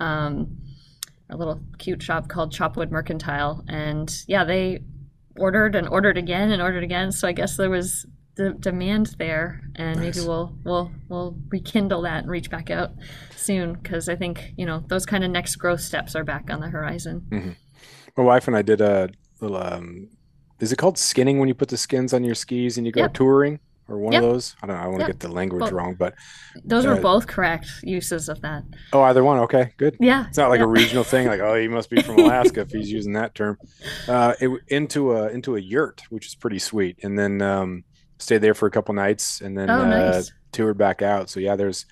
Um, 0.00 0.58
a 1.32 1.36
little 1.36 1.60
cute 1.78 2.02
shop 2.02 2.28
called 2.28 2.52
Chopwood 2.52 2.90
Mercantile. 2.90 3.64
And 3.68 4.14
yeah, 4.26 4.44
they 4.44 4.82
ordered 5.36 5.74
and 5.74 5.88
ordered 5.88 6.18
again 6.18 6.50
and 6.50 6.62
ordered 6.62 6.84
again. 6.84 7.12
So 7.12 7.26
I 7.26 7.32
guess 7.32 7.56
there 7.56 7.70
was 7.70 8.06
the 8.34 8.52
demand 8.52 9.14
there, 9.18 9.60
and 9.76 10.00
nice. 10.00 10.16
maybe 10.16 10.26
we'll 10.26 10.56
we'll 10.64 10.90
we'll 11.08 11.36
rekindle 11.48 12.02
that 12.02 12.22
and 12.22 12.30
reach 12.30 12.50
back 12.50 12.70
out 12.70 12.92
soon 13.36 13.74
because 13.74 14.08
I 14.08 14.16
think 14.16 14.54
you 14.56 14.64
know 14.64 14.84
those 14.88 15.04
kind 15.04 15.24
of 15.24 15.30
next 15.30 15.56
growth 15.56 15.80
steps 15.80 16.14
are 16.14 16.24
back 16.24 16.50
on 16.50 16.60
the 16.60 16.68
horizon. 16.68 17.26
Mm-hmm 17.30 17.50
my 18.16 18.22
wife 18.22 18.46
and 18.46 18.56
I 18.56 18.62
did 18.62 18.80
a 18.80 19.10
little. 19.40 19.56
Um, 19.56 20.08
is 20.60 20.72
it 20.72 20.76
called 20.76 20.98
skinning 20.98 21.38
when 21.38 21.48
you 21.48 21.54
put 21.54 21.68
the 21.68 21.76
skins 21.76 22.14
on 22.14 22.24
your 22.24 22.34
skis 22.34 22.76
and 22.76 22.86
you 22.86 22.92
go 22.92 23.02
yep. 23.02 23.14
touring? 23.14 23.58
Or 23.88 23.98
one 23.98 24.12
yep. 24.12 24.22
of 24.22 24.30
those? 24.30 24.56
I 24.62 24.66
don't 24.66 24.76
know. 24.76 24.82
I 24.82 24.86
want 24.86 25.00
yep. 25.00 25.06
to 25.08 25.12
get 25.12 25.20
the 25.20 25.28
language 25.28 25.60
both. 25.60 25.72
wrong, 25.72 25.94
but 25.94 26.14
those 26.64 26.86
uh, 26.86 26.90
were 26.90 27.00
both 27.00 27.26
correct 27.26 27.66
uses 27.82 28.28
of 28.28 28.40
that. 28.42 28.62
Oh, 28.92 29.02
either 29.02 29.24
one. 29.24 29.38
Okay, 29.40 29.72
good. 29.76 29.96
Yeah, 30.00 30.26
it's 30.28 30.38
not 30.38 30.50
like 30.50 30.60
a 30.60 30.66
regional 30.66 31.04
thing. 31.04 31.26
Like, 31.26 31.40
oh, 31.40 31.54
he 31.54 31.68
must 31.68 31.90
be 31.90 32.00
from 32.00 32.18
Alaska 32.18 32.60
if 32.60 32.70
he's 32.70 32.90
using 32.98 33.14
that 33.14 33.34
term. 33.34 33.58
Uh, 34.08 34.34
it, 34.40 34.50
into 34.68 35.12
a 35.12 35.28
into 35.28 35.56
a 35.56 35.60
yurt, 35.60 36.02
which 36.10 36.26
is 36.26 36.34
pretty 36.34 36.60
sweet, 36.60 37.00
and 37.02 37.18
then 37.18 37.42
um, 37.42 37.84
stayed 38.18 38.38
there 38.38 38.54
for 38.54 38.66
a 38.66 38.70
couple 38.70 38.94
nights, 38.94 39.40
and 39.40 39.58
then 39.58 39.68
oh, 39.68 39.84
nice. 39.84 40.14
uh, 40.14 40.22
toured 40.52 40.78
back 40.78 41.02
out. 41.02 41.28
So 41.28 41.40
yeah, 41.40 41.56
there's 41.56 41.84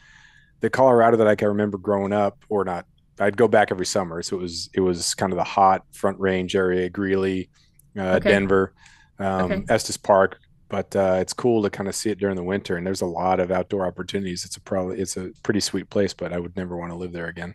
the 0.60 0.70
Colorado 0.70 1.16
that 1.16 1.26
I 1.26 1.34
can 1.34 1.48
remember 1.48 1.76
growing 1.76 2.12
up, 2.12 2.38
or 2.48 2.64
not 2.64 2.86
I'd 3.20 3.36
go 3.36 3.48
back 3.48 3.70
every 3.70 3.86
summer. 3.86 4.22
So 4.22 4.36
it 4.36 4.40
was 4.40 4.70
it 4.74 4.80
was 4.80 5.14
kind 5.14 5.32
of 5.32 5.36
the 5.36 5.44
hot 5.44 5.84
Front 5.92 6.18
Range 6.18 6.54
area, 6.56 6.88
Greeley, 6.88 7.50
uh, 7.96 8.16
okay. 8.16 8.30
Denver, 8.30 8.74
um, 9.18 9.52
okay. 9.52 9.64
Estes 9.68 9.96
Park. 9.96 10.38
But 10.70 10.96
uh, 10.96 11.18
it's 11.20 11.34
cool 11.34 11.62
to 11.62 11.70
kind 11.70 11.88
of 11.88 11.94
see 11.94 12.10
it 12.10 12.18
during 12.18 12.36
the 12.36 12.42
winter, 12.42 12.76
and 12.76 12.86
there's 12.86 13.02
a 13.02 13.06
lot 13.06 13.40
of 13.40 13.50
outdoor 13.50 13.86
opportunities. 13.86 14.44
It's 14.44 14.56
a 14.56 14.60
probably 14.60 15.00
it's 15.00 15.16
a 15.16 15.32
pretty 15.42 15.60
sweet 15.60 15.90
place, 15.90 16.14
but 16.14 16.32
I 16.32 16.38
would 16.38 16.56
never 16.56 16.76
want 16.76 16.92
to 16.92 16.96
live 16.96 17.12
there 17.12 17.26
again. 17.26 17.54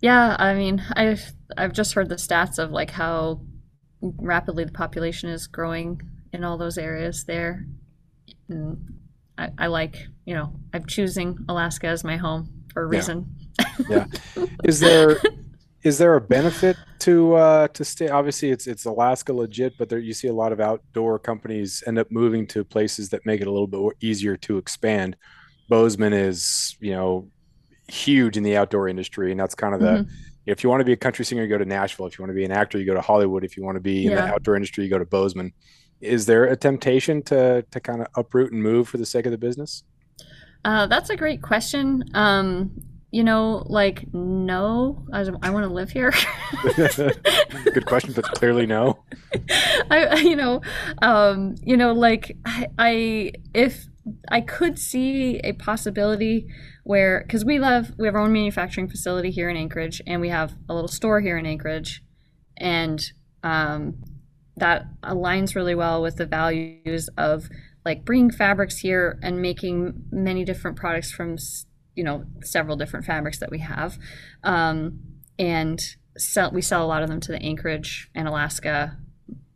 Yeah, 0.00 0.36
I 0.38 0.54
mean, 0.54 0.82
I've 0.96 1.32
I've 1.56 1.72
just 1.72 1.92
heard 1.92 2.08
the 2.08 2.14
stats 2.14 2.58
of 2.58 2.70
like 2.70 2.90
how 2.90 3.42
rapidly 4.00 4.64
the 4.64 4.72
population 4.72 5.28
is 5.28 5.46
growing 5.46 6.00
in 6.32 6.44
all 6.44 6.56
those 6.56 6.78
areas 6.78 7.24
there. 7.24 7.66
And 8.48 8.98
I, 9.36 9.50
I 9.58 9.66
like, 9.66 10.06
you 10.24 10.34
know, 10.34 10.54
I'm 10.72 10.86
choosing 10.86 11.36
Alaska 11.48 11.88
as 11.88 12.02
my 12.02 12.16
home 12.16 12.64
for 12.72 12.82
a 12.82 12.86
reason. 12.86 13.26
Yeah 13.36 13.42
yeah. 13.88 14.06
Is 14.64 14.80
there 14.80 15.20
is 15.82 15.98
there 15.98 16.14
a 16.14 16.20
benefit 16.20 16.76
to 17.02 17.34
uh, 17.34 17.68
to 17.68 17.84
stay? 17.84 18.08
Obviously, 18.08 18.50
it's 18.50 18.66
it's 18.66 18.84
Alaska 18.84 19.32
legit, 19.32 19.76
but 19.78 19.88
there 19.88 19.98
you 19.98 20.12
see 20.12 20.28
a 20.28 20.32
lot 20.32 20.52
of 20.52 20.60
outdoor 20.60 21.18
companies 21.18 21.82
end 21.86 21.98
up 21.98 22.10
moving 22.10 22.46
to 22.48 22.64
places 22.64 23.08
that 23.10 23.26
make 23.26 23.40
it 23.40 23.46
a 23.46 23.50
little 23.50 23.66
bit 23.66 23.96
easier 24.00 24.36
to 24.38 24.58
expand. 24.58 25.16
Bozeman 25.68 26.12
is 26.12 26.76
you 26.80 26.92
know 26.92 27.28
huge 27.88 28.36
in 28.36 28.42
the 28.42 28.56
outdoor 28.56 28.88
industry, 28.88 29.30
and 29.30 29.40
that's 29.40 29.54
kind 29.54 29.74
of 29.74 29.80
the. 29.80 29.86
Mm-hmm. 29.86 30.14
If 30.44 30.64
you 30.64 30.70
want 30.70 30.80
to 30.80 30.84
be 30.84 30.92
a 30.92 30.96
country 30.96 31.24
singer, 31.24 31.42
you 31.42 31.48
go 31.48 31.58
to 31.58 31.64
Nashville. 31.64 32.06
If 32.06 32.18
you 32.18 32.22
want 32.24 32.30
to 32.30 32.34
be 32.34 32.44
an 32.44 32.50
actor, 32.50 32.76
you 32.76 32.84
go 32.84 32.94
to 32.94 33.00
Hollywood. 33.00 33.44
If 33.44 33.56
you 33.56 33.62
want 33.62 33.76
to 33.76 33.80
be 33.80 34.06
in 34.06 34.14
the 34.14 34.24
outdoor 34.24 34.56
industry, 34.56 34.82
you 34.82 34.90
go 34.90 34.98
to 34.98 35.04
Bozeman. 35.04 35.52
Is 36.00 36.26
there 36.26 36.46
a 36.46 36.56
temptation 36.56 37.22
to 37.24 37.62
to 37.70 37.80
kind 37.80 38.00
of 38.00 38.08
uproot 38.16 38.52
and 38.52 38.62
move 38.62 38.88
for 38.88 38.98
the 38.98 39.06
sake 39.06 39.26
of 39.26 39.32
the 39.32 39.38
business? 39.38 39.84
Uh, 40.64 40.86
that's 40.86 41.10
a 41.10 41.16
great 41.16 41.42
question. 41.42 42.04
Um, 42.14 42.70
you 43.12 43.22
know, 43.22 43.62
like 43.66 44.06
no, 44.14 45.06
I, 45.12 45.20
I 45.42 45.50
want 45.50 45.64
to 45.66 45.72
live 45.72 45.90
here. 45.90 46.12
Good 46.76 47.84
question, 47.86 48.14
but 48.14 48.24
clearly 48.24 48.66
no. 48.66 49.04
I, 49.90 50.16
you 50.24 50.34
know, 50.34 50.62
um, 51.02 51.54
you 51.62 51.76
know, 51.76 51.92
like 51.92 52.36
I, 52.46 52.68
I, 52.78 53.32
if 53.54 53.84
I 54.30 54.40
could 54.40 54.78
see 54.78 55.38
a 55.44 55.52
possibility 55.52 56.46
where, 56.84 57.22
because 57.26 57.44
we 57.44 57.58
love, 57.58 57.92
we 57.98 58.08
have 58.08 58.14
our 58.14 58.22
own 58.22 58.32
manufacturing 58.32 58.88
facility 58.88 59.30
here 59.30 59.50
in 59.50 59.58
Anchorage, 59.58 60.00
and 60.06 60.22
we 60.22 60.30
have 60.30 60.54
a 60.70 60.74
little 60.74 60.88
store 60.88 61.20
here 61.20 61.36
in 61.36 61.44
Anchorage, 61.44 62.02
and 62.56 63.12
um, 63.42 64.02
that 64.56 64.86
aligns 65.02 65.54
really 65.54 65.74
well 65.74 66.00
with 66.00 66.16
the 66.16 66.26
values 66.26 67.10
of 67.18 67.50
like 67.84 68.06
bringing 68.06 68.30
fabrics 68.30 68.78
here 68.78 69.18
and 69.22 69.42
making 69.42 70.04
many 70.10 70.44
different 70.44 70.78
products 70.78 71.12
from 71.12 71.36
you 71.94 72.04
know 72.04 72.24
several 72.42 72.76
different 72.76 73.06
fabrics 73.06 73.38
that 73.38 73.50
we 73.50 73.58
have. 73.58 73.98
Um, 74.42 75.00
and 75.38 75.80
sell, 76.16 76.50
we 76.52 76.62
sell 76.62 76.84
a 76.84 76.86
lot 76.86 77.02
of 77.02 77.08
them 77.08 77.20
to 77.20 77.32
the 77.32 77.42
anchorage 77.42 78.10
and 78.14 78.28
alaska 78.28 78.98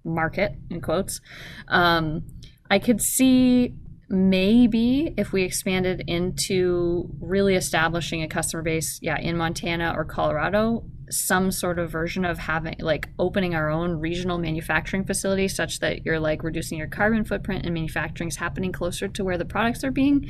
market 0.04 0.52
in 0.70 0.80
quotes. 0.80 1.20
Um, 1.68 2.24
i 2.70 2.78
could 2.78 3.00
see 3.00 3.74
maybe 4.08 5.12
if 5.16 5.32
we 5.32 5.42
expanded 5.42 6.04
into 6.06 7.10
really 7.20 7.56
establishing 7.56 8.22
a 8.22 8.28
customer 8.28 8.62
base 8.62 9.00
yeah 9.02 9.18
in 9.18 9.36
montana 9.36 9.92
or 9.96 10.04
colorado 10.04 10.84
some 11.10 11.50
sort 11.50 11.78
of 11.78 11.90
version 11.90 12.24
of 12.24 12.38
having 12.38 12.76
like 12.80 13.08
opening 13.18 13.54
our 13.54 13.68
own 13.68 13.98
regional 13.98 14.38
manufacturing 14.38 15.04
facility 15.04 15.48
such 15.48 15.80
that 15.80 16.04
you're 16.04 16.20
like 16.20 16.42
reducing 16.42 16.78
your 16.78 16.86
carbon 16.86 17.24
footprint 17.24 17.64
and 17.64 17.74
manufacturing 17.74 18.28
is 18.28 18.36
happening 18.36 18.72
closer 18.72 19.08
to 19.08 19.24
where 19.24 19.38
the 19.38 19.44
products 19.44 19.84
are 19.84 19.90
being 19.90 20.28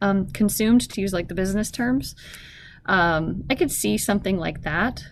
um, 0.00 0.28
consumed 0.28 0.88
to 0.90 1.00
use 1.00 1.12
like 1.12 1.28
the 1.28 1.34
business 1.34 1.70
terms 1.70 2.14
um, 2.86 3.44
i 3.50 3.54
could 3.54 3.70
see 3.70 3.98
something 3.98 4.38
like 4.38 4.62
that 4.62 5.02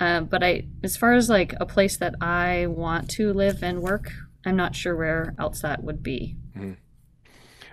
uh, 0.00 0.20
but 0.20 0.42
i 0.42 0.66
as 0.82 0.96
far 0.96 1.12
as 1.14 1.28
like 1.28 1.54
a 1.60 1.66
place 1.66 1.96
that 1.98 2.14
i 2.20 2.66
want 2.66 3.08
to 3.10 3.32
live 3.32 3.62
and 3.62 3.82
work 3.82 4.12
i'm 4.44 4.56
not 4.56 4.74
sure 4.74 4.96
where 4.96 5.34
else 5.38 5.62
that 5.62 5.82
would 5.82 6.02
be 6.02 6.36
mm-hmm. 6.56 6.72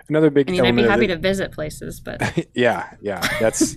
another 0.08 0.30
big 0.30 0.48
I 0.48 0.52
mean, 0.52 0.64
I'd 0.64 0.76
be 0.76 0.82
happy 0.82 1.06
to 1.08 1.16
visit 1.16 1.52
places, 1.52 2.00
but 2.00 2.46
yeah, 2.54 2.94
yeah, 3.00 3.20
that's 3.40 3.76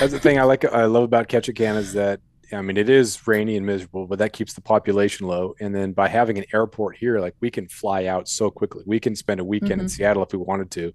that's 0.00 0.12
the 0.12 0.20
thing 0.20 0.38
I 0.38 0.42
like. 0.42 0.64
I 0.64 0.84
love 0.84 1.04
about 1.04 1.28
Ketchikan 1.28 1.76
is 1.76 1.92
that 1.94 2.20
I 2.52 2.62
mean, 2.62 2.76
it 2.76 2.88
is 2.88 3.26
rainy 3.26 3.56
and 3.56 3.64
miserable, 3.64 4.06
but 4.06 4.18
that 4.18 4.32
keeps 4.32 4.52
the 4.52 4.60
population 4.60 5.26
low. 5.26 5.54
And 5.60 5.74
then 5.74 5.92
by 5.92 6.08
having 6.08 6.38
an 6.38 6.44
airport 6.52 6.96
here, 6.96 7.18
like 7.18 7.34
we 7.40 7.50
can 7.50 7.68
fly 7.68 8.06
out 8.06 8.28
so 8.28 8.50
quickly. 8.50 8.82
We 8.86 9.00
can 9.00 9.16
spend 9.16 9.40
a 9.40 9.44
weekend 9.44 9.72
mm-hmm. 9.72 9.80
in 9.82 9.88
Seattle 9.88 10.22
if 10.22 10.32
we 10.32 10.38
wanted 10.38 10.70
to. 10.72 10.92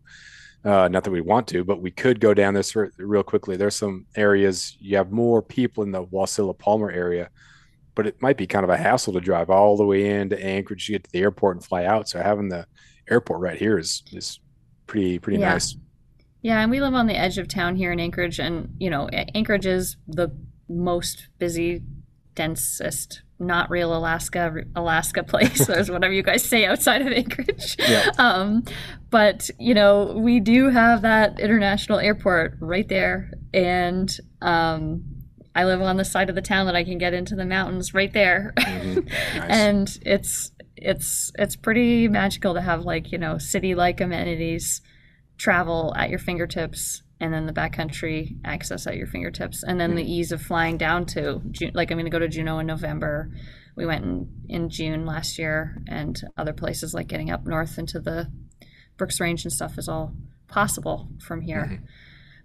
Uh, 0.68 0.90
not 0.90 1.06
that 1.06 1.12
we 1.12 1.22
want 1.22 1.48
to, 1.48 1.64
but 1.64 1.82
we 1.82 1.90
could 1.90 2.20
go 2.20 2.34
down 2.34 2.54
this 2.54 2.76
real 2.76 3.24
quickly. 3.24 3.56
There's 3.56 3.78
some 3.78 4.06
areas 4.18 4.76
you 4.82 4.98
have 4.98 5.14
more 5.14 5.42
people 5.42 5.82
in 5.82 5.92
the 5.94 6.04
Wasilla 6.04 6.58
Palmer 6.58 6.92
area, 6.92 7.30
but 7.96 8.06
it 8.06 8.22
might 8.22 8.36
be 8.36 8.46
kind 8.46 8.66
of 8.66 8.70
a 8.70 8.76
hassle 8.76 9.14
to 9.14 9.22
drive 9.22 9.50
all 9.50 9.78
the 9.78 9.86
way 9.86 10.10
into 10.10 10.38
Anchorage 10.44 10.88
to 10.88 10.92
get 10.92 11.06
to 11.06 11.12
the 11.12 11.22
airport 11.22 11.56
and 11.56 11.64
fly 11.64 11.86
out. 11.86 12.10
So 12.10 12.22
having 12.22 12.50
the 12.50 12.68
airport 13.10 13.40
right 13.40 13.58
here 13.58 13.80
is 13.80 14.04
is 14.12 14.42
pretty 14.88 15.20
pretty 15.20 15.40
yeah. 15.40 15.54
nice. 15.54 15.78
Yeah, 16.42 16.60
and 16.60 16.70
we 16.70 16.82
live 16.82 16.94
on 16.94 17.08
the 17.08 17.18
edge 17.18 17.38
of 17.38 17.48
town 17.48 17.78
here 17.78 17.94
in 17.94 18.02
Anchorage, 18.02 18.38
and 18.38 18.76
you 18.78 18.90
know, 18.90 19.08
Anchorage 19.08 19.66
is 19.66 19.96
the 20.06 20.36
most 20.68 21.30
busy, 21.40 21.82
densest, 22.36 23.22
not 23.40 23.70
real 23.70 23.96
Alaska 23.96 24.64
Alaska 24.76 25.24
place, 25.28 25.70
or 25.70 25.94
whatever 25.94 26.14
you 26.14 26.24
guys 26.24 26.44
say 26.44 26.66
outside 26.66 27.02
of 27.02 27.12
Anchorage. 27.12 27.76
Yeah. 27.88 28.12
Um, 28.18 28.64
but 29.10 29.50
you 29.60 29.74
know, 29.74 30.14
we 30.18 30.40
do 30.40 30.70
have 30.70 31.04
that 31.04 31.40
international 31.40 32.00
airport 32.00 32.58
right 32.60 32.88
there, 32.88 33.32
and 33.54 34.16
um, 34.42 35.04
I 35.56 35.64
live 35.66 35.82
on 35.82 35.98
the 35.98 36.06
side 36.06 36.30
of 36.30 36.36
the 36.36 36.42
town 36.42 36.66
that 36.66 36.76
I 36.76 36.84
can 36.84 36.98
get 36.98 37.14
into 37.14 37.36
the 37.36 37.46
mountains 37.46 37.94
right 37.94 38.12
there, 38.12 38.54
mm-hmm. 38.58 39.00
nice. 39.38 39.50
and 39.50 40.00
it's 40.02 40.52
it's 40.76 41.32
it's 41.36 41.56
pretty 41.56 42.08
magical 42.08 42.54
to 42.54 42.62
have 42.62 42.84
like 42.84 43.12
you 43.12 43.18
know 43.18 43.38
city 43.38 43.74
like 43.74 44.02
amenities 44.02 44.82
travel 45.38 45.94
at 45.96 46.10
your 46.10 46.20
fingertips 46.20 47.04
and 47.20 47.34
then 47.34 47.46
the 47.46 47.54
backcountry 47.54 48.38
access 48.46 48.86
at 48.88 48.96
your 48.96 49.08
fingertips, 49.08 49.64
and 49.64 49.80
then 49.80 49.96
the 49.96 50.02
mm-hmm. 50.02 50.12
ease 50.12 50.32
of 50.32 50.42
flying 50.42 50.78
down 50.78 51.06
to 51.06 51.42
June. 51.52 51.72
like 51.74 51.92
I'm 51.92 51.98
going 51.98 52.06
to 52.06 52.12
go 52.12 52.20
to 52.20 52.28
Juneau 52.28 52.60
in 52.60 52.68
November. 52.68 53.32
We 53.76 53.86
went 53.86 54.06
in, 54.06 54.30
in 54.50 54.70
June 54.70 55.06
last 55.06 55.38
year, 55.38 55.82
and 55.88 56.20
other 56.38 56.54
places 56.54 56.94
like 56.94 57.08
getting 57.08 57.32
up 57.32 57.46
north 57.46 57.78
into 57.78 58.00
the 58.00 58.32
Brooks 58.98 59.20
Range 59.20 59.44
and 59.44 59.54
stuff 59.54 59.78
is 59.78 59.88
all 59.88 60.14
possible 60.48 61.10
from 61.22 61.42
here. 61.42 61.80
Mm-hmm. 61.82 61.86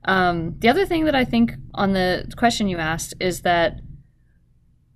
Um, 0.04 0.58
the 0.58 0.68
other 0.68 0.84
thing 0.84 1.04
that 1.04 1.14
I 1.14 1.24
think 1.24 1.52
on 1.74 1.92
the 1.92 2.30
question 2.36 2.68
you 2.68 2.78
asked 2.78 3.14
is 3.20 3.42
that 3.42 3.80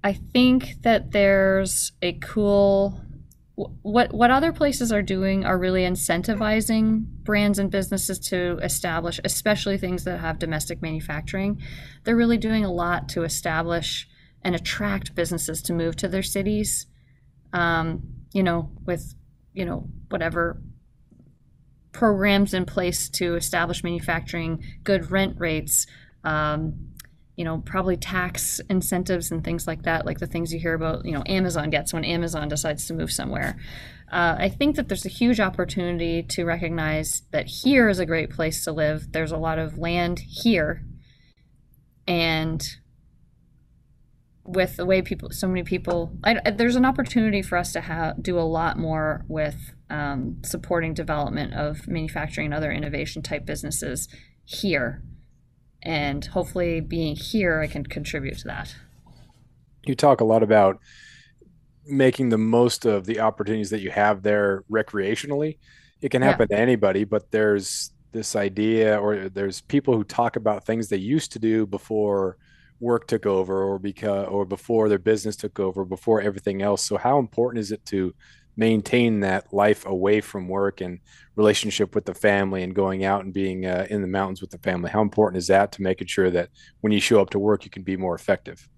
I 0.03 0.13
think 0.13 0.83
that 0.83 1.13
there's 1.13 1.93
a 2.03 2.15
cool 2.15 3.01
what 3.57 4.13
what 4.13 4.31
other 4.31 4.53
places 4.53 4.93
are 4.93 5.03
doing 5.03 5.45
are 5.45 5.59
really 5.59 5.83
incentivizing 5.83 7.07
brands 7.23 7.59
and 7.59 7.71
businesses 7.71 8.19
to 8.19 8.59
establish 8.63 9.19
especially 9.25 9.79
things 9.79 10.05
that 10.05 10.21
have 10.21 10.39
domestic 10.39 10.83
manufacturing 10.83 11.61
they're 12.05 12.17
really 12.17 12.37
doing 12.37 12.65
a 12.65 12.73
lot 12.73 13.09
to 13.09 13.23
establish 13.23 14.07
and 14.43 14.55
attract 14.55 15.15
businesses 15.15 15.63
to 15.63 15.73
move 15.73 15.97
to 15.97 16.07
their 16.07 16.23
cities 16.23 16.87
um, 17.55 18.03
you 18.35 18.43
know 18.43 18.71
with 18.85 19.15
you 19.55 19.65
know 19.65 19.89
whatever 20.11 20.61
programs 21.93 22.53
in 22.53 22.67
place 22.67 23.09
to 23.09 23.37
establish 23.37 23.83
manufacturing 23.83 24.63
good 24.85 25.11
rent 25.11 25.35
rates 25.39 25.87
um, 26.25 26.91
you 27.37 27.45
know, 27.45 27.59
probably 27.59 27.97
tax 27.97 28.61
incentives 28.71 29.31
and 29.31 29.45
things 29.45 29.67
like 29.67 29.83
that, 29.83 30.07
like 30.07 30.19
the 30.19 30.27
things 30.27 30.53
you 30.53 30.59
hear 30.59 30.75
about, 30.75 31.05
you 31.05 31.13
know, 31.13 31.23
Amazon 31.27 31.69
gets 31.69 31.93
when 31.93 32.05
Amazon 32.05 32.49
decides 32.49 32.87
to 32.87 32.95
move 32.95 33.13
somewhere. 33.13 33.57
Uh, 34.11 34.37
I 34.39 34.49
think 34.49 34.77
that 34.77 34.89
there's 34.89 35.05
a 35.05 35.11
huge 35.11 35.39
opportunity 35.39 36.23
to 36.23 36.45
recognize 36.45 37.23
that 37.33 37.47
here 37.47 37.91
is 37.91 37.99
a 37.99 38.07
great 38.07 38.31
place 38.31 38.65
to 38.65 38.73
live. 38.73 39.13
There's 39.13 39.33
a 39.33 39.37
lot 39.37 39.59
of 39.59 39.77
land 39.77 40.21
here. 40.21 40.83
And 42.09 42.67
with 44.45 44.77
the 44.77 44.87
way 44.87 45.03
people, 45.03 45.31
so 45.31 45.47
many 45.47 45.63
people, 45.63 46.13
I, 46.25 46.51
there's 46.51 46.77
an 46.77 46.87
opportunity 46.87 47.43
for 47.43 47.59
us 47.59 47.73
to 47.73 47.83
have, 47.83 48.23
do 48.23 48.39
a 48.39 48.41
lot 48.41 48.79
more 48.79 49.25
with 49.29 49.75
um, 49.91 50.39
supporting 50.43 50.95
development 50.95 51.53
of 51.53 51.87
manufacturing 51.87 52.47
and 52.47 52.55
other 52.55 52.73
innovation 52.73 53.21
type 53.21 53.45
businesses 53.45 54.09
here 54.45 55.03
and 55.87 56.27
hopefully 56.27 56.81
being 56.81 57.17
here 57.17 57.61
i 57.61 57.67
can 57.67 57.85
contribute 57.85 58.37
to 58.37 58.45
that. 58.45 58.75
You 59.85 59.95
talk 59.95 60.21
a 60.21 60.25
lot 60.25 60.43
about 60.43 60.81
making 61.87 62.31
the 62.31 62.39
most 62.39 62.85
of 62.85 63.07
the 63.07 63.21
opportunities 63.21 63.71
that 63.71 63.81
you 63.81 63.93
have 63.93 64.25
there 64.25 64.65
recreationally. 64.69 65.59
It 66.03 66.11
can 66.11 66.21
happen 66.21 66.49
yeah. 66.51 66.57
to 66.57 66.63
anybody 66.63 67.05
but 67.05 67.31
there's 67.31 67.93
this 68.13 68.35
idea 68.35 68.99
or 68.99 69.29
there's 69.29 69.61
people 69.61 69.95
who 69.95 70.03
talk 70.03 70.37
about 70.37 70.65
things 70.65 70.89
they 70.89 70.97
used 70.97 71.33
to 71.33 71.39
do 71.39 71.67
before 71.67 72.37
work 72.81 73.07
took 73.07 73.25
over 73.25 73.63
or 73.63 73.79
because 73.79 74.27
or 74.29 74.45
before 74.45 74.89
their 74.89 74.99
business 74.99 75.37
took 75.37 75.61
over 75.61 75.85
before 75.85 76.21
everything 76.21 76.63
else. 76.63 76.85
So 76.85 76.97
how 76.97 77.19
important 77.19 77.61
is 77.61 77.73
it 77.73 77.85
to 77.87 78.15
maintain 78.57 79.21
that 79.21 79.53
life 79.53 79.85
away 79.87 80.21
from 80.21 80.49
work 80.49 80.81
and 80.81 81.01
relationship 81.35 81.95
with 81.95 82.07
the 82.07 82.15
family 82.15 82.63
and 82.63 82.75
going 82.75 83.05
out 83.05 83.25
and 83.25 83.33
being 83.33 83.67
uh, 83.67 83.87
in 83.91 84.01
the 84.01 84.09
mountains 84.09 84.41
with 84.41 84.51
the 84.51 84.59
family. 84.59 84.91
How 84.91 85.03
important 85.03 85.39
is 85.39 85.49
that 85.49 85.73
to 85.73 85.83
making 85.83 86.07
sure 86.07 86.31
that 86.31 86.49
when 86.81 86.93
you 86.93 87.01
show 87.01 87.21
up 87.21 87.31
to 87.31 87.39
work 87.39 87.65
you 87.65 87.71
can 87.71 87.83
be 87.83 87.97
more 87.97 88.15
effective? 88.15 88.69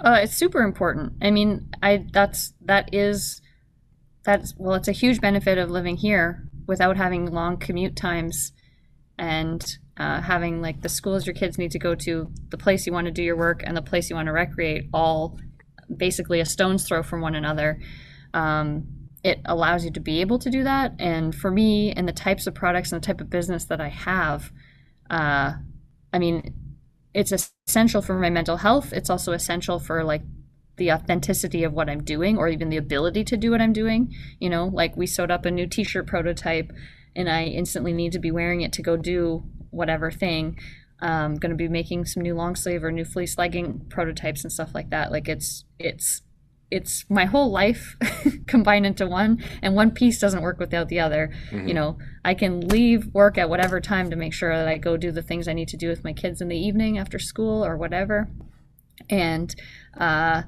Uh, 0.00 0.18
it's 0.22 0.36
super 0.36 0.62
important. 0.62 1.14
I 1.22 1.30
mean 1.30 1.68
i 1.82 2.06
that's 2.12 2.54
that 2.62 2.92
is 2.92 3.40
that's 4.24 4.54
well 4.56 4.74
it's 4.74 4.88
a 4.88 4.92
huge 4.92 5.20
benefit 5.20 5.58
of 5.58 5.70
living 5.70 5.96
here 5.96 6.48
without 6.66 6.96
having 6.96 7.26
long 7.26 7.56
commute 7.56 7.96
times 7.96 8.52
and 9.18 9.78
uh, 9.98 10.20
having 10.20 10.62
like 10.62 10.80
the 10.80 10.88
schools 10.88 11.26
your 11.26 11.34
kids 11.34 11.58
need 11.58 11.70
to 11.70 11.78
go 11.78 11.94
to 11.94 12.30
the 12.48 12.56
place 12.56 12.86
you 12.86 12.92
want 12.92 13.04
to 13.04 13.10
do 13.10 13.22
your 13.22 13.36
work 13.36 13.62
and 13.64 13.76
the 13.76 13.82
place 13.82 14.08
you 14.08 14.16
want 14.16 14.26
to 14.26 14.32
recreate 14.32 14.88
all 14.92 15.38
basically 15.96 16.40
a 16.40 16.44
stone's 16.44 16.86
throw 16.86 17.02
from 17.02 17.20
one 17.20 17.34
another. 17.34 17.80
Um, 18.34 18.86
it 19.24 19.40
allows 19.44 19.84
you 19.84 19.90
to 19.92 20.00
be 20.00 20.20
able 20.20 20.38
to 20.40 20.50
do 20.50 20.64
that. 20.64 20.94
And 20.98 21.34
for 21.34 21.50
me, 21.50 21.92
and 21.92 22.08
the 22.08 22.12
types 22.12 22.46
of 22.46 22.54
products 22.54 22.92
and 22.92 23.00
the 23.00 23.06
type 23.06 23.20
of 23.20 23.30
business 23.30 23.64
that 23.66 23.80
I 23.80 23.88
have, 23.88 24.50
uh, 25.10 25.54
I 26.12 26.18
mean, 26.18 26.54
it's 27.14 27.32
essential 27.32 28.02
for 28.02 28.18
my 28.18 28.30
mental 28.30 28.58
health. 28.58 28.92
It's 28.92 29.10
also 29.10 29.32
essential 29.32 29.78
for 29.78 30.02
like 30.02 30.22
the 30.76 30.90
authenticity 30.90 31.64
of 31.64 31.72
what 31.72 31.88
I'm 31.88 32.02
doing, 32.02 32.38
or 32.38 32.48
even 32.48 32.70
the 32.70 32.78
ability 32.78 33.24
to 33.24 33.36
do 33.36 33.50
what 33.50 33.60
I'm 33.60 33.72
doing. 33.72 34.12
You 34.40 34.50
know, 34.50 34.66
like 34.66 34.96
we 34.96 35.06
sewed 35.06 35.30
up 35.30 35.44
a 35.44 35.50
new 35.50 35.66
T-shirt 35.66 36.06
prototype, 36.06 36.72
and 37.14 37.28
I 37.28 37.44
instantly 37.44 37.92
need 37.92 38.12
to 38.12 38.18
be 38.18 38.30
wearing 38.30 38.62
it 38.62 38.72
to 38.74 38.82
go 38.82 38.96
do 38.96 39.44
whatever 39.70 40.10
thing. 40.10 40.58
I'm 41.00 41.34
going 41.34 41.50
to 41.50 41.56
be 41.56 41.68
making 41.68 42.06
some 42.06 42.22
new 42.22 42.34
long 42.34 42.54
sleeve 42.54 42.84
or 42.84 42.92
new 42.92 43.04
fleece 43.04 43.36
legging 43.36 43.86
prototypes 43.90 44.44
and 44.44 44.52
stuff 44.52 44.70
like 44.74 44.90
that. 44.90 45.10
Like 45.12 45.28
it's 45.28 45.64
it's 45.78 46.22
it's 46.72 47.04
my 47.10 47.26
whole 47.26 47.50
life 47.50 47.96
combined 48.46 48.86
into 48.86 49.06
one 49.06 49.42
and 49.60 49.74
one 49.74 49.90
piece 49.90 50.18
doesn't 50.18 50.42
work 50.42 50.58
without 50.58 50.88
the 50.88 50.98
other 50.98 51.30
mm-hmm. 51.50 51.68
you 51.68 51.74
know 51.74 51.98
i 52.24 52.32
can 52.32 52.66
leave 52.68 53.06
work 53.12 53.36
at 53.36 53.50
whatever 53.50 53.80
time 53.80 54.08
to 54.10 54.16
make 54.16 54.32
sure 54.32 54.56
that 54.56 54.66
i 54.66 54.78
go 54.78 54.96
do 54.96 55.12
the 55.12 55.22
things 55.22 55.46
i 55.46 55.52
need 55.52 55.68
to 55.68 55.76
do 55.76 55.88
with 55.88 56.02
my 56.02 56.12
kids 56.12 56.40
in 56.40 56.48
the 56.48 56.56
evening 56.56 56.98
after 56.98 57.18
school 57.18 57.64
or 57.64 57.76
whatever 57.76 58.28
and 59.10 59.54
uh, 59.98 60.42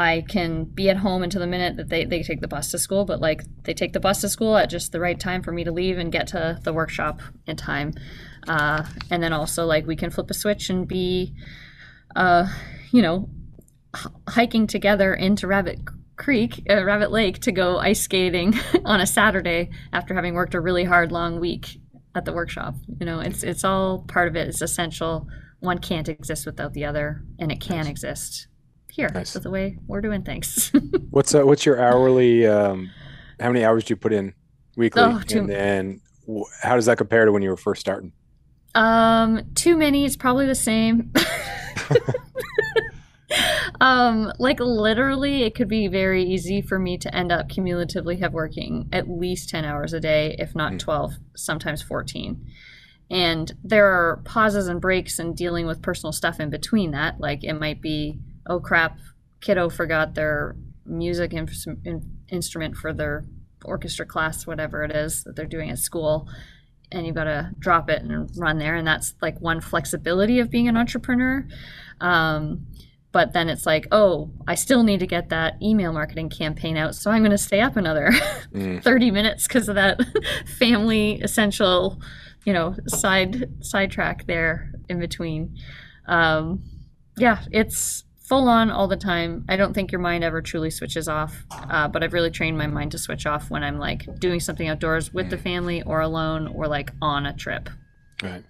I 0.00 0.24
can 0.26 0.64
be 0.64 0.88
at 0.88 0.96
home 0.96 1.22
until 1.22 1.40
the 1.40 1.46
minute 1.46 1.76
that 1.76 1.90
they, 1.90 2.06
they 2.06 2.22
take 2.22 2.40
the 2.40 2.48
bus 2.48 2.70
to 2.70 2.78
school, 2.78 3.04
but 3.04 3.20
like 3.20 3.42
they 3.64 3.74
take 3.74 3.92
the 3.92 4.00
bus 4.00 4.22
to 4.22 4.30
school 4.30 4.56
at 4.56 4.70
just 4.70 4.92
the 4.92 5.00
right 5.00 5.18
time 5.20 5.42
for 5.42 5.52
me 5.52 5.62
to 5.64 5.72
leave 5.72 5.98
and 5.98 6.10
get 6.10 6.28
to 6.28 6.58
the 6.62 6.72
workshop 6.72 7.20
in 7.46 7.56
time. 7.56 7.92
Uh, 8.48 8.84
and 9.10 9.22
then 9.22 9.34
also 9.34 9.66
like 9.66 9.86
we 9.86 9.96
can 9.96 10.10
flip 10.10 10.30
a 10.30 10.34
switch 10.34 10.70
and 10.70 10.88
be, 10.88 11.34
uh, 12.16 12.46
you 12.92 13.02
know, 13.02 13.28
hiking 14.28 14.66
together 14.66 15.14
into 15.14 15.46
Rabbit 15.46 15.80
Creek, 16.16 16.66
uh, 16.68 16.84
Rabbit 16.84 17.10
Lake 17.10 17.40
to 17.40 17.52
go 17.52 17.78
ice 17.78 18.00
skating 18.00 18.54
on 18.84 19.00
a 19.00 19.06
Saturday 19.06 19.70
after 19.92 20.14
having 20.14 20.34
worked 20.34 20.54
a 20.54 20.60
really 20.60 20.84
hard 20.84 21.12
long 21.12 21.40
week 21.40 21.80
at 22.14 22.24
the 22.24 22.32
workshop. 22.32 22.74
You 22.98 23.06
know, 23.06 23.20
it's 23.20 23.42
it's 23.42 23.64
all 23.64 24.00
part 24.00 24.28
of 24.28 24.36
it. 24.36 24.48
It's 24.48 24.62
essential. 24.62 25.26
One 25.60 25.78
can't 25.78 26.08
exist 26.08 26.46
without 26.46 26.72
the 26.72 26.84
other, 26.84 27.22
and 27.38 27.50
it 27.50 27.60
can 27.60 27.78
nice. 27.78 27.88
exist 27.88 28.48
here. 28.90 29.08
Nice. 29.08 29.32
That's 29.32 29.44
the 29.44 29.50
way 29.50 29.78
we're 29.86 30.00
doing 30.00 30.22
things. 30.22 30.72
what's 31.10 31.34
uh, 31.34 31.46
what's 31.46 31.64
your 31.64 31.80
hourly? 31.80 32.46
Um, 32.46 32.90
how 33.38 33.48
many 33.48 33.64
hours 33.64 33.84
do 33.84 33.92
you 33.92 33.96
put 33.96 34.12
in 34.12 34.34
weekly? 34.76 35.02
Oh, 35.02 35.20
too, 35.26 35.40
and 35.40 35.48
then 35.48 36.00
how 36.62 36.76
does 36.76 36.86
that 36.86 36.98
compare 36.98 37.24
to 37.24 37.32
when 37.32 37.42
you 37.42 37.50
were 37.50 37.56
first 37.56 37.80
starting? 37.80 38.12
Um, 38.74 39.42
too 39.54 39.76
many. 39.76 40.04
It's 40.04 40.16
probably 40.16 40.46
the 40.46 40.54
same. 40.54 41.12
um, 43.80 44.32
like 44.38 44.60
literally, 44.60 45.42
it 45.42 45.54
could 45.54 45.68
be 45.68 45.88
very 45.88 46.24
easy 46.24 46.60
for 46.60 46.78
me 46.78 46.98
to 46.98 47.14
end 47.14 47.32
up 47.32 47.48
cumulatively 47.48 48.16
have 48.18 48.32
working 48.32 48.88
at 48.92 49.08
least 49.08 49.48
ten 49.50 49.64
hours 49.64 49.92
a 49.92 50.00
day, 50.00 50.34
if 50.38 50.54
not 50.54 50.72
mm. 50.72 50.78
twelve, 50.78 51.14
sometimes 51.36 51.82
fourteen. 51.82 52.46
And 53.10 53.52
there 53.64 53.86
are 53.86 54.22
pauses 54.24 54.68
and 54.68 54.80
breaks 54.80 55.18
and 55.18 55.36
dealing 55.36 55.66
with 55.66 55.82
personal 55.82 56.12
stuff 56.12 56.38
in 56.38 56.48
between 56.48 56.92
that. 56.92 57.20
Like 57.20 57.42
it 57.42 57.54
might 57.54 57.80
be 57.80 58.20
oh 58.46 58.60
crap, 58.60 58.98
kiddo 59.40 59.68
forgot 59.68 60.14
their 60.14 60.56
music 60.84 61.32
in, 61.32 61.48
in, 61.84 62.18
instrument 62.28 62.76
for 62.76 62.92
their 62.92 63.24
orchestra 63.64 64.06
class, 64.06 64.46
whatever 64.46 64.82
it 64.84 64.90
is 64.90 65.24
that 65.24 65.36
they're 65.36 65.46
doing 65.46 65.70
at 65.70 65.78
school. 65.78 66.28
And 66.92 67.06
you've 67.06 67.14
got 67.14 67.24
to 67.24 67.50
drop 67.58 67.88
it 67.88 68.02
and 68.02 68.28
run 68.36 68.58
there. 68.58 68.74
And 68.74 68.86
that's 68.86 69.14
like 69.22 69.40
one 69.40 69.60
flexibility 69.60 70.40
of 70.40 70.50
being 70.50 70.66
an 70.66 70.76
entrepreneur. 70.76 71.46
Um, 72.00 72.66
but 73.12 73.32
then 73.32 73.48
it's 73.48 73.66
like, 73.66 73.86
oh, 73.90 74.30
I 74.46 74.54
still 74.54 74.82
need 74.82 75.00
to 75.00 75.06
get 75.06 75.30
that 75.30 75.60
email 75.60 75.92
marketing 75.92 76.28
campaign 76.28 76.76
out. 76.76 76.94
So 76.94 77.10
I'm 77.10 77.22
going 77.22 77.32
to 77.32 77.38
stay 77.38 77.60
up 77.60 77.76
another 77.76 78.10
mm. 78.54 78.82
30 78.82 79.10
minutes 79.10 79.48
because 79.48 79.68
of 79.68 79.74
that 79.74 80.00
family 80.58 81.20
essential, 81.20 82.00
you 82.44 82.52
know, 82.52 82.76
side 82.86 83.50
sidetrack 83.64 84.26
there 84.26 84.72
in 84.88 85.00
between. 85.00 85.56
Um, 86.06 86.62
yeah, 87.16 87.44
it's 87.50 88.04
full 88.30 88.48
on 88.48 88.70
all 88.70 88.86
the 88.86 88.96
time. 88.96 89.44
I 89.48 89.56
don't 89.56 89.74
think 89.74 89.90
your 89.90 90.00
mind 90.00 90.22
ever 90.22 90.40
truly 90.40 90.70
switches 90.70 91.08
off, 91.08 91.44
uh, 91.50 91.88
but 91.88 92.04
I've 92.04 92.12
really 92.12 92.30
trained 92.30 92.56
my 92.56 92.68
mind 92.68 92.92
to 92.92 92.98
switch 92.98 93.26
off 93.26 93.50
when 93.50 93.64
I'm 93.64 93.80
like 93.80 94.06
doing 94.20 94.38
something 94.38 94.68
outdoors 94.68 95.12
with 95.12 95.30
the 95.30 95.36
family 95.36 95.82
or 95.82 96.00
alone 96.00 96.46
or 96.46 96.68
like 96.68 96.92
on 97.02 97.26
a 97.26 97.32
trip. 97.32 97.68
Right. 98.22 98.44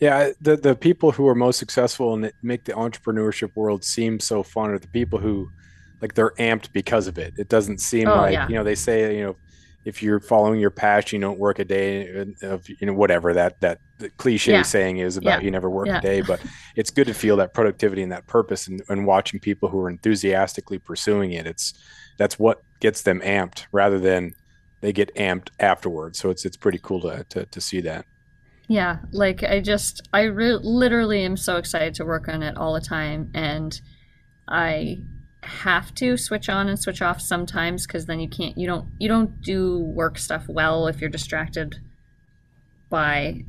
Yeah, 0.00 0.30
the 0.40 0.56
the 0.56 0.74
people 0.74 1.12
who 1.12 1.28
are 1.28 1.34
most 1.34 1.58
successful 1.58 2.14
and 2.14 2.32
make 2.42 2.64
the 2.64 2.72
entrepreneurship 2.72 3.54
world 3.54 3.84
seem 3.84 4.18
so 4.18 4.42
fun 4.42 4.70
are 4.70 4.78
the 4.78 4.88
people 4.88 5.18
who 5.18 5.50
like 6.00 6.14
they're 6.14 6.30
amped 6.38 6.72
because 6.72 7.06
of 7.06 7.18
it. 7.18 7.34
It 7.36 7.48
doesn't 7.48 7.78
seem 7.78 8.08
oh, 8.08 8.16
like, 8.16 8.32
yeah. 8.32 8.48
you 8.48 8.54
know, 8.54 8.64
they 8.64 8.74
say, 8.74 9.16
you 9.16 9.24
know, 9.24 9.36
if 9.84 10.02
you're 10.02 10.20
following 10.20 10.60
your 10.60 10.70
passion, 10.70 11.20
you 11.20 11.26
don't 11.26 11.38
work 11.38 11.58
a 11.58 11.64
day 11.64 12.24
uh, 12.42 12.46
of 12.46 12.68
you 12.68 12.86
know 12.86 12.92
whatever 12.92 13.32
that 13.32 13.60
that 13.60 13.78
cliche 14.18 14.52
yeah. 14.52 14.62
saying 14.62 14.98
is 14.98 15.16
about 15.16 15.40
yeah. 15.40 15.44
you 15.44 15.50
never 15.50 15.70
work 15.70 15.86
yeah. 15.86 15.98
a 15.98 16.02
day. 16.02 16.20
But 16.20 16.40
it's 16.76 16.90
good 16.90 17.06
to 17.06 17.14
feel 17.14 17.36
that 17.36 17.54
productivity 17.54 18.02
and 18.02 18.12
that 18.12 18.26
purpose, 18.26 18.66
and, 18.66 18.82
and 18.88 19.06
watching 19.06 19.40
people 19.40 19.68
who 19.68 19.80
are 19.80 19.88
enthusiastically 19.88 20.78
pursuing 20.78 21.32
it. 21.32 21.46
It's 21.46 21.74
that's 22.18 22.38
what 22.38 22.62
gets 22.80 23.02
them 23.02 23.20
amped 23.20 23.66
rather 23.72 23.98
than 23.98 24.34
they 24.82 24.92
get 24.92 25.14
amped 25.14 25.48
afterwards. 25.58 26.18
So 26.18 26.30
it's 26.30 26.44
it's 26.44 26.56
pretty 26.56 26.78
cool 26.82 27.00
to 27.02 27.24
to, 27.30 27.46
to 27.46 27.60
see 27.60 27.80
that. 27.82 28.04
Yeah, 28.70 28.98
like 29.10 29.42
I 29.42 29.60
just 29.60 30.08
I 30.12 30.22
re- 30.22 30.60
literally 30.62 31.24
am 31.24 31.36
so 31.36 31.56
excited 31.56 31.92
to 31.94 32.04
work 32.04 32.28
on 32.28 32.44
it 32.44 32.56
all 32.56 32.72
the 32.72 32.80
time, 32.80 33.28
and 33.34 33.80
I 34.46 34.98
have 35.42 35.92
to 35.96 36.16
switch 36.16 36.48
on 36.48 36.68
and 36.68 36.78
switch 36.78 37.02
off 37.02 37.20
sometimes 37.20 37.84
because 37.84 38.06
then 38.06 38.20
you 38.20 38.28
can't 38.28 38.56
you 38.56 38.68
don't 38.68 38.86
you 39.00 39.08
don't 39.08 39.42
do 39.42 39.80
work 39.80 40.18
stuff 40.18 40.44
well 40.48 40.86
if 40.86 41.00
you're 41.00 41.10
distracted 41.10 41.80
by 42.90 43.40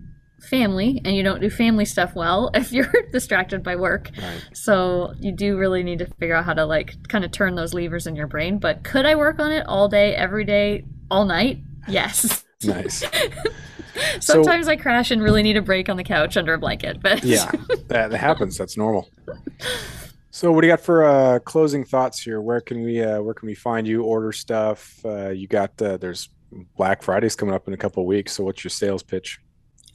family 0.50 1.00
and 1.06 1.16
you 1.16 1.22
don't 1.22 1.40
do 1.40 1.52
family 1.52 1.86
stuff 1.86 2.16
well 2.16 2.50
if 2.56 2.72
you're 2.72 2.92
distracted 3.12 3.62
by 3.62 3.76
work. 3.76 4.10
Right. 4.20 4.42
so 4.54 5.14
you 5.20 5.32
do 5.32 5.56
really 5.56 5.84
need 5.84 6.00
to 6.00 6.08
figure 6.20 6.34
out 6.34 6.46
how 6.46 6.56
to 6.56 6.66
like 6.66 6.96
kind 7.10 7.24
of 7.24 7.32
turn 7.32 7.54
those 7.54 7.76
levers 7.76 8.08
in 8.08 8.16
your 8.16 8.26
brain 8.26 8.58
but 8.58 8.84
could 8.84 9.06
i 9.06 9.14
work 9.14 9.40
on 9.40 9.52
it 9.52 9.68
all 9.68 9.88
day 9.88 10.16
every 10.16 10.46
day 10.46 10.84
all 11.12 11.26
night? 11.26 11.60
Yes. 11.88 12.44
Nice 12.64 13.04
sometimes 14.20 14.66
so, 14.66 14.72
i 14.72 14.76
crash 14.76 15.12
and 15.12 15.22
really 15.22 15.44
need 15.44 15.58
a 15.58 15.62
break 15.62 15.90
on 15.90 15.98
the 15.98 16.04
couch 16.04 16.38
under 16.38 16.54
a 16.54 16.58
blanket 16.58 17.02
but 17.02 17.24
yeah 17.24 17.52
that 17.88 18.12
happens 18.12 18.58
that's 18.58 18.78
normal 18.78 19.10
so, 20.32 20.52
what 20.52 20.62
do 20.62 20.68
you 20.68 20.74
got 20.74 20.82
for 20.82 21.04
uh, 21.04 21.40
closing 21.40 21.84
thoughts 21.84 22.22
here? 22.22 22.42
Where 22.42 22.62
can 22.62 22.84
we 22.84 23.02
uh, 23.02 23.22
where 23.22 23.34
can 23.34 23.48
we 23.48 23.56
find 23.56 23.88
you? 23.88 24.04
Order 24.04 24.32
stuff. 24.32 25.00
Uh, 25.06 25.30
you 25.30 25.48
got 25.48 25.80
uh, 25.82 25.98
there's 25.98 26.30
Black 26.78 27.04
Fridays 27.04 27.36
coming 27.36 27.56
up 27.56 27.68
in 27.68 27.74
a 27.74 27.78
couple 27.78 28.06
weeks. 28.06 28.34
So, 28.34 28.44
what's 28.44 28.64
your 28.64 28.70
sales 28.70 29.04
pitch? 29.04 29.40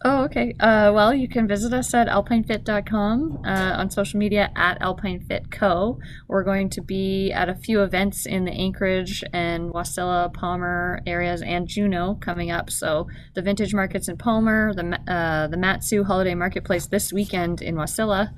Oh, 0.04 0.24
okay. 0.24 0.54
Uh, 0.60 0.92
well, 0.94 1.14
you 1.14 1.26
can 1.26 1.48
visit 1.48 1.72
us 1.72 1.94
at 1.94 2.06
alpinefit.com, 2.06 3.42
uh, 3.46 3.74
on 3.78 3.90
social 3.90 4.18
media 4.18 4.50
at 4.54 4.78
alpinefitco. 4.80 5.98
We're 6.28 6.44
going 6.44 6.68
to 6.70 6.82
be 6.82 7.32
at 7.32 7.48
a 7.48 7.54
few 7.54 7.82
events 7.82 8.26
in 8.26 8.44
the 8.44 8.52
Anchorage 8.52 9.24
and 9.32 9.72
Wasilla, 9.72 10.32
Palmer 10.34 11.00
areas, 11.06 11.40
and 11.40 11.66
Juneau 11.66 12.14
coming 12.20 12.50
up. 12.50 12.70
So 12.70 13.08
the 13.32 13.40
vintage 13.40 13.72
markets 13.72 14.06
in 14.06 14.18
Palmer, 14.18 14.74
the 14.74 15.00
uh, 15.10 15.46
the 15.48 15.56
Mat-Su 15.56 16.04
Holiday 16.04 16.34
Marketplace 16.34 16.86
this 16.86 17.10
weekend 17.10 17.62
in 17.62 17.74
Wasilla, 17.74 18.34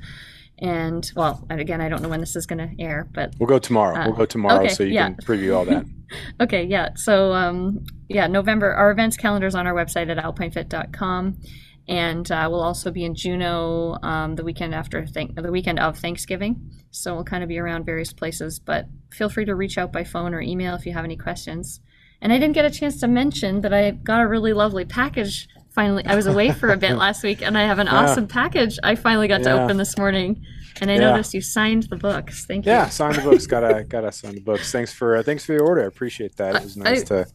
and 0.60 1.12
well 1.14 1.46
again 1.50 1.80
i 1.80 1.88
don't 1.88 2.02
know 2.02 2.08
when 2.08 2.20
this 2.20 2.34
is 2.34 2.46
going 2.46 2.58
to 2.58 2.82
air 2.82 3.08
but 3.14 3.32
we'll 3.38 3.48
go 3.48 3.58
tomorrow. 3.58 3.96
uh, 3.96 4.06
we'll 4.06 4.16
go 4.16 4.26
tomorrow 4.26 4.64
okay, 4.64 4.68
so 4.74 4.82
you 4.82 4.94
yeah. 4.94 5.06
can 5.10 5.16
preview 5.16 5.56
all 5.56 5.64
that. 5.64 5.84
Okay 6.40 6.64
yeah. 6.64 6.88
So 6.94 7.34
um, 7.34 7.84
yeah 8.08 8.26
november 8.26 8.72
our 8.72 8.90
events 8.90 9.16
calendar 9.16 9.46
is 9.46 9.54
on 9.54 9.66
our 9.66 9.74
website 9.74 10.08
at 10.08 10.16
alpinefit.com 10.16 11.38
and 11.86 12.30
uh, 12.30 12.48
we'll 12.50 12.62
also 12.62 12.90
be 12.90 13.04
in 13.04 13.14
juneau 13.14 13.98
um, 14.02 14.34
the 14.36 14.42
weekend 14.42 14.74
after 14.74 15.04
th- 15.04 15.30
the 15.34 15.52
weekend 15.52 15.78
of 15.78 15.98
thanksgiving. 15.98 16.70
So 16.90 17.14
we'll 17.14 17.24
kind 17.24 17.42
of 17.42 17.48
be 17.48 17.58
around 17.58 17.84
various 17.84 18.14
places 18.14 18.58
but 18.58 18.86
feel 19.12 19.28
free 19.28 19.44
to 19.44 19.54
reach 19.54 19.76
out 19.76 19.92
by 19.92 20.02
phone 20.02 20.32
or 20.32 20.40
email 20.40 20.74
if 20.74 20.86
you 20.86 20.94
have 20.94 21.04
any 21.04 21.16
questions. 21.16 21.80
And 22.22 22.32
i 22.32 22.38
didn't 22.38 22.54
get 22.54 22.64
a 22.64 22.70
chance 22.70 22.98
to 23.00 23.06
mention 23.06 23.60
that 23.60 23.74
i 23.74 23.90
got 23.90 24.22
a 24.22 24.26
really 24.26 24.54
lovely 24.54 24.86
package 24.86 25.46
finally 25.78 26.04
I 26.06 26.16
was 26.16 26.26
away 26.26 26.50
for 26.50 26.70
a 26.72 26.76
bit 26.76 26.96
last 27.04 27.22
week 27.22 27.40
and 27.40 27.56
I 27.56 27.64
have 27.64 27.78
an 27.78 27.86
yeah. 27.86 28.00
awesome 28.00 28.26
package 28.26 28.80
I 28.82 28.96
finally 28.96 29.28
got 29.28 29.42
yeah. 29.42 29.52
to 29.52 29.62
open 29.62 29.76
this 29.76 29.96
morning. 29.96 30.44
And 30.80 30.90
I 30.90 30.94
yeah. 30.94 31.10
noticed 31.10 31.34
you 31.34 31.40
signed 31.40 31.84
the 31.84 31.96
books. 31.96 32.46
Thank 32.46 32.66
you. 32.66 32.72
Yeah, 32.72 32.88
signed 32.88 33.14
the 33.14 33.22
books. 33.22 33.46
gotta 33.46 33.84
gotta 33.88 34.10
sign 34.10 34.34
the 34.34 34.40
books. 34.40 34.72
Thanks 34.72 34.92
for 34.92 35.16
uh, 35.16 35.22
thanks 35.22 35.44
for 35.44 35.56
the 35.56 35.62
order. 35.62 35.82
I 35.82 35.86
appreciate 35.86 36.36
that. 36.36 36.56
It 36.56 36.62
was 36.64 36.76
nice 36.76 37.02
I, 37.02 37.04
to, 37.04 37.26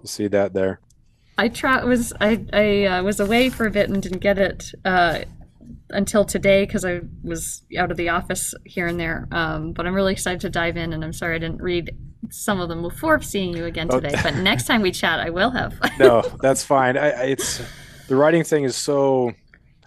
to 0.00 0.06
see 0.06 0.28
that 0.28 0.52
there. 0.52 0.80
I 1.38 1.48
try 1.48 1.82
was 1.84 2.12
I 2.20 2.44
I 2.52 2.84
uh, 2.84 3.02
was 3.02 3.18
away 3.18 3.48
for 3.48 3.66
a 3.66 3.70
bit 3.70 3.88
and 3.88 4.02
didn't 4.02 4.20
get 4.20 4.38
it 4.38 4.72
uh, 4.84 5.20
until 5.90 6.24
today 6.24 6.66
because 6.66 6.84
I 6.84 7.00
was 7.22 7.62
out 7.78 7.90
of 7.90 7.96
the 7.96 8.10
office 8.10 8.54
here 8.64 8.86
and 8.86 9.00
there. 9.00 9.26
Um, 9.30 9.72
but 9.72 9.86
I'm 9.86 9.94
really 9.94 10.12
excited 10.12 10.40
to 10.42 10.50
dive 10.50 10.76
in, 10.76 10.92
and 10.92 11.02
I'm 11.02 11.14
sorry 11.14 11.36
I 11.36 11.38
didn't 11.38 11.62
read 11.62 11.96
some 12.30 12.60
of 12.60 12.68
them 12.68 12.82
before 12.82 13.20
seeing 13.22 13.56
you 13.56 13.64
again 13.64 13.88
oh, 13.90 14.00
today. 14.00 14.14
Oh. 14.18 14.22
but 14.22 14.34
next 14.50 14.66
time 14.66 14.82
we 14.82 14.90
chat, 14.90 15.18
I 15.20 15.30
will 15.30 15.50
have. 15.50 15.78
no, 15.98 16.22
that's 16.40 16.64
fine. 16.64 16.96
I, 16.96 17.10
I, 17.10 17.24
it's 17.24 17.62
the 18.08 18.16
writing 18.16 18.44
thing 18.44 18.64
is 18.64 18.76
so. 18.76 19.32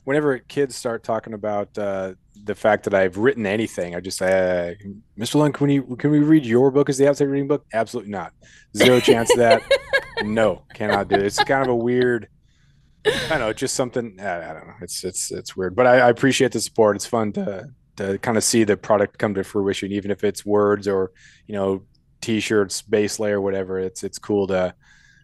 Whenever 0.05 0.39
kids 0.39 0.75
start 0.75 1.03
talking 1.03 1.33
about 1.33 1.77
uh, 1.77 2.13
the 2.43 2.55
fact 2.55 2.85
that 2.85 2.93
I've 2.95 3.17
written 3.17 3.45
anything, 3.45 3.95
I 3.95 3.99
just 3.99 4.17
say, 4.17 4.75
uh, 4.81 4.89
"Mr. 5.19 5.35
Lund, 5.35 5.53
can 5.53 5.67
we 5.67 5.95
can 5.97 6.11
we 6.11 6.19
read 6.19 6.45
your 6.45 6.71
book 6.71 6.89
as 6.89 6.97
the 6.97 7.07
outside 7.07 7.25
reading 7.25 7.47
book?" 7.47 7.65
Absolutely 7.73 8.11
not. 8.11 8.33
Zero 8.75 8.99
chance 8.99 9.31
of 9.31 9.37
that. 9.37 9.63
No, 10.23 10.63
cannot 10.73 11.07
do 11.07 11.15
it. 11.15 11.21
It's 11.21 11.41
kind 11.41 11.63
of 11.63 11.69
a 11.69 11.75
weird. 11.75 12.27
I 13.05 13.29
don't 13.29 13.39
know, 13.39 13.53
just 13.53 13.75
something. 13.75 14.19
I, 14.19 14.49
I 14.49 14.53
don't 14.53 14.67
know. 14.67 14.73
It's 14.81 15.05
it's 15.05 15.31
it's 15.31 15.55
weird, 15.55 15.77
but 15.77 15.87
I, 15.87 15.99
I 15.99 16.09
appreciate 16.09 16.51
the 16.51 16.59
support. 16.59 16.97
It's 16.97 17.05
fun 17.05 17.31
to 17.33 17.69
to 17.95 18.17
kind 18.17 18.37
of 18.37 18.43
see 18.43 18.63
the 18.65 18.75
product 18.75 19.17
come 19.17 19.33
to 19.35 19.43
fruition, 19.43 19.91
even 19.91 20.11
if 20.11 20.23
it's 20.23 20.45
words 20.45 20.87
or 20.87 21.11
you 21.47 21.53
know 21.55 21.83
t-shirts, 22.21 22.81
base 22.81 23.19
layer, 23.19 23.39
whatever. 23.39 23.79
It's 23.79 24.03
it's 24.03 24.19
cool 24.19 24.47
to 24.47 24.73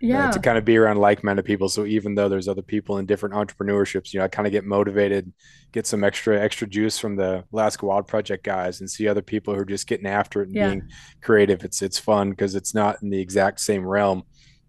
Yeah. 0.07 0.31
to 0.31 0.39
kind 0.39 0.57
of 0.57 0.65
be 0.65 0.77
around 0.77 0.97
like-minded 0.97 1.43
people. 1.45 1.69
So 1.69 1.85
even 1.85 2.15
though 2.15 2.29
there's 2.29 2.47
other 2.47 2.61
people 2.61 2.97
in 2.97 3.05
different 3.05 3.35
entrepreneurships, 3.35 4.13
you 4.13 4.19
know, 4.19 4.25
I 4.25 4.27
kind 4.27 4.45
of 4.47 4.51
get 4.51 4.65
motivated, 4.65 5.31
get 5.71 5.85
some 5.87 6.03
extra 6.03 6.39
extra 6.39 6.67
juice 6.67 6.97
from 6.99 7.15
the 7.15 7.43
Alaska 7.53 7.85
Wild 7.85 8.07
Project 8.07 8.43
guys, 8.43 8.79
and 8.81 8.89
see 8.89 9.07
other 9.07 9.21
people 9.21 9.53
who 9.53 9.61
are 9.61 9.65
just 9.65 9.87
getting 9.87 10.07
after 10.07 10.41
it 10.41 10.47
and 10.47 10.55
Yeah. 10.55 10.69
being 10.69 10.83
creative. 11.21 11.63
It's 11.63 11.81
it's 11.81 11.99
fun 11.99 12.29
because 12.31 12.55
it's 12.55 12.73
not 12.73 13.01
in 13.01 13.09
the 13.09 13.19
exact 13.19 13.59
same 13.59 13.85
realm, 13.85 14.23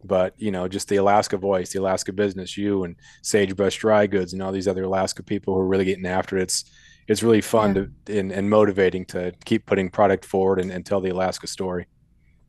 but 0.04 0.34
you 0.36 0.50
know, 0.50 0.68
just 0.68 0.88
the 0.88 0.96
Alaska 0.96 1.36
voice, 1.36 1.72
the 1.72 1.80
Alaska 1.80 2.12
business, 2.12 2.56
you 2.56 2.84
and 2.84 2.96
Sagebrush 3.22 3.76
Dry 3.78 4.06
Goods, 4.06 4.32
and 4.32 4.42
all 4.42 4.52
these 4.52 4.68
other 4.68 4.84
Alaska 4.84 5.22
people 5.22 5.54
who 5.54 5.60
are 5.60 5.66
really 5.66 5.84
getting 5.84 6.06
after 6.06 6.36
it. 6.38 6.42
It's 6.42 6.64
it's 7.08 7.22
really 7.22 7.40
fun 7.40 7.74
Yeah. 7.76 7.84
to 8.06 8.18
and, 8.18 8.32
and 8.32 8.50
motivating 8.50 9.04
to 9.06 9.32
keep 9.44 9.64
putting 9.66 9.90
product 9.90 10.24
forward 10.24 10.58
and, 10.60 10.72
and 10.72 10.84
tell 10.84 11.00
the 11.00 11.10
Alaska 11.10 11.46
story. 11.46 11.86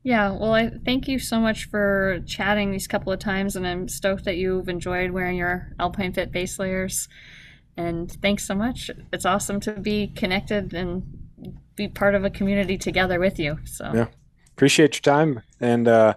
Yeah, 0.08 0.32
well, 0.32 0.53
I 0.53 0.70
thank 0.70 1.10
you 1.10 1.20
so 1.20 1.38
much 1.38 1.66
for 1.66 2.22
chatting 2.26 2.72
these 2.72 2.88
couple 2.88 3.12
of 3.12 3.20
times, 3.20 3.58
and 3.58 3.68
I'm 3.68 3.89
stoked 3.89 4.24
that 4.24 4.38
you've 4.38 4.70
enjoyed 4.70 5.12
wearing 5.12 5.36
your 5.36 5.74
Alpine 5.82 6.14
Fit 6.14 6.32
base 6.32 6.58
layers. 6.58 7.10
And 7.76 8.10
thanks 8.10 8.47
so 8.47 8.55
much. 8.55 8.89
It's 9.12 9.26
awesome 9.26 9.60
to 9.60 9.74
be 9.74 10.08
connected 10.08 10.74
and 10.74 11.03
be 11.76 11.89
part 11.89 12.16
of 12.16 12.24
a 12.24 12.30
community 12.30 12.78
together 12.78 13.20
with 13.20 13.38
you. 13.38 13.60
So 13.66 13.91
Yeah. 13.93 14.08
Appreciate 14.53 14.95
your 14.95 15.14
time, 15.14 15.41
and 15.60 15.89
uh, 15.89 16.14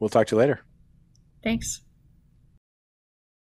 we'll 0.00 0.10
talk 0.10 0.26
to 0.26 0.34
you 0.34 0.40
later. 0.40 0.62
thanks. 1.44 1.82